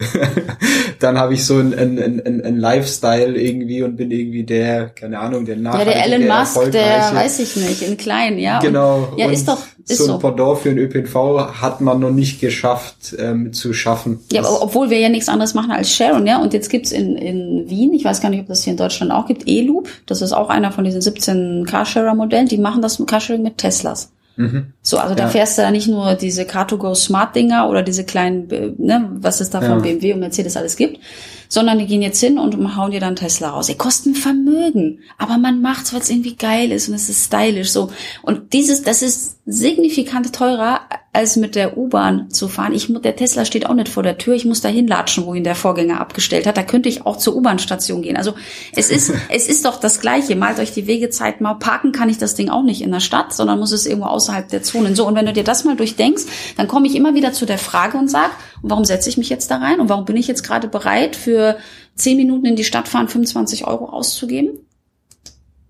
dann 1.06 1.20
habe 1.20 1.36
ich 1.36 1.46
so 1.46 1.58
ein, 1.58 1.74
ein, 1.74 2.00
ein, 2.00 2.42
ein 2.44 2.58
Lifestyle 2.58 3.40
irgendwie 3.40 3.84
und 3.84 3.96
bin 3.96 4.10
irgendwie 4.10 4.44
der, 4.44 4.90
keine 4.90 5.20
Ahnung, 5.20 5.46
der 5.46 5.56
nachhaltige, 5.56 5.98
Ja, 5.98 6.08
der 6.08 6.14
Elon 6.14 6.40
Musk, 6.40 6.72
der 6.72 7.12
weiß 7.14 7.40
ich 7.40 7.56
nicht, 7.56 7.82
in 7.84 7.96
klein, 7.96 8.40
ja. 8.40 8.60
Genau. 8.60 9.10
Und, 9.12 9.20
ja, 9.20 9.30
ist 9.30 9.48
doch, 9.48 9.60
ist 9.88 10.00
so 10.00 10.04
ein 10.06 10.08
so. 10.08 10.18
Pendant 10.18 10.60
für 10.60 10.70
den 10.74 10.80
ÖPNV 10.80 11.62
hat 11.62 11.82
man 11.82 12.00
noch 12.00 12.10
nicht 12.10 12.42
geschafft 12.42 13.16
ähm, 13.20 13.54
zu 13.54 13.74
schaffen. 13.74 14.22
Ja, 14.32 14.42
das 14.42 14.62
obwohl 14.62 14.90
wir 14.90 15.00
ja 15.00 15.10
nichts 15.10 15.30
anderes 15.30 15.54
machen 15.54 15.72
als 15.72 15.92
Sharon, 15.92 16.26
ja. 16.26 16.42
Und 16.42 16.54
jetzt 16.54 16.70
gibt's 16.70 16.92
in, 16.92 17.16
in 17.16 17.70
Wien, 17.70 17.94
ich 17.94 18.04
weiß 18.04 18.20
gar 18.22 18.30
nicht, 18.30 18.42
ob 18.42 18.48
das 18.48 18.64
hier 18.64 18.72
in 18.72 18.78
Deutschland 18.78 19.12
auch 19.12 19.28
gibt, 19.28 19.44
E-Loop. 19.46 19.88
Das 20.08 20.22
ist 20.22 20.34
auch 20.34 20.50
einer 20.50 20.72
von 20.72 20.84
diesen 20.84 21.02
17 21.02 21.66
Carsharer-Modellen 21.66 22.16
Modellen, 22.18 22.48
die 22.48 22.58
machen 22.58 22.82
das 22.82 23.02
Carsharing 23.06 23.44
mit 23.44 23.58
Teslas. 23.58 24.12
Mhm. 24.38 24.74
So, 24.82 24.98
also 24.98 25.16
da 25.16 25.24
ja. 25.24 25.30
fährst 25.30 25.58
du 25.58 25.62
da 25.62 25.72
nicht 25.72 25.88
nur 25.88 26.16
diese 26.16 26.44
Car2Go 26.44 26.94
Smart 26.96 27.36
Dinger 27.36 27.70
oder 27.70 27.84
diese 27.84 28.04
kleinen, 28.04 28.50
äh, 28.52 28.72
ne, 28.78 29.10
was 29.14 29.40
es 29.40 29.50
da 29.50 29.62
von 29.62 29.78
ja. 29.78 29.80
BMW 29.80 30.14
und 30.14 30.20
Mercedes 30.20 30.58
alles 30.58 30.76
gibt, 30.76 31.00
sondern 31.48 31.80
die 31.80 31.86
gehen 31.86 32.02
jetzt 32.02 32.20
hin 32.20 32.38
und 32.38 32.76
hauen 32.76 32.92
dir 32.92 33.00
dann 33.00 33.16
Tesla 33.16 33.52
raus. 33.52 33.68
Die 33.68 33.76
kosten 33.76 34.16
Vermögen, 34.16 35.00
aber 35.18 35.38
man 35.38 35.62
macht's, 35.62 35.94
weil 35.94 36.02
es 36.02 36.10
irgendwie 36.10 36.36
geil 36.36 36.72
ist 36.72 36.90
und 36.90 36.96
es 36.96 37.10
ist 37.10 37.26
stylisch 37.26 37.72
so. 37.72 37.90
Und 38.24 38.54
dieses, 38.54 38.82
das 38.82 39.02
ist 39.02 39.35
signifikant 39.48 40.34
teurer 40.34 40.82
als 41.14 41.36
mit 41.36 41.56
der 41.56 41.78
U-Bahn 41.78 42.32
zu 42.32 42.48
fahren. 42.48 42.74
Ich, 42.74 42.92
der 42.92 43.16
Tesla 43.16 43.46
steht 43.46 43.68
auch 43.68 43.76
nicht 43.76 43.90
vor 43.90 44.02
der 44.02 44.18
Tür. 44.18 44.34
Ich 44.34 44.44
muss 44.44 44.62
da 44.62 44.70
hinlatschen, 44.70 45.26
wo 45.26 45.36
ihn 45.36 45.44
der 45.44 45.56
Vorgänger 45.56 46.02
abgestellt 46.02 46.48
hat. 46.48 46.58
Da 46.58 46.64
könnte 46.64 46.90
ich 46.90 47.06
auch 47.06 47.18
zur 47.18 47.36
U-Bahn-Station 47.36 48.02
gehen. 48.02 48.18
Also 48.18 48.34
es 48.76 48.90
ist, 48.90 49.14
es 49.30 49.48
ist 49.48 49.64
doch 49.64 49.80
das 49.80 50.02
Gleiche. 50.02 50.36
Malt 50.36 50.60
euch 50.60 50.74
die 50.74 50.88
Wegezeit 50.88 51.42
mal. 51.42 51.54
Parken 51.54 51.92
kann 51.92 52.10
ich 52.10 52.18
das 52.18 52.34
Ding 52.34 52.50
auch 52.50 52.64
nicht 52.64 52.82
in 52.82 52.92
der 52.92 53.00
Stadt, 53.00 53.34
sondern 53.34 53.60
muss 53.60 53.72
es 53.72 53.86
irgendwo 53.86 54.08
außerhalb 54.08 54.50
der 54.50 54.64
Zonen. 54.64 54.96
So, 54.96 55.08
und 55.08 55.16
wenn 55.16 55.28
du 55.28 55.34
dir 55.34 55.44
das 55.44 55.64
mal 55.64 55.76
durchdenkst, 55.76 56.24
dann 56.58 56.68
komme 56.68 56.88
ich 56.88 56.96
immer 56.96 57.14
wieder 57.14 57.32
zu 57.32 57.46
der 57.46 57.60
Frage 57.60 57.98
und 57.98 58.10
sag, 58.10 58.32
warum 58.64 58.84
setze 58.84 59.10
ich 59.10 59.18
mich 59.18 59.30
jetzt 59.30 59.52
da 59.52 59.58
rein? 59.58 59.80
Und 59.80 59.90
warum 59.90 60.06
bin 60.06 60.18
ich 60.18 60.28
jetzt 60.28 60.44
gerade 60.44 60.68
bereit, 60.68 61.16
für 61.16 61.58
zehn 61.94 62.18
Minuten 62.18 62.46
in 62.46 62.56
die 62.56 62.64
Stadt 62.64 62.88
fahren 62.88 63.08
25 63.08 63.68
Euro 63.68 63.86
auszugeben? 63.86 64.60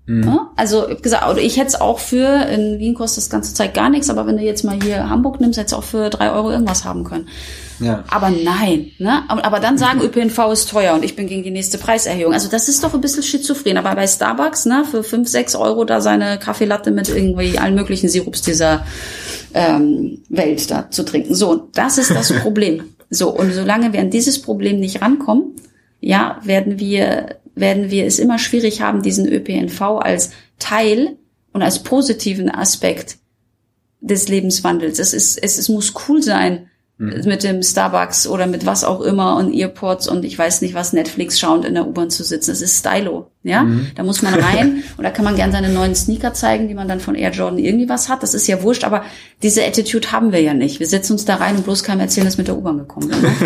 Mhm. 0.08 0.24
Ja, 0.24 0.52
also 0.56 0.88
ich 0.88 1.02
gesagt, 1.02 1.38
ich 1.40 1.58
hätte 1.58 1.68
es 1.68 1.82
auch 1.82 2.00
für, 2.00 2.46
in 2.48 2.78
Wien 2.78 2.94
kostet 2.94 3.24
das 3.24 3.30
ganze 3.30 3.54
Zeit 3.54 3.74
gar 3.74 3.90
nichts, 3.90 4.10
aber 4.10 4.28
wenn 4.28 4.38
du 4.38 4.44
jetzt 4.44 4.64
mal 4.64 4.78
hier 4.82 5.10
Hamburg 5.10 5.42
nimmst, 5.42 5.58
hättest 5.58 5.74
du 5.74 5.78
auch 5.78 5.84
für 5.84 6.10
drei 6.10 6.32
Euro 6.32 6.52
irgendwas 6.52 6.86
haben 6.86 7.04
können. 7.04 7.28
Ja. 7.80 8.04
Aber 8.10 8.30
nein, 8.30 8.92
ne? 9.00 9.24
Aber 9.28 9.60
dann 9.60 9.78
sagen, 9.78 10.02
ÖPNV 10.02 10.52
ist 10.52 10.70
teuer 10.70 10.94
und 10.94 11.04
ich 11.04 11.16
bin 11.16 11.28
gegen 11.28 11.44
die 11.44 11.52
nächste 11.52 11.78
Preiserhöhung. 11.78 12.34
Also 12.34 12.50
das 12.50 12.70
ist 12.70 12.84
doch 12.84 12.94
ein 12.94 13.02
bisschen 13.02 13.24
schizophren. 13.24 13.78
Aber 13.78 13.94
bei 13.96 14.08
Starbucks, 14.08 14.66
ne, 14.66 14.86
für 14.90 15.04
fünf, 15.04 15.28
sechs 15.28 15.56
Euro 15.56 15.84
da 15.84 16.00
seine 16.00 16.38
Kaffeelatte 16.40 16.92
mit 16.92 17.10
irgendwie 17.10 17.58
allen 17.58 17.76
möglichen 17.76 18.08
Sirups 18.08 18.42
dieser 18.42 18.86
ähm, 19.54 20.22
Welt 20.30 20.72
da 20.72 20.90
zu 20.90 21.04
trinken. 21.04 21.36
So, 21.36 21.68
das 21.74 21.98
ist 21.98 22.12
das 22.12 22.32
Problem. 22.42 22.84
So, 23.10 23.30
und 23.30 23.52
solange 23.52 23.92
wir 23.94 24.00
an 24.00 24.10
dieses 24.10 24.42
Problem 24.42 24.80
nicht 24.80 25.02
rankommen, 25.02 25.56
ja, 26.00 26.40
werden 26.44 26.80
wir 26.80 27.40
werden 27.56 27.90
wir 27.90 28.06
es 28.06 28.20
immer 28.20 28.38
schwierig 28.38 28.82
haben, 28.82 29.02
diesen 29.02 29.28
ÖPNV 29.28 29.82
als 29.82 30.32
Teil 30.60 31.16
und 31.54 31.62
als 31.62 31.84
positiven 31.84 32.50
Aspekt 32.50 33.18
des 34.02 34.28
Lebenswandels. 34.28 35.00
Es 35.00 35.14
ist, 35.14 35.42
es, 35.42 35.58
es 35.58 35.70
muss 35.70 35.94
cool 36.08 36.22
sein, 36.22 36.70
mhm. 36.98 37.22
mit 37.26 37.44
dem 37.44 37.64
Starbucks 37.64 38.28
oder 38.28 38.46
mit 38.46 38.66
was 38.66 38.84
auch 38.84 39.02
immer 39.02 39.38
und 39.38 39.54
Earpods 39.54 40.08
und 40.08 40.26
ich 40.26 40.38
weiß 40.38 40.62
nicht 40.62 40.74
was, 40.74 40.94
Netflix 40.94 41.40
schauend 41.40 41.66
in 41.66 41.74
der 41.74 41.88
U-Bahn 41.88 42.10
zu 42.10 42.24
sitzen. 42.24 42.52
Das 42.52 42.62
ist 42.62 42.78
Stylo, 42.78 43.32
ja. 43.46 43.64
Mhm. 43.64 43.88
Da 43.96 44.04
muss 44.04 44.24
man 44.24 44.34
rein 44.34 44.84
und 44.98 45.04
da 45.04 45.12
kann 45.12 45.24
man 45.24 45.36
gern 45.36 45.52
seine 45.52 45.70
neuen 45.70 45.94
Sneaker 45.94 46.34
zeigen, 46.34 46.68
die 46.68 46.74
man 46.74 46.88
dann 46.88 47.00
von 47.00 47.14
Air 47.14 47.32
Jordan 47.32 47.60
irgendwie 47.60 47.88
was 47.88 48.10
hat. 48.10 48.24
Das 48.24 48.34
ist 48.34 48.48
ja 48.48 48.62
wurscht, 48.64 48.84
aber 48.84 49.04
diese 49.44 49.64
Attitude 49.64 50.12
haben 50.12 50.32
wir 50.32 50.42
ja 50.42 50.56
nicht. 50.56 50.80
Wir 50.80 50.88
setzen 50.88 51.14
uns 51.14 51.26
da 51.26 51.36
rein 51.36 51.56
und 51.56 51.64
bloß 51.64 51.84
keinem 51.84 52.02
erzählen, 52.02 52.26
dass 52.26 52.40
mit 52.40 52.48
der 52.48 52.58
U-Bahn 52.58 52.80
gekommen 52.80 53.12
sind. 53.12 53.22
Ne? 53.22 53.32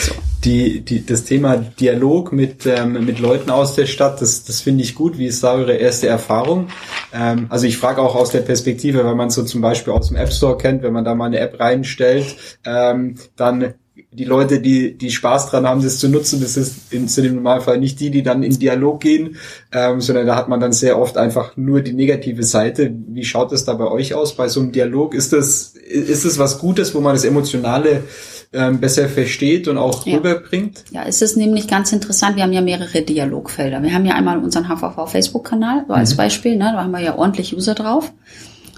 So. 0.00 0.12
Die, 0.44 0.80
die, 0.80 1.04
das 1.04 1.24
Thema 1.24 1.56
Dialog 1.56 2.32
mit, 2.32 2.64
ähm, 2.64 3.04
mit 3.04 3.18
Leuten 3.18 3.50
aus 3.50 3.74
der 3.74 3.84
Stadt, 3.84 4.22
das, 4.22 4.44
das 4.44 4.62
finde 4.62 4.82
ich 4.82 4.94
gut. 4.94 5.18
Wie 5.18 5.26
ist 5.26 5.44
da 5.44 5.52
eure 5.52 5.74
erste 5.74 6.06
Erfahrung? 6.06 6.68
Ähm, 7.12 7.46
also 7.50 7.66
ich 7.66 7.76
frage 7.76 8.00
auch 8.00 8.14
aus 8.14 8.30
der 8.30 8.40
Perspektive, 8.40 9.04
wenn 9.04 9.16
man 9.16 9.28
so 9.28 9.42
zum 9.42 9.60
Beispiel 9.60 9.92
aus 9.92 10.08
dem 10.08 10.16
App 10.16 10.32
Store 10.32 10.56
kennt, 10.56 10.82
wenn 10.82 10.94
man 10.94 11.04
da 11.04 11.14
mal 11.14 11.26
eine 11.26 11.40
App 11.40 11.60
reinstellt, 11.60 12.36
ähm, 12.64 13.16
dann 13.36 13.74
die 14.12 14.24
Leute, 14.24 14.60
die, 14.60 14.98
die 14.98 15.10
Spaß 15.10 15.50
dran 15.50 15.66
haben, 15.66 15.82
das 15.82 15.98
zu 15.98 16.08
nutzen, 16.08 16.40
das 16.40 16.56
ist 16.56 16.92
in, 16.92 17.06
sind 17.06 17.26
im 17.26 17.36
Normalfall 17.36 17.78
nicht 17.78 18.00
die, 18.00 18.10
die 18.10 18.24
dann 18.24 18.42
in 18.42 18.58
Dialog 18.58 19.00
gehen, 19.00 19.36
ähm, 19.72 20.00
sondern 20.00 20.26
da 20.26 20.34
hat 20.34 20.48
man 20.48 20.58
dann 20.58 20.72
sehr 20.72 20.98
oft 20.98 21.16
einfach 21.16 21.56
nur 21.56 21.80
die 21.80 21.92
negative 21.92 22.42
Seite. 22.42 22.92
Wie 23.08 23.24
schaut 23.24 23.52
es 23.52 23.64
da 23.64 23.74
bei 23.74 23.86
euch 23.86 24.14
aus 24.14 24.34
bei 24.34 24.48
so 24.48 24.60
einem 24.60 24.72
Dialog? 24.72 25.14
Ist 25.14 25.32
das, 25.32 25.74
ist 25.88 26.24
das 26.24 26.38
was 26.38 26.58
Gutes, 26.58 26.92
wo 26.94 27.00
man 27.00 27.14
das 27.14 27.24
Emotionale 27.24 28.02
ähm, 28.52 28.80
besser 28.80 29.08
versteht 29.08 29.68
und 29.68 29.78
auch 29.78 30.04
ja. 30.04 30.16
rüberbringt? 30.16 30.84
Ja, 30.90 31.04
es 31.06 31.22
ist 31.22 31.36
nämlich 31.36 31.68
ganz 31.68 31.92
interessant. 31.92 32.34
Wir 32.34 32.42
haben 32.42 32.52
ja 32.52 32.62
mehrere 32.62 33.02
Dialogfelder. 33.02 33.80
Wir 33.80 33.94
haben 33.94 34.06
ja 34.06 34.14
einmal 34.14 34.38
unseren 34.38 34.68
HVV 34.68 35.08
Facebook-Kanal 35.08 35.84
so 35.86 35.94
als 35.94 36.14
mhm. 36.14 36.16
Beispiel. 36.16 36.56
Ne? 36.56 36.72
Da 36.74 36.82
haben 36.82 36.90
wir 36.90 37.00
ja 37.00 37.16
ordentlich 37.16 37.54
User 37.54 37.74
drauf. 37.74 38.12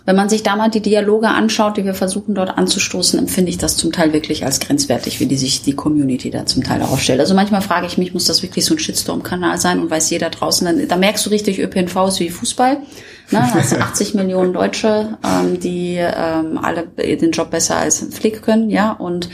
Wenn 0.05 0.17
man 0.17 0.29
sich 0.29 0.43
da 0.43 0.57
mal 0.57 0.69
die 0.69 0.81
Dialoge 0.81 1.29
anschaut, 1.29 1.77
die 1.77 1.85
wir 1.85 1.95
versuchen 1.95 2.35
dort 2.35 2.59
anzustoßen, 2.59 3.19
empfinde 3.19 3.51
ich 3.51 3.59
das 3.59 3.77
zum 3.77 3.93
Teil 3.93 4.13
wirklich 4.13 4.45
als 4.45 4.59
grenzwertig, 4.59 5.21
wie 5.21 5.27
die 5.27 5.37
sich 5.37 5.63
die 5.63 5.75
Community 5.75 6.31
da 6.31 6.45
zum 6.45 6.65
Teil 6.65 6.83
aufstellt. 6.83 7.21
Also 7.21 7.35
manchmal 7.35 7.63
frage 7.63 7.87
ich 7.87 7.99
mich, 7.99 8.13
muss 8.13 8.25
das 8.25 8.43
wirklich 8.43 8.65
so 8.65 8.75
ein 8.75 8.79
Shitstorm-Kanal 8.79 9.59
sein 9.59 9.81
und 9.81 9.91
weiß 9.91 10.11
jeder 10.11 10.31
draußen, 10.31 10.67
dann, 10.67 10.89
da 10.89 10.97
merkst 10.97 11.25
du 11.25 11.31
richtig, 11.31 11.61
ÖPNV 11.61 12.09
ist 12.09 12.21
wie 12.21 12.31
Fußball. 12.31 12.79
Ne? 13.31 13.51
Das 13.55 13.71
sind 13.71 13.81
80 13.81 14.15
Millionen 14.15 14.53
Deutsche, 14.53 15.19
ähm, 15.25 15.61
die 15.61 15.97
ähm, 15.97 16.59
alle 16.61 16.87
den 16.87 17.31
Job 17.31 17.51
besser 17.51 17.77
als 17.77 18.05
Flick 18.11 18.43
können, 18.43 18.71
ja, 18.71 18.93
und 18.93 19.29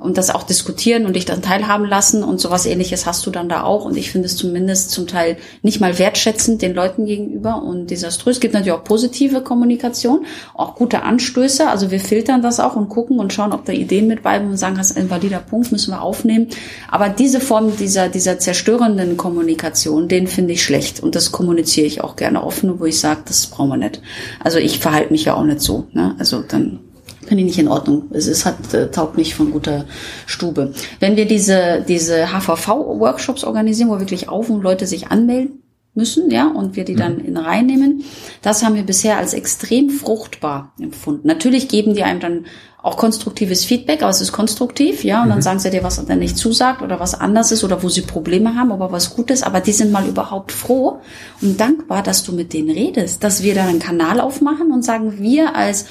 und 0.00 0.16
das 0.16 0.30
auch 0.30 0.42
diskutieren 0.42 1.06
und 1.06 1.14
dich 1.14 1.26
dann 1.26 1.42
teilhaben 1.42 1.84
lassen 1.84 2.24
und 2.24 2.40
sowas 2.40 2.66
ähnliches 2.66 3.06
hast 3.06 3.26
du 3.26 3.30
dann 3.30 3.48
da 3.48 3.64
auch. 3.64 3.84
Und 3.84 3.96
ich 3.96 4.10
finde 4.10 4.26
es 4.26 4.36
zumindest 4.36 4.90
zum 4.90 5.06
Teil 5.06 5.36
nicht 5.62 5.80
mal 5.80 5.98
wertschätzend 5.98 6.62
den 6.62 6.74
Leuten 6.74 7.04
gegenüber 7.04 7.62
und 7.62 7.90
desaströs. 7.90 8.36
Es 8.36 8.40
gibt 8.40 8.54
natürlich 8.54 8.72
auch 8.72 8.84
positive 8.84 9.42
Kommunikation, 9.42 10.24
auch 10.54 10.74
gute 10.74 11.02
Anstöße. 11.02 11.68
Also 11.68 11.90
wir 11.90 12.00
filtern 12.00 12.40
das 12.42 12.60
auch 12.60 12.76
und 12.76 12.88
gucken 12.88 13.18
und 13.18 13.32
schauen, 13.32 13.52
ob 13.52 13.64
da 13.66 13.72
Ideen 13.72 14.06
mit 14.06 14.22
bleiben 14.22 14.48
und 14.48 14.56
sagen, 14.56 14.76
das 14.76 14.90
ist 14.90 14.96
ein 14.96 15.10
valider 15.10 15.40
Punkt, 15.40 15.70
müssen 15.70 15.92
wir 15.92 16.00
aufnehmen. 16.00 16.48
Aber 16.90 17.08
diese 17.10 17.40
Form 17.40 17.76
dieser, 17.76 18.08
dieser 18.08 18.38
zerstörenden 18.38 19.16
Kommunikation, 19.16 20.08
den 20.08 20.26
finde 20.26 20.54
ich 20.54 20.64
schlecht. 20.64 21.00
Und 21.00 21.14
das 21.14 21.30
kommuniziere 21.30 21.86
ich 21.86 22.00
auch 22.02 22.16
gerne 22.16 22.42
offen, 22.42 22.80
wo 22.80 22.86
ich 22.86 22.98
sage, 22.98 23.20
das 23.26 23.46
brauchen 23.46 23.68
wir 23.68 23.76
nicht. 23.76 24.00
Also 24.42 24.58
ich 24.58 24.78
verhalte 24.78 25.12
mich 25.12 25.26
ja 25.26 25.34
auch 25.34 25.44
nicht 25.44 25.60
so. 25.60 25.86
Ne? 25.92 26.14
Also 26.18 26.40
dann 26.40 26.80
finde 27.30 27.44
ich 27.44 27.46
nicht 27.46 27.60
in 27.60 27.68
Ordnung. 27.68 28.10
Es 28.10 28.26
ist, 28.26 28.44
hat, 28.44 28.74
äh, 28.74 28.90
taugt 28.90 29.16
nicht 29.16 29.36
von 29.36 29.52
guter 29.52 29.84
Stube. 30.26 30.74
Wenn 30.98 31.14
wir 31.14 31.26
diese, 31.26 31.84
diese 31.86 32.32
HVV-Workshops 32.32 33.44
organisieren, 33.44 33.88
wo 33.88 34.00
wirklich 34.00 34.28
auf 34.28 34.50
und 34.50 34.62
Leute 34.62 34.88
sich 34.88 35.12
anmelden 35.12 35.62
müssen, 35.94 36.28
ja, 36.28 36.48
und 36.48 36.74
wir 36.74 36.84
die 36.84 36.96
dann 36.96 37.18
mhm. 37.18 37.26
in 37.26 37.36
reinnehmen, 37.36 38.02
das 38.42 38.64
haben 38.64 38.74
wir 38.74 38.82
bisher 38.82 39.16
als 39.16 39.32
extrem 39.32 39.90
fruchtbar 39.90 40.72
empfunden. 40.80 41.28
Natürlich 41.28 41.68
geben 41.68 41.94
die 41.94 42.02
einem 42.02 42.18
dann 42.18 42.46
auch 42.82 42.96
konstruktives 42.96 43.64
Feedback, 43.64 44.02
aber 44.02 44.10
es 44.10 44.20
ist 44.20 44.32
konstruktiv, 44.32 45.04
ja, 45.04 45.22
und 45.22 45.28
dann 45.28 45.38
mhm. 45.38 45.42
sagen 45.42 45.60
sie 45.60 45.70
dir, 45.70 45.84
was 45.84 46.04
dann 46.04 46.18
nicht 46.18 46.36
zusagt 46.36 46.82
oder 46.82 46.98
was 46.98 47.14
anders 47.14 47.52
ist 47.52 47.62
oder 47.62 47.80
wo 47.84 47.88
sie 47.88 48.02
Probleme 48.02 48.56
haben, 48.56 48.72
aber 48.72 48.90
was 48.90 49.14
gut 49.14 49.30
ist, 49.30 49.44
aber 49.44 49.60
die 49.60 49.72
sind 49.72 49.92
mal 49.92 50.08
überhaupt 50.08 50.50
froh 50.50 50.98
und 51.40 51.60
dankbar, 51.60 52.02
dass 52.02 52.24
du 52.24 52.32
mit 52.32 52.52
denen 52.54 52.70
redest, 52.70 53.22
dass 53.22 53.44
wir 53.44 53.54
da 53.54 53.68
einen 53.68 53.78
Kanal 53.78 54.20
aufmachen 54.20 54.72
und 54.72 54.84
sagen, 54.84 55.20
wir 55.20 55.54
als 55.54 55.86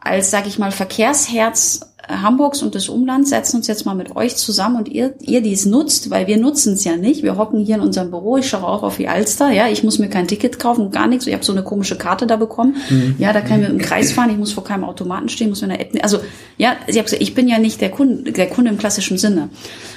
als, 0.00 0.30
sage 0.30 0.48
ich 0.48 0.58
mal, 0.58 0.70
Verkehrsherz 0.70 1.80
Hamburgs 2.08 2.62
und 2.62 2.74
des 2.74 2.88
Umlands 2.88 3.30
setzen 3.30 3.56
uns 3.56 3.66
jetzt 3.66 3.84
mal 3.84 3.94
mit 3.94 4.16
euch 4.16 4.36
zusammen 4.36 4.76
und 4.76 4.88
ihr, 4.88 5.14
ihr 5.20 5.42
dies 5.42 5.66
nutzt, 5.66 6.10
weil 6.10 6.26
wir 6.26 6.38
nutzen 6.38 6.74
es 6.74 6.84
ja 6.84 6.96
nicht. 6.96 7.22
Wir 7.22 7.36
hocken 7.36 7.64
hier 7.64 7.76
in 7.76 7.80
unserem 7.82 8.10
Büro, 8.10 8.38
ich 8.38 8.48
schaue 8.48 8.64
auch 8.64 8.82
auf 8.82 8.96
die 8.96 9.08
Alster, 9.08 9.50
ja, 9.50 9.68
ich 9.68 9.84
muss 9.84 9.98
mir 9.98 10.08
kein 10.08 10.26
Ticket 10.26 10.58
kaufen, 10.58 10.90
gar 10.90 11.06
nichts. 11.06 11.26
Ich 11.26 11.34
habe 11.34 11.44
so 11.44 11.52
eine 11.52 11.62
komische 11.62 11.96
Karte 11.96 12.26
da 12.26 12.36
bekommen. 12.36 12.76
Mhm. 12.88 13.16
Ja, 13.18 13.32
da 13.32 13.40
kann 13.40 13.62
ich 13.62 13.68
im 13.68 13.78
Kreis 13.78 14.12
fahren, 14.12 14.30
ich 14.30 14.38
muss 14.38 14.52
vor 14.52 14.64
keinem 14.64 14.84
Automaten 14.84 15.28
stehen, 15.28 15.50
muss 15.50 15.60
mir 15.60 15.68
eine 15.68 15.80
App 15.80 15.92
nehmen. 15.92 16.04
Also 16.04 16.20
ja, 16.56 16.76
sie 16.86 17.00
gesagt, 17.00 17.22
ich 17.22 17.34
bin 17.34 17.48
ja 17.48 17.58
nicht 17.58 17.80
der 17.80 17.90
Kunde, 17.90 18.32
der 18.32 18.48
Kunde 18.48 18.70
im 18.70 18.78
klassischen 18.78 19.18
Sinne. 19.18 19.50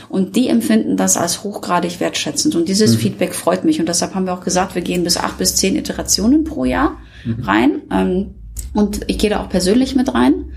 Und 0.09 0.35
die 0.35 0.49
empfinden 0.49 0.97
das 0.97 1.15
als 1.15 1.43
hochgradig 1.45 2.01
wertschätzend. 2.01 2.55
Und 2.55 2.67
dieses 2.67 2.95
mhm. 2.95 2.99
Feedback 2.99 3.33
freut 3.33 3.63
mich. 3.63 3.79
Und 3.79 3.87
deshalb 3.87 4.13
haben 4.13 4.25
wir 4.25 4.33
auch 4.33 4.43
gesagt, 4.43 4.75
wir 4.75 4.81
gehen 4.81 5.05
bis 5.05 5.15
acht 5.15 5.37
bis 5.37 5.55
zehn 5.55 5.77
Iterationen 5.77 6.43
pro 6.43 6.65
Jahr 6.65 6.97
mhm. 7.23 7.43
rein. 7.43 7.81
Ähm, 7.89 8.35
und 8.73 9.01
ich 9.07 9.17
gehe 9.17 9.29
da 9.29 9.43
auch 9.43 9.49
persönlich 9.49 9.95
mit 9.95 10.13
rein, 10.13 10.51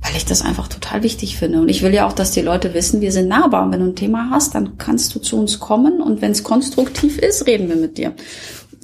weil 0.00 0.16
ich 0.16 0.24
das 0.24 0.42
einfach 0.42 0.68
total 0.68 1.02
wichtig 1.02 1.36
finde. 1.36 1.60
Und 1.60 1.68
ich 1.68 1.82
will 1.82 1.94
ja 1.94 2.06
auch, 2.06 2.12
dass 2.12 2.32
die 2.32 2.40
Leute 2.40 2.74
wissen, 2.74 3.00
wir 3.00 3.12
sind 3.12 3.28
nahbar. 3.28 3.64
Und 3.64 3.72
wenn 3.72 3.80
du 3.80 3.86
ein 3.86 3.96
Thema 3.96 4.30
hast, 4.30 4.54
dann 4.54 4.76
kannst 4.78 5.14
du 5.14 5.20
zu 5.20 5.38
uns 5.38 5.60
kommen. 5.60 6.02
Und 6.02 6.20
wenn 6.22 6.32
es 6.32 6.42
konstruktiv 6.42 7.18
ist, 7.18 7.46
reden 7.46 7.68
wir 7.68 7.76
mit 7.76 7.98
dir. 7.98 8.12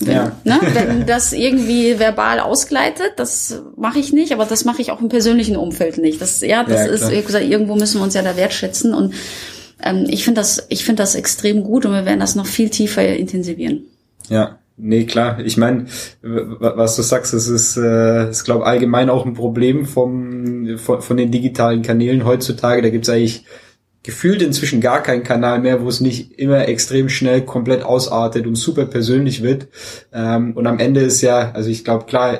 Wenn, 0.00 0.14
ja. 0.14 0.32
ne, 0.44 0.60
wenn 0.74 1.06
das 1.06 1.32
irgendwie 1.32 1.98
verbal 1.98 2.38
ausgleitet, 2.38 3.14
das 3.16 3.62
mache 3.76 3.98
ich 3.98 4.12
nicht, 4.12 4.32
aber 4.32 4.44
das 4.44 4.64
mache 4.64 4.80
ich 4.80 4.92
auch 4.92 5.00
im 5.00 5.08
persönlichen 5.08 5.56
Umfeld 5.56 5.98
nicht. 5.98 6.20
Das, 6.20 6.40
ja, 6.40 6.62
das 6.62 6.86
ja, 6.86 6.92
ist, 6.92 7.10
wie 7.10 7.20
gesagt, 7.20 7.44
irgendwo 7.44 7.74
müssen 7.74 7.98
wir 7.98 8.04
uns 8.04 8.14
ja 8.14 8.22
da 8.22 8.36
wertschätzen. 8.36 8.94
Und 8.94 9.14
ähm, 9.82 10.06
ich 10.08 10.22
finde 10.22 10.40
das, 10.40 10.66
ich 10.68 10.84
finde 10.84 11.02
das 11.02 11.16
extrem 11.16 11.64
gut 11.64 11.84
und 11.84 11.92
wir 11.92 12.04
werden 12.04 12.20
das 12.20 12.36
noch 12.36 12.46
viel 12.46 12.70
tiefer 12.70 13.04
intensivieren. 13.04 13.86
Ja, 14.28 14.57
Nee, 14.80 15.06
klar. 15.06 15.40
Ich 15.40 15.56
meine, 15.56 15.86
was 16.22 16.94
du 16.94 17.02
sagst, 17.02 17.34
es 17.34 17.48
ist, 17.48 17.76
äh, 17.76 18.30
ist 18.30 18.44
glaube 18.44 18.64
allgemein 18.64 19.10
auch 19.10 19.26
ein 19.26 19.34
Problem 19.34 19.86
vom, 19.86 20.78
von, 20.78 21.02
von 21.02 21.16
den 21.16 21.32
digitalen 21.32 21.82
Kanälen 21.82 22.24
heutzutage. 22.24 22.80
Da 22.80 22.90
gibt's 22.90 23.08
eigentlich 23.08 23.44
gefühlt 24.04 24.40
inzwischen 24.40 24.80
gar 24.80 25.02
keinen 25.02 25.24
Kanal 25.24 25.60
mehr, 25.60 25.82
wo 25.82 25.88
es 25.88 26.00
nicht 26.00 26.38
immer 26.38 26.68
extrem 26.68 27.08
schnell 27.08 27.42
komplett 27.42 27.82
ausartet 27.82 28.46
und 28.46 28.54
super 28.54 28.86
persönlich 28.86 29.42
wird. 29.42 29.66
Ähm, 30.12 30.52
und 30.56 30.68
am 30.68 30.78
Ende 30.78 31.00
ist 31.00 31.22
ja, 31.22 31.50
also 31.52 31.70
ich 31.70 31.84
glaube, 31.84 32.06
klar, 32.06 32.38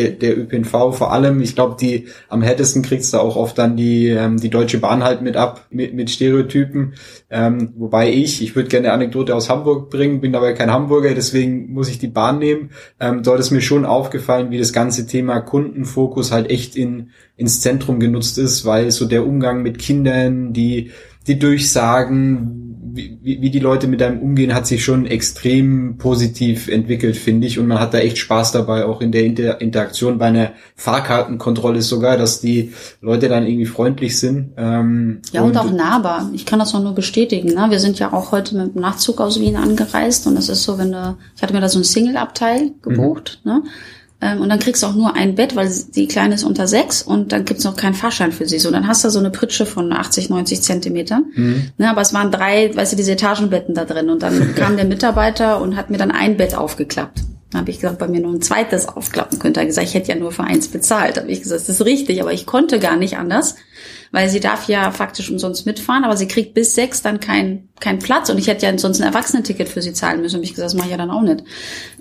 der, 0.00 0.10
der 0.10 0.38
ÖPNV 0.38 0.70
vor 0.92 1.12
allem. 1.12 1.40
Ich 1.40 1.54
glaube, 1.54 1.76
die 1.80 2.06
am 2.28 2.42
härtesten 2.42 2.82
kriegst 2.82 3.12
du 3.12 3.18
auch 3.18 3.36
oft 3.36 3.58
dann 3.58 3.76
die, 3.76 4.08
ähm, 4.08 4.38
die 4.38 4.50
Deutsche 4.50 4.78
Bahn 4.78 5.04
halt 5.04 5.22
mit 5.22 5.36
ab, 5.36 5.66
mit, 5.70 5.94
mit 5.94 6.10
Stereotypen. 6.10 6.94
Ähm, 7.30 7.72
wobei 7.76 8.12
ich, 8.12 8.42
ich 8.42 8.56
würde 8.56 8.68
gerne 8.68 8.88
eine 8.88 8.94
Anekdote 8.94 9.34
aus 9.34 9.50
Hamburg 9.50 9.90
bringen, 9.90 10.20
bin 10.20 10.34
aber 10.34 10.52
kein 10.52 10.72
Hamburger, 10.72 11.14
deswegen 11.14 11.72
muss 11.72 11.88
ich 11.88 11.98
die 11.98 12.08
Bahn 12.08 12.38
nehmen. 12.38 12.70
Ähm, 12.98 13.22
dort 13.22 13.40
ist 13.40 13.50
mir 13.50 13.60
schon 13.60 13.84
aufgefallen, 13.84 14.50
wie 14.50 14.58
das 14.58 14.72
ganze 14.72 15.06
Thema 15.06 15.40
Kundenfokus 15.40 16.32
halt 16.32 16.50
echt 16.50 16.76
in, 16.76 17.10
ins 17.36 17.60
Zentrum 17.60 18.00
genutzt 18.00 18.38
ist, 18.38 18.64
weil 18.64 18.90
so 18.90 19.06
der 19.06 19.26
Umgang 19.26 19.62
mit 19.62 19.78
Kindern, 19.78 20.52
die, 20.52 20.90
die 21.26 21.38
Durchsagen, 21.38 22.69
wie, 22.92 23.40
wie 23.40 23.50
die 23.50 23.58
Leute 23.58 23.86
mit 23.86 24.02
einem 24.02 24.20
umgehen, 24.20 24.54
hat 24.54 24.66
sich 24.66 24.84
schon 24.84 25.06
extrem 25.06 25.98
positiv 25.98 26.68
entwickelt, 26.68 27.16
finde 27.16 27.46
ich. 27.46 27.58
Und 27.58 27.66
man 27.66 27.78
hat 27.78 27.94
da 27.94 27.98
echt 27.98 28.18
Spaß 28.18 28.52
dabei, 28.52 28.84
auch 28.84 29.00
in 29.00 29.12
der 29.12 29.24
Inter 29.24 29.60
Interaktion 29.60 30.18
bei 30.18 30.26
einer 30.26 30.52
Fahrkartenkontrolle 30.76 31.82
sogar, 31.82 32.16
dass 32.16 32.40
die 32.40 32.72
Leute 33.00 33.28
dann 33.28 33.46
irgendwie 33.46 33.66
freundlich 33.66 34.18
sind. 34.18 34.52
Ähm, 34.56 35.22
ja, 35.32 35.42
und, 35.42 35.50
und, 35.50 35.56
auch 35.56 35.70
nahbar. 35.70 36.30
Ich 36.32 36.46
kann 36.46 36.58
das 36.58 36.74
auch 36.74 36.82
nur 36.82 36.94
bestätigen. 36.94 37.54
Ne? 37.54 37.66
Wir 37.70 37.80
sind 37.80 37.98
ja 37.98 38.12
auch 38.12 38.32
heute 38.32 38.56
mit 38.56 38.74
dem 38.74 38.80
Nachtzug 38.82 39.20
aus 39.20 39.40
Wien 39.40 39.56
angereist 39.56 40.26
und 40.26 40.36
es 40.36 40.48
ist 40.48 40.64
so, 40.64 40.78
wenn 40.78 40.92
du, 40.92 41.16
ich 41.36 41.42
hatte 41.42 41.52
mir 41.52 41.60
da 41.60 41.68
so 41.68 41.78
ein 41.78 41.84
Single-Abteil 41.84 42.72
gebucht, 42.82 43.40
mhm. 43.44 43.52
ne? 43.52 43.62
Ähm, 44.20 44.40
und 44.40 44.48
dann 44.48 44.58
kriegst 44.58 44.82
du 44.82 44.86
auch 44.86 44.94
nur 44.94 45.14
ein 45.14 45.34
Bett, 45.34 45.56
weil 45.56 45.70
die 45.94 46.06
Kleine 46.06 46.34
ist 46.34 46.44
unter 46.44 46.66
sechs 46.66 47.02
und 47.02 47.32
dann 47.32 47.44
gibt's 47.44 47.64
noch 47.64 47.76
keinen 47.76 47.94
Fahrschein 47.94 48.32
für 48.32 48.46
sie. 48.46 48.58
So, 48.58 48.70
dann 48.70 48.86
hast 48.86 49.04
du 49.04 49.10
so 49.10 49.18
eine 49.18 49.30
Pritsche 49.30 49.66
von 49.66 49.92
80, 49.92 50.28
90 50.30 50.62
Zentimetern. 50.62 51.24
Mhm. 51.34 51.70
Ne, 51.78 51.90
aber 51.90 52.02
es 52.02 52.12
waren 52.12 52.30
drei, 52.30 52.74
weißt 52.74 52.92
du, 52.92 52.96
diese 52.96 53.12
Etagenbetten 53.12 53.74
da 53.74 53.84
drin. 53.84 54.10
Und 54.10 54.22
dann 54.22 54.54
kam 54.56 54.76
der 54.76 54.84
Mitarbeiter 54.84 55.60
und 55.60 55.76
hat 55.76 55.90
mir 55.90 55.98
dann 55.98 56.10
ein 56.10 56.36
Bett 56.36 56.54
aufgeklappt. 56.54 57.20
Dann 57.50 57.62
habe 57.62 57.70
ich 57.70 57.80
gesagt, 57.80 57.98
bei 57.98 58.06
mir 58.06 58.20
noch 58.20 58.32
ein 58.32 58.42
zweites 58.42 58.86
aufklappen 58.86 59.38
könnte. 59.38 59.60
Er 59.60 59.66
gesagt, 59.66 59.88
ich 59.88 59.94
hätte 59.94 60.12
ja 60.12 60.16
nur 60.16 60.30
für 60.30 60.44
eins 60.44 60.68
bezahlt. 60.68 61.16
Da 61.16 61.22
habe 61.22 61.32
ich 61.32 61.42
gesagt, 61.42 61.62
das 61.62 61.68
ist 61.68 61.84
richtig, 61.84 62.20
aber 62.20 62.32
ich 62.32 62.46
konnte 62.46 62.78
gar 62.78 62.96
nicht 62.96 63.16
anders 63.16 63.56
weil 64.12 64.28
sie 64.28 64.40
darf 64.40 64.68
ja 64.68 64.90
faktisch 64.90 65.30
umsonst 65.30 65.66
mitfahren, 65.66 66.04
aber 66.04 66.16
sie 66.16 66.28
kriegt 66.28 66.54
bis 66.54 66.74
sechs 66.74 67.02
dann 67.02 67.20
keinen 67.80 67.90
kein 67.90 67.98
Platz 67.98 68.30
und 68.30 68.38
ich 68.38 68.46
hätte 68.46 68.66
ja 68.66 68.78
sonst 68.78 69.00
ein 69.00 69.06
Erwachsenenticket 69.06 69.68
für 69.68 69.82
sie 69.82 69.92
zahlen 69.92 70.20
müssen. 70.20 70.36
Und 70.36 70.42
ich 70.42 70.50
gesagt, 70.50 70.66
das 70.66 70.74
mache 70.74 70.86
ich 70.86 70.92
ja 70.92 70.98
dann 70.98 71.10
auch 71.10 71.22
nicht. 71.22 71.42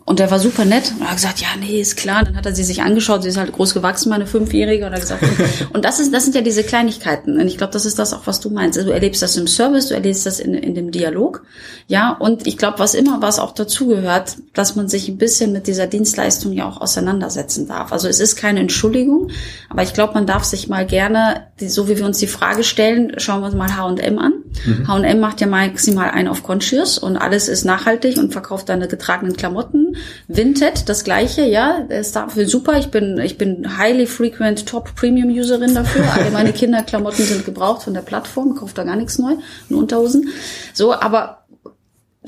Und 0.06 0.20
der 0.20 0.32
war 0.32 0.40
super 0.40 0.66
nett 0.66 0.92
und 1.00 1.08
hat 1.08 1.18
gesagt, 1.18 1.40
ja, 1.40 1.48
nee, 1.60 1.80
ist 1.80 1.96
klar. 1.96 2.24
Dann 2.24 2.36
hat 2.36 2.46
er 2.46 2.56
sie 2.56 2.64
sich 2.64 2.82
angeschaut, 2.82 3.24
sie 3.24 3.30
ist 3.30 3.38
halt 3.38 3.52
groß 3.52 3.74
gewachsen, 3.74 4.10
meine 4.10 4.26
Fünfjährige, 4.26 4.86
und 4.86 4.94
hat 4.94 5.02
gesagt, 5.02 5.24
und 5.74 5.86
das 5.86 6.00
ist, 6.00 6.14
das 6.14 6.24
sind 6.24 6.36
ja 6.36 6.42
diese 6.42 6.64
Kleinigkeiten. 6.64 7.40
Und 7.40 7.48
ich 7.48 7.58
glaube, 7.58 7.74
das 7.74 7.86
ist 7.86 8.00
das 8.00 8.14
auch, 8.14 8.26
was 8.26 8.40
du 8.40 8.50
meinst. 8.50 8.78
Also 8.78 8.90
du 8.90 8.94
erlebst 8.94 9.22
das 9.22 9.38
im 9.38 9.48
Service, 9.48 9.88
du 9.88 9.94
erlebst 9.94 10.26
das 10.26 10.40
in, 10.40 10.54
in 10.54 10.76
dem 10.76 10.92
Dialog. 10.92 11.44
Ja, 11.88 12.12
und 12.12 12.48
ich 12.48 12.58
glaube, 12.58 12.80
was 12.80 12.94
immer 12.94 13.22
was 13.22 13.40
auch 13.40 13.52
dazugehört, 13.52 14.38
dass 14.54 14.76
man 14.76 14.90
sich 14.90 15.08
ein 15.10 15.18
bisschen 15.18 15.52
mit 15.52 15.68
dieser 15.68 15.88
Dienstleistung 15.88 16.54
ja 16.54 16.68
auch 16.68 16.82
auseinandersetzen 16.82 17.68
darf. 17.68 17.92
Also 17.92 18.08
es 18.08 18.20
ist 18.20 18.36
keine 18.36 18.60
Entschuldigung, 18.60 19.30
aber 19.70 19.84
ich 19.84 19.94
glaube, 19.94 20.14
man 20.14 20.26
darf 20.26 20.44
sich 20.44 20.68
mal 20.68 20.86
gerne, 20.86 21.48
so 21.60 21.88
wie 21.88 21.98
wir 21.98 22.06
uns 22.06 22.20
die 22.20 22.28
Frage 22.28 22.64
stellen, 22.64 23.14
schauen 23.18 23.42
wir 23.42 23.48
uns 23.48 23.56
mal 23.56 23.76
H&M 23.76 24.20
an. 24.20 24.39
H&M 24.88 25.16
mhm. 25.16 25.22
macht 25.22 25.42
ja 25.42 25.48
maximal 25.48 26.10
ein 26.10 26.28
auf 26.28 26.44
Conscious 26.44 26.98
und 26.98 27.18
alles 27.18 27.48
ist 27.48 27.66
nachhaltig 27.66 28.18
und 28.18 28.32
verkauft 28.32 28.70
deine 28.70 28.88
getragenen 28.88 29.36
Klamotten. 29.36 29.96
Vinted, 30.28 30.90
das 30.90 31.04
gleiche, 31.04 31.44
ja, 31.46 31.78
ist 31.90 32.16
dafür 32.16 32.48
super. 32.48 32.78
Ich 32.78 32.92
bin, 32.92 33.20
ich 33.20 33.38
bin 33.38 33.78
highly 33.78 34.06
frequent 34.06 34.66
Top 34.66 34.96
Premium 34.96 35.30
Userin 35.30 35.74
dafür. 35.74 36.06
Alle 36.14 36.32
meine 36.32 36.54
Kinderklamotten 36.54 37.26
sind 37.26 37.46
gebraucht 37.46 37.84
von 37.84 37.94
der 37.94 38.02
Plattform, 38.02 38.56
kauft 38.56 38.78
da 38.78 38.84
gar 38.84 38.96
nichts 38.96 39.18
neu, 39.18 39.36
nur 39.70 39.80
Unterhosen. 39.82 40.30
So, 40.74 40.94
aber 40.94 41.39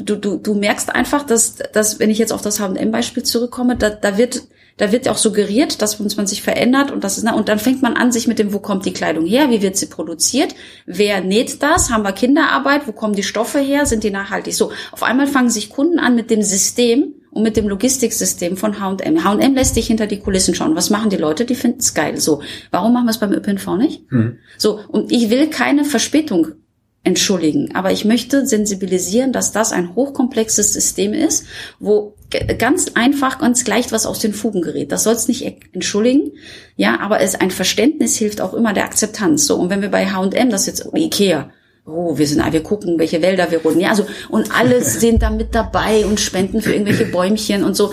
du, 0.01 0.15
du, 0.15 0.37
du 0.37 0.53
merkst 0.53 0.93
einfach, 0.93 1.23
dass, 1.23 1.55
dass, 1.73 1.99
wenn 1.99 2.09
ich 2.09 2.17
jetzt 2.17 2.33
auf 2.33 2.41
das 2.41 2.59
H&M-Beispiel 2.59 3.23
zurückkomme, 3.23 3.75
da, 3.75 3.89
da 3.89 4.17
wird, 4.17 4.43
da 4.77 4.91
wird 4.91 5.07
auch 5.07 5.17
suggeriert, 5.17 5.81
dass 5.81 5.99
man 5.99 6.27
sich 6.27 6.41
verändert 6.41 6.91
und 6.91 7.03
das 7.03 7.17
ist, 7.17 7.31
und 7.31 7.49
dann 7.49 7.59
fängt 7.59 7.81
man 7.81 7.95
an, 7.95 8.11
sich 8.11 8.27
mit 8.27 8.39
dem, 8.39 8.53
wo 8.53 8.59
kommt 8.59 8.85
die 8.85 8.93
Kleidung 8.93 9.25
her, 9.25 9.49
wie 9.49 9.61
wird 9.61 9.77
sie 9.77 9.87
produziert, 9.87 10.55
wer 10.85 11.21
näht 11.21 11.61
das, 11.61 11.91
haben 11.91 12.03
wir 12.03 12.11
Kinderarbeit, 12.13 12.87
wo 12.87 12.91
kommen 12.91 13.15
die 13.15 13.23
Stoffe 13.23 13.59
her, 13.59 13.85
sind 13.85 14.03
die 14.03 14.11
nachhaltig? 14.11 14.55
So, 14.55 14.71
auf 14.91 15.03
einmal 15.03 15.27
fangen 15.27 15.49
sich 15.49 15.69
Kunden 15.69 15.99
an 15.99 16.15
mit 16.15 16.29
dem 16.29 16.41
System 16.41 17.15
und 17.31 17.43
mit 17.43 17.55
dem 17.55 17.67
Logistiksystem 17.67 18.57
von 18.57 18.79
H&M. 18.79 19.23
H&M 19.23 19.55
lässt 19.55 19.75
dich 19.75 19.87
hinter 19.87 20.05
die 20.05 20.19
Kulissen 20.19 20.53
schauen. 20.53 20.75
Was 20.75 20.89
machen 20.89 21.09
die 21.09 21.17
Leute? 21.17 21.45
Die 21.45 21.55
finden 21.55 21.79
es 21.79 21.93
geil. 21.93 22.19
So, 22.19 22.41
warum 22.71 22.93
machen 22.93 23.05
wir 23.05 23.11
es 23.11 23.19
beim 23.19 23.31
ÖPNV 23.31 23.77
nicht? 23.77 24.03
Hm. 24.09 24.37
So, 24.57 24.81
und 24.89 25.11
ich 25.11 25.29
will 25.29 25.47
keine 25.47 25.85
Verspätung 25.85 26.47
entschuldigen. 27.03 27.73
Aber 27.73 27.91
ich 27.91 28.05
möchte 28.05 28.45
sensibilisieren, 28.45 29.33
dass 29.33 29.51
das 29.51 29.71
ein 29.71 29.95
hochkomplexes 29.95 30.73
System 30.73 31.13
ist, 31.13 31.45
wo 31.79 32.15
ganz 32.57 32.91
einfach, 32.93 33.39
ganz 33.39 33.65
leicht 33.67 33.91
was 33.91 34.05
aus 34.05 34.19
den 34.19 34.33
Fugen 34.33 34.61
gerät. 34.61 34.91
Das 34.91 35.03
soll 35.03 35.15
es 35.15 35.27
nicht 35.27 35.45
entschuldigen, 35.73 36.31
ja, 36.75 36.99
aber 36.99 37.21
es 37.21 37.35
ein 37.35 37.51
Verständnis 37.51 38.17
hilft 38.17 38.39
auch 38.39 38.53
immer 38.53 38.73
der 38.73 38.85
Akzeptanz. 38.85 39.47
So 39.47 39.55
und 39.55 39.69
wenn 39.69 39.81
wir 39.81 39.89
bei 39.89 40.07
H&M, 40.07 40.49
das 40.49 40.67
jetzt 40.67 40.87
Ikea, 40.93 41.49
oh, 41.85 42.17
wir 42.17 42.27
sind, 42.27 42.41
wir 42.51 42.63
gucken, 42.63 42.99
welche 42.99 43.21
Wälder 43.21 43.49
wir 43.49 43.61
roden, 43.61 43.81
ja, 43.81 43.89
also 43.89 44.05
und 44.29 44.55
alles 44.57 44.93
sind 44.99 45.23
da 45.23 45.31
mit 45.31 45.55
dabei 45.55 46.05
und 46.05 46.19
spenden 46.19 46.61
für 46.61 46.71
irgendwelche 46.71 47.05
Bäumchen 47.05 47.63
und 47.63 47.75
so. 47.75 47.91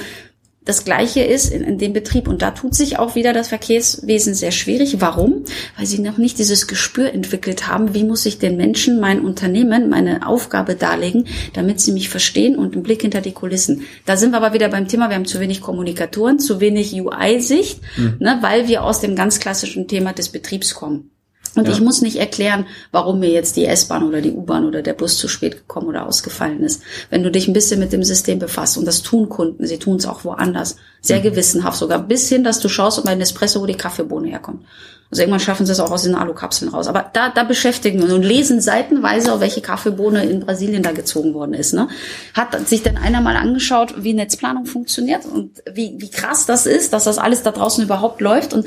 Das 0.69 0.85
Gleiche 0.85 1.23
ist 1.23 1.51
in, 1.51 1.64
in, 1.64 1.79
dem 1.79 1.95
Betrieb 1.95 2.29
und 2.29 2.43
da 2.43 2.51
tut 2.51 2.75
sich 2.75 2.99
auch 2.99 3.14
wieder 3.14 3.33
das 3.33 3.49
Verkehrswesen 3.49 4.35
sehr 4.35 4.51
schwierig. 4.51 5.01
Warum? 5.01 5.45
Weil 5.79 5.87
sie 5.87 5.99
noch 5.99 6.19
nicht 6.19 6.39
dieses 6.39 6.66
Gespür 6.66 7.11
entwickelt 7.14 7.66
haben, 7.66 7.95
wie 7.95 8.05
muss 8.05 8.27
ich 8.27 8.39
den 8.39 8.59
Menschen 8.59 9.01
mein 9.01 9.25
Unternehmen, 9.25 9.89
meine 9.89 10.27
Aufgabe 10.27 10.75
darlegen, 10.75 11.25
damit 11.55 11.81
sie 11.81 11.93
mich 11.93 12.11
verstehen 12.11 12.55
und 12.55 12.75
einen 12.75 12.83
Blick 12.83 13.01
hinter 13.01 13.23
die 13.23 13.33
Kulissen. 13.33 13.87
Da 14.05 14.19
sind 14.19 14.33
wir 14.33 14.37
aber 14.37 14.53
wieder 14.53 14.69
beim 14.69 14.89
Thema, 14.89 15.09
wir 15.09 15.16
haben 15.16 15.25
zu 15.25 15.41
wenig 15.41 15.62
Kommunikatoren, 15.62 16.39
zu 16.39 16.61
wenig 16.61 16.93
UI-Sicht, 16.93 17.81
mhm. 17.97 18.16
ne, 18.19 18.37
weil 18.43 18.69
wir 18.69 18.85
aus 18.85 19.01
dem 19.01 19.16
ganz 19.16 19.41
klassischen 19.41 19.89
Thema 19.89 20.12
des 20.12 20.29
Betriebs 20.29 20.75
kommen. 20.75 21.11
Und 21.55 21.67
ja. 21.67 21.73
ich 21.73 21.81
muss 21.81 22.03
nicht 22.03 22.17
erklären, 22.17 22.67
warum 22.93 23.21
mir 23.21 23.31
jetzt 23.31 23.57
die 23.57 23.65
S-Bahn 23.65 24.03
oder 24.03 24.21
die 24.21 24.33
U-Bahn 24.33 24.65
oder 24.65 24.83
der 24.83 24.93
Bus 24.93 25.17
zu 25.19 25.29
spät 25.29 25.57
gekommen 25.57 25.89
oder 25.89 26.07
ausgefallen 26.07 26.63
ist. 26.63 26.83
Wenn 27.11 27.23
du 27.23 27.31
dich 27.31 27.49
ein 27.49 27.55
bisschen 27.55 27.81
mit 27.81 27.93
dem 27.93 28.05
System 28.05 28.39
befasst, 28.39 28.79
und 28.79 28.85
das 28.85 29.03
tun 29.03 29.29
Kunden, 29.29 29.67
sie 29.67 29.79
tun 29.79 29.97
es 29.97 30.07
auch 30.07 30.25
woanders, 30.25 30.77
sehr 31.01 31.19
mhm. 31.19 31.25
gewissenhaft 31.25 31.79
sogar, 31.79 32.01
bis 32.01 32.29
hin, 32.29 32.45
dass 32.45 32.61
du 32.61 32.69
schaust, 32.69 32.99
ob 32.99 33.05
bei 33.05 33.15
Nespresso, 33.15 33.61
wo 33.61 33.67
die 33.67 33.75
Kaffeebohne 33.75 34.29
herkommt. 34.29 34.65
Also 35.11 35.23
irgendwann 35.23 35.41
schaffen 35.41 35.65
sie 35.65 35.73
es 35.73 35.81
auch 35.81 35.91
aus 35.91 36.03
den 36.03 36.15
Alukapseln 36.15 36.71
raus. 36.71 36.87
Aber 36.87 37.11
da, 37.13 37.31
da 37.31 37.45
beschäftigen 37.45 37.99
wir 37.99 38.05
uns 38.05 38.13
und 38.13 38.23
lesen 38.23 38.61
seitenweise, 38.61 39.33
auf 39.33 39.41
welche 39.41 39.63
Kaffeebohne 39.63 40.25
in 40.25 40.41
Brasilien 40.41 40.83
da 40.83 40.93
gezogen 40.93 41.33
worden 41.33 41.55
ist. 41.55 41.73
Ne? 41.73 41.89
Hat 42.35 42.69
sich 42.69 42.83
denn 42.83 42.99
einer 42.99 43.23
mal 43.23 43.37
angeschaut, 43.37 43.95
wie 44.05 44.13
Netzplanung 44.13 44.67
funktioniert 44.67 45.25
und 45.25 45.63
wie, 45.73 45.95
wie 45.97 46.11
krass 46.11 46.45
das 46.45 46.67
ist, 46.67 46.93
dass 46.93 47.05
das 47.05 47.17
alles 47.17 47.43
da 47.43 47.53
draußen 47.53 47.83
überhaupt 47.83 48.21
läuft 48.21 48.53
und 48.53 48.67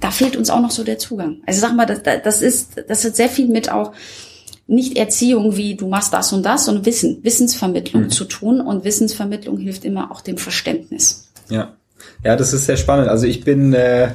da 0.00 0.10
fehlt 0.10 0.36
uns 0.36 0.50
auch 0.50 0.60
noch 0.60 0.70
so 0.70 0.84
der 0.84 0.98
Zugang. 0.98 1.42
Also 1.46 1.60
sag 1.60 1.74
mal, 1.74 1.86
das, 1.86 2.00
das 2.02 2.42
ist, 2.42 2.82
das 2.88 3.04
hat 3.04 3.16
sehr 3.16 3.28
viel 3.28 3.48
mit 3.48 3.70
auch 3.70 3.92
nicht 4.66 4.96
Erziehung 4.96 5.56
wie 5.56 5.76
du 5.76 5.86
machst 5.86 6.12
das 6.12 6.32
und 6.32 6.44
das, 6.44 6.64
sondern 6.64 6.86
Wissen, 6.86 7.22
Wissensvermittlung 7.22 8.04
mhm. 8.04 8.10
zu 8.10 8.24
tun 8.24 8.60
und 8.60 8.84
Wissensvermittlung 8.84 9.58
hilft 9.58 9.84
immer 9.84 10.10
auch 10.10 10.20
dem 10.20 10.38
Verständnis. 10.38 11.28
Ja, 11.48 11.74
ja, 12.24 12.36
das 12.36 12.52
ist 12.52 12.66
sehr 12.66 12.76
spannend. 12.76 13.08
Also 13.08 13.26
ich 13.26 13.44
bin 13.44 13.72
äh, 13.74 14.10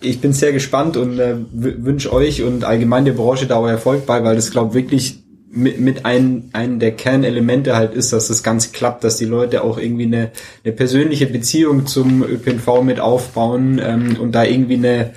ich 0.00 0.20
bin 0.20 0.32
sehr 0.32 0.52
gespannt 0.52 0.96
und 0.96 1.18
äh, 1.18 1.36
wünsche 1.52 2.12
euch 2.12 2.42
und 2.42 2.64
allgemein 2.64 3.04
der 3.04 3.12
Branche 3.12 3.46
da 3.46 3.56
auch 3.56 3.66
Erfolg 3.66 4.06
bei, 4.06 4.22
weil 4.24 4.36
das 4.36 4.50
glaube 4.50 4.74
wirklich 4.74 5.20
mit, 5.56 5.80
mit 5.80 6.04
ein, 6.04 6.50
einen 6.52 6.78
der 6.78 6.92
Kernelemente 6.92 7.76
halt 7.76 7.94
ist, 7.94 8.12
dass 8.12 8.28
das 8.28 8.42
Ganze 8.42 8.70
klappt, 8.72 9.02
dass 9.04 9.16
die 9.16 9.24
Leute 9.24 9.64
auch 9.64 9.78
irgendwie 9.78 10.04
eine, 10.04 10.30
eine 10.64 10.72
persönliche 10.74 11.26
Beziehung 11.26 11.86
zum 11.86 12.22
ÖPNV 12.22 12.82
mit 12.82 13.00
aufbauen 13.00 13.80
ähm, 13.82 14.16
und 14.20 14.34
da 14.34 14.44
irgendwie 14.44 14.74
eine, 14.74 15.14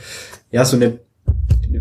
ja, 0.52 0.64
so 0.66 0.78
eine, 0.78 1.00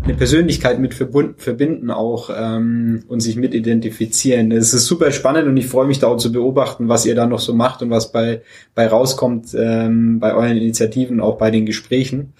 eine 0.03 0.13
Persönlichkeit 0.13 0.79
mit 0.79 0.93
verbund, 0.93 1.41
verbinden 1.41 1.89
auch 1.89 2.29
ähm, 2.35 3.03
und 3.07 3.21
sich 3.21 3.37
mit 3.37 3.53
identifizieren. 3.53 4.51
Es 4.51 4.73
ist 4.73 4.85
super 4.85 5.11
spannend 5.11 5.47
und 5.47 5.57
ich 5.57 5.67
freue 5.67 5.87
mich 5.87 5.99
da 5.99 6.07
auch 6.07 6.17
zu 6.17 6.31
beobachten, 6.31 6.89
was 6.89 7.05
ihr 7.05 7.15
da 7.15 7.25
noch 7.25 7.39
so 7.39 7.55
macht 7.55 7.81
und 7.81 7.89
was 7.89 8.11
bei, 8.11 8.41
bei 8.75 8.87
rauskommt 8.87 9.55
ähm, 9.57 10.19
bei 10.19 10.33
euren 10.33 10.57
Initiativen, 10.57 11.21
auch 11.21 11.37
bei 11.37 11.49
den 11.49 11.65
Gesprächen. 11.65 12.33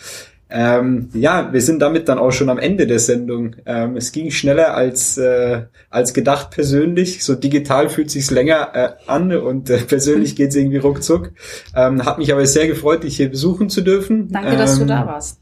Ähm, 0.52 1.10
ja, 1.14 1.54
wir 1.54 1.62
sind 1.62 1.80
damit 1.80 2.10
dann 2.10 2.18
auch 2.18 2.32
schon 2.32 2.50
am 2.50 2.58
Ende 2.58 2.88
der 2.88 2.98
Sendung. 2.98 3.56
Ähm, 3.68 3.96
es 3.98 4.12
ging 4.12 4.32
schneller 4.32 4.74
als 4.74 5.18
äh, 5.18 5.64
als 5.92 6.14
gedacht 6.14 6.50
persönlich. 6.50 7.24
So 7.24 7.36
digital 7.36 7.90
fühlt 7.90 8.10
sich's 8.10 8.32
länger 8.32 8.70
äh, 8.74 8.90
an 9.06 9.36
und 9.36 9.70
äh, 9.70 9.78
persönlich 9.78 10.36
geht's 10.38 10.56
irgendwie 10.56 10.78
ruckzuck. 10.78 11.32
Ähm, 11.76 12.04
hat 12.04 12.18
mich 12.18 12.34
aber 12.34 12.46
sehr 12.48 12.68
gefreut, 12.68 13.04
dich 13.04 13.18
hier 13.18 13.30
besuchen 13.30 13.70
zu 13.70 13.82
dürfen. 13.82 14.30
Danke, 14.32 14.58
dass 14.58 14.80
du 14.80 14.86
da 14.86 15.02
ähm, 15.02 15.08
warst. 15.08 15.40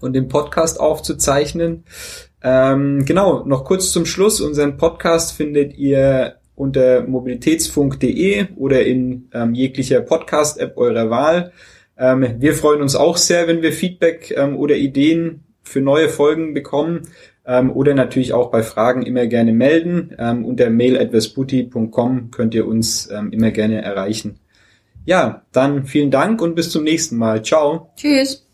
Und 0.00 0.12
den 0.12 0.28
Podcast 0.28 0.78
aufzuzeichnen. 0.78 1.84
Ähm, 2.42 3.04
genau, 3.06 3.44
noch 3.44 3.64
kurz 3.64 3.90
zum 3.92 4.04
Schluss. 4.04 4.42
Unseren 4.42 4.76
Podcast 4.76 5.32
findet 5.32 5.76
ihr 5.76 6.36
unter 6.54 7.02
mobilitätsfunk.de 7.02 8.48
oder 8.56 8.84
in 8.84 9.28
ähm, 9.32 9.54
jeglicher 9.54 10.02
Podcast-App 10.02 10.76
eurer 10.76 11.08
Wahl. 11.08 11.52
Ähm, 12.00 12.36
wir 12.38 12.54
freuen 12.54 12.80
uns 12.80 12.96
auch 12.96 13.18
sehr, 13.18 13.46
wenn 13.46 13.62
wir 13.62 13.72
Feedback 13.72 14.34
ähm, 14.36 14.56
oder 14.56 14.74
Ideen 14.74 15.44
für 15.62 15.80
neue 15.80 16.08
Folgen 16.08 16.54
bekommen 16.54 17.02
ähm, 17.46 17.70
oder 17.70 17.94
natürlich 17.94 18.32
auch 18.32 18.50
bei 18.50 18.62
Fragen 18.62 19.02
immer 19.02 19.26
gerne 19.26 19.52
melden. 19.52 20.16
Ähm, 20.18 20.44
unter 20.44 20.70
mail.vesputi.com 20.70 22.30
könnt 22.30 22.54
ihr 22.54 22.66
uns 22.66 23.10
ähm, 23.10 23.32
immer 23.32 23.50
gerne 23.50 23.82
erreichen. 23.82 24.40
Ja, 25.04 25.42
dann 25.52 25.84
vielen 25.84 26.10
Dank 26.10 26.40
und 26.40 26.54
bis 26.54 26.70
zum 26.70 26.84
nächsten 26.84 27.16
Mal. 27.16 27.42
Ciao. 27.42 27.90
Tschüss. 27.96 28.49